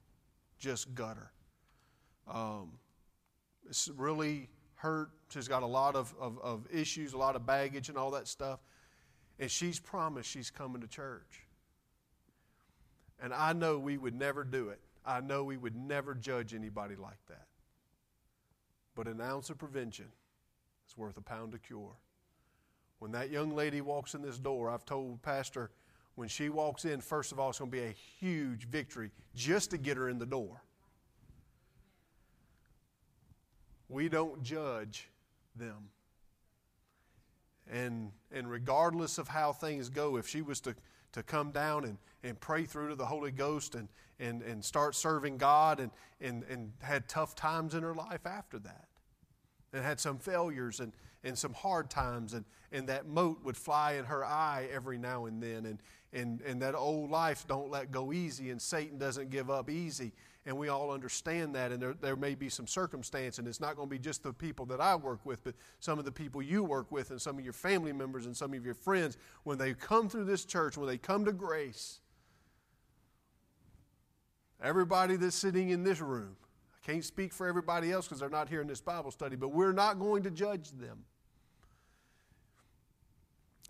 Just 0.59 0.95
gutter. 0.95 1.31
Um, 2.27 2.79
it's 3.69 3.89
really 3.97 4.49
hurt. 4.75 5.11
She's 5.31 5.49
got 5.49 5.63
a 5.63 5.67
lot 5.67 5.97
of, 5.97 6.15
of, 6.21 6.39
of 6.41 6.67
issues, 6.73 7.13
a 7.13 7.19
lot 7.19 7.37
of 7.37 7.47
baggage, 7.47 7.89
and 7.89 7.99
all 7.99 8.11
that 8.13 8.29
stuff. 8.29 8.61
And 9.39 9.51
she's 9.51 9.81
promised 9.81 10.31
she's 10.31 10.51
coming 10.51 10.81
to 10.81 10.87
church. 10.87 11.47
And 13.21 13.33
I 13.33 13.53
know 13.53 13.79
we 13.79 13.97
would 13.97 14.15
never 14.15 14.45
do 14.45 14.69
it. 14.69 14.81
I 15.05 15.21
know 15.21 15.45
we 15.45 15.57
would 15.57 15.77
never 15.77 16.15
judge 16.15 16.55
anybody 16.55 16.97
like 16.97 17.19
that. 17.29 17.47
But 18.95 19.09
an 19.09 19.21
ounce 19.21 19.51
of 19.51 19.59
prevention 19.59 20.07
is 20.89 20.97
worth 20.97 21.17
a 21.17 21.23
pound 21.23 21.55
of 21.55 21.63
cure. 21.63 21.97
When 22.99 23.13
that 23.13 23.31
young 23.31 23.55
lady 23.55 23.81
walks 23.81 24.15
in 24.15 24.23
this 24.23 24.39
door, 24.39 24.71
I've 24.71 24.85
told 24.85 25.21
Pastor, 25.23 25.71
when 26.15 26.29
she 26.29 26.49
walks 26.49 26.85
in, 26.85 27.01
first 27.01 27.33
of 27.33 27.41
all, 27.41 27.51
it's 27.51 27.59
going 27.59 27.71
to 27.71 27.77
be 27.77 27.85
a 27.85 27.95
huge 28.21 28.69
victory 28.69 29.11
just 29.35 29.71
to 29.71 29.79
get 29.79 29.97
her 29.97 30.09
in 30.09 30.19
the 30.19 30.27
door. 30.27 30.63
we 33.89 34.09
don't 34.09 34.43
judge 34.43 35.09
them. 35.57 35.91
And, 37.71 38.11
and 38.33 38.51
regardless 38.51 39.19
of 39.19 39.29
how 39.29 39.53
things 39.53 39.89
go, 39.89 40.17
if 40.17 40.29
she 40.29 40.43
was 40.43 40.61
to, 40.63 40.75
to 41.13 41.23
come 41.23 41.51
down 41.51 41.85
and, 41.85 41.99
and 42.23 42.39
pray 42.39 42.65
through 42.65 42.89
to 42.89 42.95
the 42.95 43.07
Holy 43.07 43.31
Ghost 43.31 43.75
and, 43.75 43.89
and, 44.21 44.43
and 44.43 44.63
start 44.63 44.95
serving 44.95 45.39
God 45.39 45.81
and, 45.81 45.91
and, 46.21 46.45
and 46.51 46.73
had 46.81 47.09
tough 47.09 47.35
times 47.35 47.75
in 47.75 47.83
her 47.83 47.95
life 47.95 48.27
after 48.27 48.59
that, 48.59 48.89
and 49.75 49.85
had 49.85 50.01
some 50.01 50.19
failures 50.19 50.81
and, 50.81 50.93
and 51.25 51.37
some 51.37 51.53
hard 51.53 51.91
times, 51.91 52.33
and, 52.33 52.45
and 52.73 52.89
that 52.89 53.07
mote 53.07 53.43
would 53.45 53.57
fly 53.57 53.95
in 53.95 54.05
her 54.05 54.25
eye 54.25 54.69
every 54.73 54.97
now 54.97 55.27
and 55.27 55.43
then, 55.43 55.67
and, 55.67 55.81
and, 56.13 56.41
and 56.43 56.63
that 56.63 56.75
old 56.75 57.11
life 57.11 57.47
don't 57.47 57.71
let 57.71 57.91
go 57.91 58.13
easy, 58.13 58.51
and 58.51 58.63
Satan 58.63 58.97
doesn't 58.97 59.31
give 59.31 59.51
up 59.51 59.69
easy 59.69 60.13
and 60.47 60.57
we 60.57 60.69
all 60.69 60.91
understand 60.91 61.55
that. 61.55 61.73
And 61.73 61.81
there, 61.81 61.95
there 62.01 62.17
may 62.17 62.35
be 62.35 62.49
some 62.49 62.67
circumstance, 62.67 63.39
and 63.39 63.49
it's 63.49 63.61
not 63.61 63.77
going 63.77 63.89
to 63.89 63.91
be 63.91 63.99
just 63.99 64.23
the 64.23 64.33
people 64.33 64.67
that 64.67 64.81
I 64.81 64.95
work 64.95 65.25
with, 65.25 65.43
but 65.43 65.55
some 65.81 65.99
of 65.99 66.05
the 66.05 66.13
people 66.13 66.43
you 66.43 66.63
work 66.63 66.91
with, 66.93 67.11
and 67.11 67.21
some 67.21 67.39
of 67.39 67.45
your 67.45 67.55
family 67.55 67.93
members, 67.93 68.27
and 68.27 68.37
some 68.37 68.53
of 68.53 68.65
your 68.65 68.75
friends. 68.75 69.17
When 69.45 69.59
they 69.59 69.75
come 69.75 70.09
through 70.09 70.25
this 70.25 70.45
church, 70.45 70.77
when 70.77 70.87
they 70.87 70.99
come 70.99 71.25
to 71.25 71.33
grace, 71.33 72.01
everybody 74.63 75.17
that's 75.17 75.37
sitting 75.37 75.71
in 75.71 75.83
this 75.83 76.01
room, 76.01 76.37
can't 76.85 77.05
speak 77.05 77.33
for 77.33 77.49
everybody 77.49 77.91
else 77.91 78.07
because 78.07 78.21
they're 78.21 78.29
not 78.29 78.49
here 78.49 78.61
in 78.61 78.67
this 78.67 78.81
Bible 78.81 79.11
study, 79.11 79.37
but 79.37 79.49
we're 79.49 79.73
not 79.73 79.99
going 79.99 80.23
to 80.23 80.31
judge 80.31 80.71
them. 80.73 81.05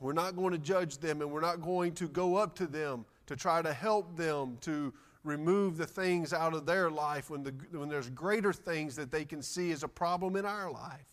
We're 0.00 0.12
not 0.12 0.34
going 0.34 0.52
to 0.52 0.58
judge 0.58 0.98
them, 0.98 1.22
and 1.22 1.30
we're 1.30 1.40
not 1.40 1.62
going 1.62 1.92
to 1.94 2.08
go 2.08 2.36
up 2.36 2.56
to 2.56 2.66
them 2.66 3.04
to 3.26 3.36
try 3.36 3.62
to 3.62 3.72
help 3.72 4.16
them 4.16 4.58
to 4.62 4.92
remove 5.22 5.76
the 5.76 5.86
things 5.86 6.32
out 6.32 6.52
of 6.52 6.66
their 6.66 6.90
life 6.90 7.30
when, 7.30 7.42
the, 7.42 7.54
when 7.72 7.88
there's 7.88 8.10
greater 8.10 8.52
things 8.52 8.96
that 8.96 9.10
they 9.10 9.24
can 9.24 9.40
see 9.40 9.70
as 9.70 9.82
a 9.82 9.88
problem 9.88 10.36
in 10.36 10.44
our 10.44 10.70
life. 10.70 11.06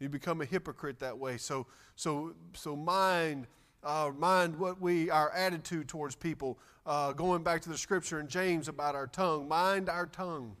You 0.00 0.08
become 0.08 0.40
a 0.40 0.44
hypocrite 0.44 0.98
that 0.98 1.16
way. 1.16 1.38
So, 1.38 1.66
so, 1.96 2.34
so 2.54 2.76
mind, 2.76 3.46
uh, 3.84 4.10
mind 4.16 4.56
what 4.56 4.80
we, 4.80 5.10
our 5.10 5.30
attitude 5.32 5.88
towards 5.88 6.14
people. 6.14 6.58
Uh, 6.84 7.12
going 7.12 7.42
back 7.42 7.60
to 7.62 7.68
the 7.68 7.78
scripture 7.78 8.18
in 8.18 8.28
James 8.28 8.68
about 8.68 8.94
our 8.94 9.06
tongue, 9.06 9.46
mind 9.46 9.88
our 9.88 10.06
tongue. 10.06 10.56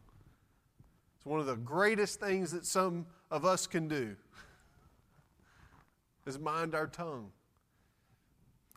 It's 1.16 1.26
one 1.26 1.40
of 1.40 1.46
the 1.46 1.56
greatest 1.56 2.20
things 2.20 2.52
that 2.52 2.66
some 2.66 3.06
of 3.30 3.44
us 3.44 3.66
can 3.66 3.88
do. 3.88 4.16
Is 6.26 6.38
mind 6.38 6.74
our 6.74 6.86
tongue. 6.86 7.30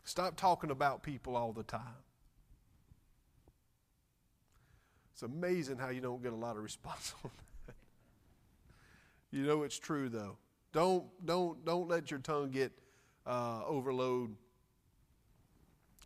Stop 0.04 0.36
talking 0.36 0.70
about 0.70 1.02
people 1.02 1.36
all 1.36 1.52
the 1.52 1.62
time. 1.62 2.02
It's 5.12 5.22
amazing 5.22 5.76
how 5.78 5.90
you 5.90 6.00
don't 6.00 6.22
get 6.22 6.32
a 6.32 6.36
lot 6.36 6.56
of 6.56 6.62
response 6.62 7.14
on 7.24 7.30
that. 7.66 7.74
You 9.30 9.46
know 9.46 9.62
it's 9.62 9.78
true 9.78 10.08
though. 10.08 10.38
Don't 10.72 11.04
don't 11.24 11.64
don't 11.64 11.88
let 11.88 12.10
your 12.10 12.20
tongue 12.20 12.50
get 12.50 12.72
uh, 13.26 13.62
overload 13.66 14.34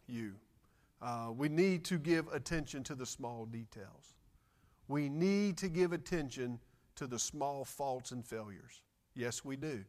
you. 0.07 0.35
Uh, 1.03 1.31
we 1.37 1.49
need 1.49 1.85
to 1.85 1.99
give 1.99 2.27
attention 2.29 2.83
to 2.85 2.95
the 2.95 3.07
small 3.07 3.45
details. 3.45 4.15
We 4.89 5.09
need 5.09 5.57
to 5.59 5.69
give 5.69 5.93
attention 5.93 6.59
to 6.97 7.07
the 7.07 7.19
small 7.19 7.65
faults 7.65 8.13
and 8.13 8.25
failures. 8.25 8.83
Yes, 9.15 9.45
we 9.45 9.57
do. 9.57 9.85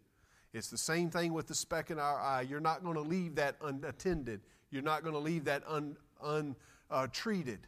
It's 0.54 0.70
the 0.70 0.78
same 0.78 1.10
thing 1.10 1.34
with 1.34 1.48
the 1.48 1.56
speck 1.56 1.92
in 1.92 2.00
our 2.00 2.20
eye. 2.20 2.42
You're 2.42 2.60
not 2.60 2.84
going 2.84 2.96
to 2.96 3.02
leave 3.02 3.36
that 3.36 3.56
unattended. 3.62 4.42
You're 4.72 4.82
not 4.82 5.04
going 5.04 5.14
to 5.14 5.20
leave 5.20 5.46
that 5.46 5.64
untreated. 6.22 6.58
Un, 6.92 7.64
uh, 7.64 7.68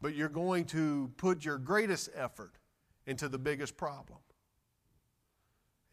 but 0.00 0.14
you're 0.14 0.28
going 0.28 0.64
to 0.66 1.10
put 1.16 1.44
your 1.44 1.58
greatest 1.58 2.10
effort 2.14 2.52
into 3.06 3.28
the 3.28 3.38
biggest 3.38 3.76
problem. 3.76 4.18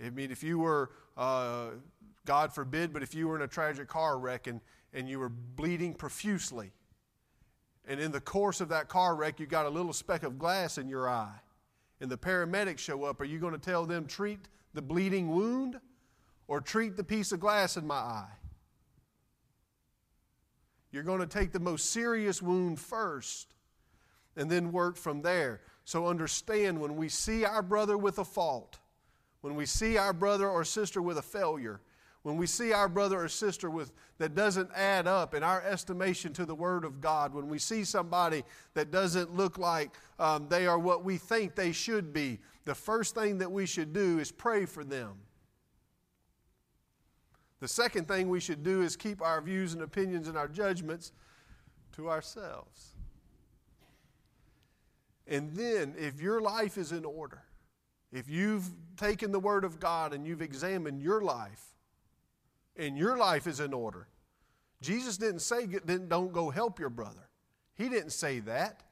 I 0.04 0.10
mean, 0.10 0.32
if 0.32 0.44
you 0.44 0.60
were, 0.60 0.92
uh, 1.16 1.70
God 2.26 2.54
forbid, 2.54 2.92
but 2.92 3.04
if 3.04 3.14
you 3.14 3.28
were 3.28 3.36
in 3.36 3.44
a 3.44 3.48
tragic 3.48 3.88
car 3.88 4.18
wreck 4.18 4.48
and, 4.48 4.60
and 4.94 5.08
you 5.08 5.20
were 5.20 5.30
bleeding 5.30 5.94
profusely, 5.94 6.72
and 7.88 8.00
in 8.00 8.12
the 8.12 8.22
course 8.22 8.62
of 8.62 8.70
that 8.70 8.90
car 8.90 9.16
wreck, 9.16 9.40
you 9.40 9.46
got 9.46 9.66
a 9.66 9.70
little 9.70 9.94
speck 9.94 10.24
of 10.24 10.40
glass 10.40 10.78
in 10.78 10.90
your 10.90 11.08
eye, 11.10 11.40
and 12.02 12.10
the 12.10 12.18
paramedics 12.18 12.80
show 12.80 13.04
up, 13.04 13.22
are 13.22 13.26
you 13.26 13.40
going 13.40 13.54
to 13.54 13.60
tell 13.60 13.86
them, 13.86 14.06
treat 14.06 14.50
the 14.74 14.82
bleeding 14.82 15.30
wound 15.30 15.80
or 16.48 16.60
treat 16.60 16.98
the 16.98 17.04
piece 17.04 17.32
of 17.32 17.40
glass 17.40 17.78
in 17.78 17.86
my 17.86 17.96
eye? 17.96 18.34
You're 20.92 21.04
going 21.04 21.20
to 21.20 21.28
take 21.28 21.52
the 21.52 21.60
most 21.60 21.92
serious 21.92 22.42
wound 22.42 22.80
first 22.80 23.54
and 24.36 24.50
then 24.50 24.72
work 24.72 24.98
from 24.98 25.22
there. 25.22 25.62
So 25.84 26.08
understand 26.08 26.80
when 26.80 26.96
we 26.96 27.10
see 27.10 27.46
our 27.46 27.62
brother 27.62 27.98
with 27.98 28.18
a 28.18 28.26
fault, 28.26 28.80
when 29.42 29.56
we 29.56 29.66
see 29.66 29.98
our 29.98 30.14
brother 30.14 30.50
or 30.50 30.64
sister 30.64 31.02
with 31.02 31.18
a 31.18 31.22
failure, 31.22 31.82
when 32.26 32.38
we 32.38 32.48
see 32.48 32.74
our 32.74 32.90
brother 32.90 33.22
or 33.22 33.30
sister 33.30 33.70
with 33.70 33.92
that 34.18 34.34
doesn't 34.34 34.70
add 34.76 35.06
up 35.06 35.36
in 35.36 35.44
our 35.44 35.62
estimation 35.62 36.34
to 36.34 36.46
the 36.46 36.56
word 36.56 36.84
of 36.84 37.00
god 37.00 37.34
when 37.34 37.48
we 37.48 37.60
see 37.60 37.84
somebody 37.84 38.44
that 38.74 38.90
doesn't 38.90 39.36
look 39.36 39.58
like 39.58 39.92
um, 40.18 40.48
they 40.50 40.66
are 40.66 40.80
what 40.80 41.04
we 41.04 41.18
think 41.18 41.56
they 41.56 41.72
should 41.72 42.12
be 42.12 42.40
the 42.66 42.76
first 42.76 43.14
thing 43.14 43.38
that 43.38 43.52
we 43.52 43.68
should 43.68 43.94
do 43.94 44.20
is 44.20 44.32
pray 44.32 44.66
for 44.66 44.84
them. 44.84 45.14
The 47.60 47.68
second 47.68 48.08
thing 48.08 48.28
we 48.28 48.40
should 48.40 48.64
do 48.64 48.82
is 48.82 48.96
keep 48.96 49.22
our 49.22 49.40
views 49.40 49.74
and 49.74 49.84
opinions 49.84 50.28
and 50.28 50.38
our 50.38 50.48
judgments 50.48 51.12
to 51.96 52.10
ourselves. 52.10 52.96
And 55.28 55.56
then 55.56 55.96
if 55.98 56.20
your 56.20 56.42
life 56.42 56.78
is 56.78 56.92
in 56.92 57.06
order 57.06 57.44
if 58.12 58.30
you've 58.30 58.70
taken 58.96 59.32
the 59.32 59.40
word 59.40 59.66
of 59.66 59.80
god 59.80 60.14
and 60.14 60.26
you've 60.26 60.42
examined 60.42 61.02
your 61.02 61.22
life 61.22 61.75
and 62.78 62.98
your 62.98 63.18
life 63.18 63.48
is 63.48 63.60
in 63.60 63.74
order. 63.74 64.08
Jesus 64.82 65.18
didn't 65.18 65.40
say 65.40 65.66
don't 65.66 66.32
go 66.32 66.50
help 66.50 66.80
your 66.80 66.90
brother. 66.90 67.30
He 67.76 67.90
didn't 67.90 68.12
say 68.12 68.40
that. 68.42 68.84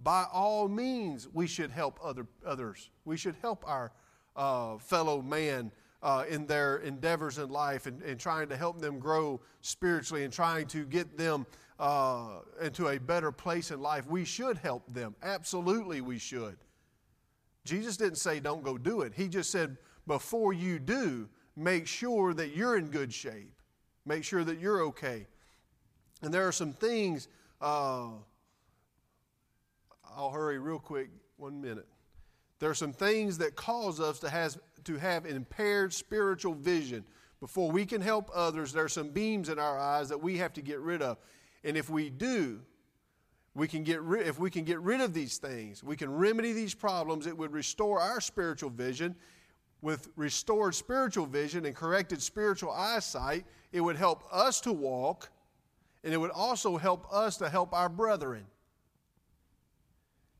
By 0.00 0.26
all 0.32 0.68
means, 0.68 1.28
we 1.32 1.46
should 1.46 1.70
help 1.70 1.98
other, 2.02 2.26
others. 2.46 2.90
We 3.04 3.16
should 3.16 3.34
help 3.42 3.64
our 3.66 3.92
uh, 4.36 4.78
fellow 4.78 5.20
man 5.20 5.72
uh, 6.02 6.24
in 6.28 6.46
their 6.46 6.76
endeavors 6.76 7.38
in 7.38 7.48
life 7.48 7.86
and, 7.86 8.00
and, 8.02 8.20
trying 8.20 8.48
to 8.48 8.56
help 8.56 8.80
them 8.80 9.00
grow 9.00 9.40
spiritually 9.62 10.22
and 10.22 10.32
trying 10.32 10.64
to 10.68 10.84
get 10.84 11.18
them 11.18 11.44
uh, 11.80 12.40
into 12.62 12.86
a 12.88 12.98
better 12.98 13.32
place 13.32 13.72
in 13.72 13.80
life. 13.80 14.06
We 14.06 14.24
should 14.24 14.58
help 14.58 14.84
them. 14.94 15.16
Absolutely, 15.24 16.00
we 16.00 16.18
should. 16.18 16.56
Jesus 17.64 17.96
didn't 17.96 18.18
say 18.18 18.38
don't 18.38 18.62
go 18.62 18.78
do 18.78 19.00
it. 19.00 19.12
He 19.16 19.26
just 19.26 19.50
said 19.50 19.76
before 20.06 20.52
you 20.52 20.78
do, 20.78 21.28
make 21.58 21.86
sure 21.86 22.32
that 22.34 22.54
you're 22.54 22.76
in 22.76 22.86
good 22.86 23.12
shape, 23.12 23.52
make 24.06 24.22
sure 24.22 24.44
that 24.44 24.60
you're 24.60 24.82
okay. 24.82 25.26
And 26.22 26.32
there 26.32 26.46
are 26.46 26.52
some 26.52 26.72
things, 26.72 27.28
uh, 27.60 28.08
I'll 30.16 30.30
hurry 30.30 30.58
real 30.58 30.78
quick, 30.78 31.10
one 31.36 31.60
minute. 31.60 31.88
There 32.60 32.70
are 32.70 32.74
some 32.74 32.92
things 32.92 33.38
that 33.38 33.56
cause 33.56 34.00
us 34.00 34.18
to, 34.20 34.30
has, 34.30 34.58
to 34.84 34.96
have 34.96 35.26
impaired 35.26 35.92
spiritual 35.92 36.54
vision. 36.54 37.04
Before 37.40 37.70
we 37.70 37.86
can 37.86 38.00
help 38.00 38.30
others, 38.34 38.72
there 38.72 38.84
are 38.84 38.88
some 38.88 39.10
beams 39.10 39.48
in 39.48 39.58
our 39.58 39.78
eyes 39.78 40.08
that 40.08 40.20
we 40.20 40.38
have 40.38 40.52
to 40.54 40.62
get 40.62 40.80
rid 40.80 41.02
of. 41.02 41.18
And 41.64 41.76
if 41.76 41.90
we 41.90 42.08
do, 42.10 42.60
we 43.54 43.66
can 43.66 43.82
get 43.82 44.00
rid, 44.02 44.26
if 44.26 44.38
we 44.38 44.50
can 44.50 44.64
get 44.64 44.80
rid 44.80 45.00
of 45.00 45.12
these 45.12 45.38
things, 45.38 45.82
we 45.82 45.96
can 45.96 46.12
remedy 46.12 46.52
these 46.52 46.74
problems, 46.74 47.26
it 47.26 47.36
would 47.36 47.52
restore 47.52 48.00
our 48.00 48.20
spiritual 48.20 48.70
vision 48.70 49.16
with 49.80 50.08
restored 50.16 50.74
spiritual 50.74 51.26
vision 51.26 51.64
and 51.66 51.74
corrected 51.74 52.20
spiritual 52.20 52.72
eyesight, 52.72 53.44
it 53.72 53.80
would 53.80 53.96
help 53.96 54.24
us 54.32 54.60
to 54.62 54.72
walk, 54.72 55.30
and 56.02 56.12
it 56.12 56.16
would 56.16 56.30
also 56.30 56.76
help 56.76 57.06
us 57.12 57.36
to 57.36 57.48
help 57.48 57.72
our 57.72 57.88
brethren. 57.88 58.44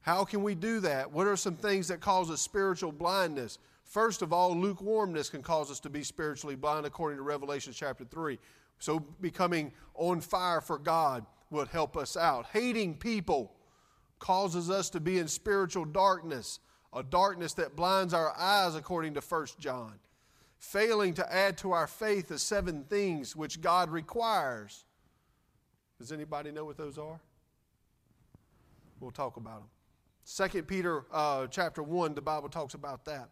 How 0.00 0.24
can 0.24 0.42
we 0.42 0.54
do 0.54 0.80
that? 0.80 1.12
What 1.12 1.26
are 1.26 1.36
some 1.36 1.56
things 1.56 1.88
that 1.88 2.00
cause 2.00 2.30
us 2.30 2.40
spiritual 2.40 2.92
blindness? 2.92 3.58
First 3.84 4.22
of 4.22 4.32
all, 4.32 4.56
lukewarmness 4.56 5.30
can 5.30 5.42
cause 5.42 5.70
us 5.70 5.80
to 5.80 5.90
be 5.90 6.02
spiritually 6.02 6.56
blind, 6.56 6.86
according 6.86 7.18
to 7.18 7.22
Revelation 7.22 7.72
chapter 7.74 8.04
3. 8.04 8.38
So, 8.78 9.00
becoming 9.20 9.72
on 9.94 10.20
fire 10.20 10.60
for 10.60 10.78
God 10.78 11.26
would 11.50 11.68
help 11.68 11.96
us 11.96 12.16
out. 12.16 12.46
Hating 12.52 12.96
people 12.96 13.52
causes 14.18 14.70
us 14.70 14.90
to 14.90 15.00
be 15.00 15.18
in 15.18 15.28
spiritual 15.28 15.84
darkness 15.84 16.60
a 16.98 17.02
darkness 17.04 17.54
that 17.54 17.76
blinds 17.76 18.12
our 18.12 18.36
eyes, 18.36 18.74
according 18.74 19.14
to 19.14 19.20
1 19.20 19.46
John. 19.60 19.94
Failing 20.58 21.14
to 21.14 21.32
add 21.32 21.56
to 21.58 21.70
our 21.70 21.86
faith 21.86 22.26
the 22.26 22.38
seven 22.38 22.84
things 22.84 23.36
which 23.36 23.60
God 23.60 23.90
requires. 23.90 24.84
Does 26.00 26.10
anybody 26.10 26.50
know 26.50 26.64
what 26.64 26.76
those 26.76 26.98
are? 26.98 27.20
We'll 28.98 29.12
talk 29.12 29.36
about 29.36 29.60
them. 29.60 29.68
Second 30.24 30.66
Peter 30.66 31.04
uh, 31.12 31.46
chapter 31.46 31.82
1, 31.82 32.14
the 32.14 32.20
Bible 32.20 32.48
talks 32.48 32.74
about 32.74 33.04
that. 33.04 33.28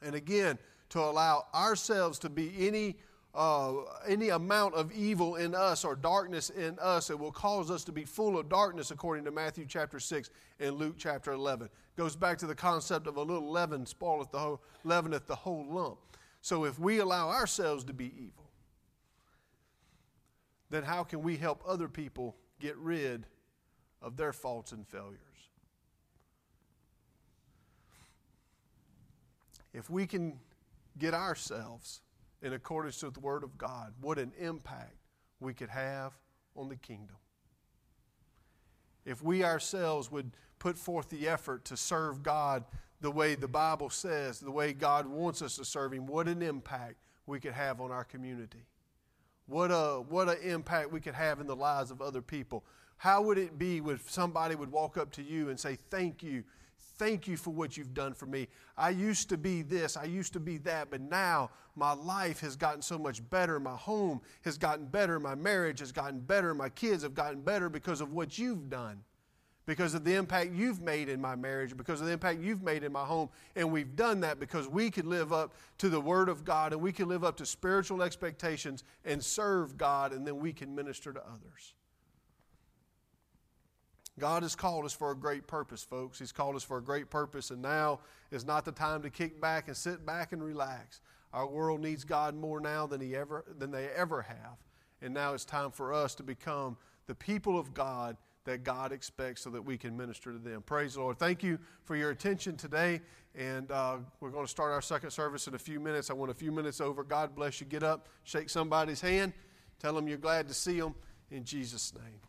And 0.00 0.14
again, 0.14 0.58
to 0.88 1.00
allow 1.00 1.44
ourselves 1.54 2.18
to 2.20 2.30
be 2.30 2.54
any 2.58 2.96
uh, 3.34 3.72
any 4.06 4.28
amount 4.28 4.74
of 4.74 4.92
evil 4.92 5.36
in 5.36 5.54
us 5.54 5.84
or 5.84 5.96
darkness 5.96 6.50
in 6.50 6.78
us, 6.78 7.08
it 7.08 7.18
will 7.18 7.32
cause 7.32 7.70
us 7.70 7.82
to 7.84 7.92
be 7.92 8.04
full 8.04 8.38
of 8.38 8.48
darkness, 8.48 8.90
according 8.90 9.24
to 9.24 9.30
Matthew 9.30 9.64
chapter 9.66 9.98
6 9.98 10.30
and 10.60 10.76
Luke 10.76 10.96
chapter 10.98 11.32
11. 11.32 11.70
Goes 11.96 12.14
back 12.14 12.36
to 12.38 12.46
the 12.46 12.54
concept 12.54 13.06
of 13.06 13.16
a 13.16 13.22
little 13.22 13.50
leaven 13.50 13.86
spoileth 13.86 14.30
the 14.30 14.38
whole, 14.38 14.62
leaveneth 14.84 15.26
the 15.26 15.34
whole 15.34 15.66
lump. 15.66 15.98
So 16.42 16.64
if 16.64 16.78
we 16.78 16.98
allow 16.98 17.30
ourselves 17.30 17.84
to 17.84 17.94
be 17.94 18.12
evil, 18.16 18.50
then 20.68 20.82
how 20.82 21.04
can 21.04 21.22
we 21.22 21.36
help 21.36 21.62
other 21.66 21.88
people 21.88 22.36
get 22.60 22.76
rid 22.76 23.26
of 24.02 24.16
their 24.16 24.32
faults 24.32 24.72
and 24.72 24.86
failures? 24.86 25.18
If 29.72 29.88
we 29.88 30.06
can 30.06 30.38
get 30.98 31.14
ourselves 31.14 32.02
in 32.42 32.52
accordance 32.52 33.02
with 33.02 33.14
the 33.14 33.20
Word 33.20 33.44
of 33.44 33.56
God, 33.56 33.94
what 34.00 34.18
an 34.18 34.32
impact 34.38 34.96
we 35.40 35.54
could 35.54 35.70
have 35.70 36.12
on 36.56 36.68
the 36.68 36.76
kingdom. 36.76 37.16
If 39.04 39.22
we 39.22 39.44
ourselves 39.44 40.10
would 40.10 40.32
put 40.58 40.76
forth 40.78 41.08
the 41.08 41.28
effort 41.28 41.64
to 41.66 41.76
serve 41.76 42.22
God 42.22 42.64
the 43.00 43.10
way 43.10 43.34
the 43.34 43.48
Bible 43.48 43.90
says, 43.90 44.38
the 44.38 44.50
way 44.50 44.72
God 44.72 45.06
wants 45.06 45.42
us 45.42 45.56
to 45.56 45.64
serve 45.64 45.92
Him, 45.92 46.06
what 46.06 46.28
an 46.28 46.42
impact 46.42 46.96
we 47.26 47.40
could 47.40 47.52
have 47.52 47.80
on 47.80 47.90
our 47.90 48.04
community. 48.04 48.66
What 49.46 49.70
a 49.70 50.02
what 50.08 50.28
an 50.28 50.38
impact 50.42 50.92
we 50.92 51.00
could 51.00 51.14
have 51.14 51.40
in 51.40 51.46
the 51.46 51.56
lives 51.56 51.90
of 51.90 52.00
other 52.00 52.22
people. 52.22 52.64
How 52.96 53.22
would 53.22 53.38
it 53.38 53.58
be 53.58 53.78
if 53.78 54.08
somebody 54.08 54.54
would 54.54 54.70
walk 54.70 54.96
up 54.96 55.10
to 55.12 55.22
you 55.22 55.48
and 55.48 55.58
say, 55.58 55.76
Thank 55.90 56.22
you 56.22 56.44
Thank 57.02 57.26
you 57.26 57.36
for 57.36 57.50
what 57.50 57.76
you've 57.76 57.94
done 57.94 58.14
for 58.14 58.26
me. 58.26 58.46
I 58.76 58.90
used 58.90 59.28
to 59.30 59.36
be 59.36 59.62
this, 59.62 59.96
I 59.96 60.04
used 60.04 60.32
to 60.34 60.38
be 60.38 60.58
that, 60.58 60.88
but 60.88 61.00
now 61.00 61.50
my 61.74 61.94
life 61.94 62.38
has 62.42 62.54
gotten 62.54 62.80
so 62.80 62.96
much 62.96 63.28
better. 63.28 63.58
My 63.58 63.74
home 63.74 64.20
has 64.42 64.56
gotten 64.56 64.86
better. 64.86 65.18
My 65.18 65.34
marriage 65.34 65.80
has 65.80 65.90
gotten 65.90 66.20
better. 66.20 66.54
My 66.54 66.68
kids 66.68 67.02
have 67.02 67.12
gotten 67.12 67.40
better 67.40 67.68
because 67.68 68.00
of 68.00 68.12
what 68.12 68.38
you've 68.38 68.70
done, 68.70 69.02
because 69.66 69.94
of 69.94 70.04
the 70.04 70.14
impact 70.14 70.52
you've 70.52 70.80
made 70.80 71.08
in 71.08 71.20
my 71.20 71.34
marriage, 71.34 71.76
because 71.76 72.00
of 72.00 72.06
the 72.06 72.12
impact 72.12 72.40
you've 72.40 72.62
made 72.62 72.84
in 72.84 72.92
my 72.92 73.04
home. 73.04 73.30
And 73.56 73.72
we've 73.72 73.96
done 73.96 74.20
that 74.20 74.38
because 74.38 74.68
we 74.68 74.88
can 74.88 75.10
live 75.10 75.32
up 75.32 75.54
to 75.78 75.88
the 75.88 76.00
Word 76.00 76.28
of 76.28 76.44
God 76.44 76.72
and 76.72 76.80
we 76.80 76.92
can 76.92 77.08
live 77.08 77.24
up 77.24 77.36
to 77.38 77.46
spiritual 77.46 78.00
expectations 78.04 78.84
and 79.04 79.20
serve 79.24 79.76
God, 79.76 80.12
and 80.12 80.24
then 80.24 80.38
we 80.38 80.52
can 80.52 80.72
minister 80.72 81.12
to 81.12 81.20
others. 81.20 81.74
God 84.18 84.42
has 84.42 84.54
called 84.54 84.84
us 84.84 84.92
for 84.92 85.10
a 85.10 85.16
great 85.16 85.46
purpose, 85.46 85.82
folks. 85.82 86.18
He's 86.18 86.32
called 86.32 86.54
us 86.54 86.62
for 86.62 86.78
a 86.78 86.82
great 86.82 87.08
purpose, 87.08 87.50
and 87.50 87.62
now 87.62 88.00
is 88.30 88.44
not 88.44 88.64
the 88.64 88.72
time 88.72 89.02
to 89.02 89.10
kick 89.10 89.40
back 89.40 89.68
and 89.68 89.76
sit 89.76 90.04
back 90.04 90.32
and 90.32 90.42
relax. 90.42 91.00
Our 91.32 91.46
world 91.46 91.80
needs 91.80 92.04
God 92.04 92.34
more 92.34 92.60
now 92.60 92.86
than, 92.86 93.00
he 93.00 93.16
ever, 93.16 93.44
than 93.58 93.70
they 93.70 93.88
ever 93.88 94.22
have. 94.22 94.58
And 95.00 95.14
now 95.14 95.32
it's 95.32 95.46
time 95.46 95.70
for 95.70 95.94
us 95.94 96.14
to 96.16 96.22
become 96.22 96.76
the 97.06 97.14
people 97.14 97.58
of 97.58 97.72
God 97.72 98.16
that 98.44 98.64
God 98.64 98.92
expects 98.92 99.40
so 99.40 99.50
that 99.50 99.62
we 99.62 99.78
can 99.78 99.96
minister 99.96 100.32
to 100.32 100.38
them. 100.38 100.62
Praise 100.62 100.94
the 100.94 101.00
Lord. 101.00 101.18
Thank 101.18 101.42
you 101.42 101.58
for 101.84 101.96
your 101.96 102.10
attention 102.10 102.56
today. 102.56 103.00
And 103.34 103.70
uh, 103.70 103.98
we're 104.20 104.30
going 104.30 104.44
to 104.44 104.50
start 104.50 104.72
our 104.72 104.82
second 104.82 105.10
service 105.10 105.46
in 105.46 105.54
a 105.54 105.58
few 105.58 105.80
minutes. 105.80 106.10
I 106.10 106.12
want 106.12 106.30
a 106.30 106.34
few 106.34 106.52
minutes 106.52 106.80
over. 106.80 107.02
God 107.02 107.34
bless 107.34 107.60
you. 107.60 107.66
Get 107.66 107.82
up, 107.82 108.08
shake 108.24 108.50
somebody's 108.50 109.00
hand, 109.00 109.32
tell 109.78 109.94
them 109.94 110.06
you're 110.06 110.18
glad 110.18 110.48
to 110.48 110.54
see 110.54 110.78
them 110.78 110.94
in 111.30 111.44
Jesus' 111.44 111.94
name. 111.94 112.20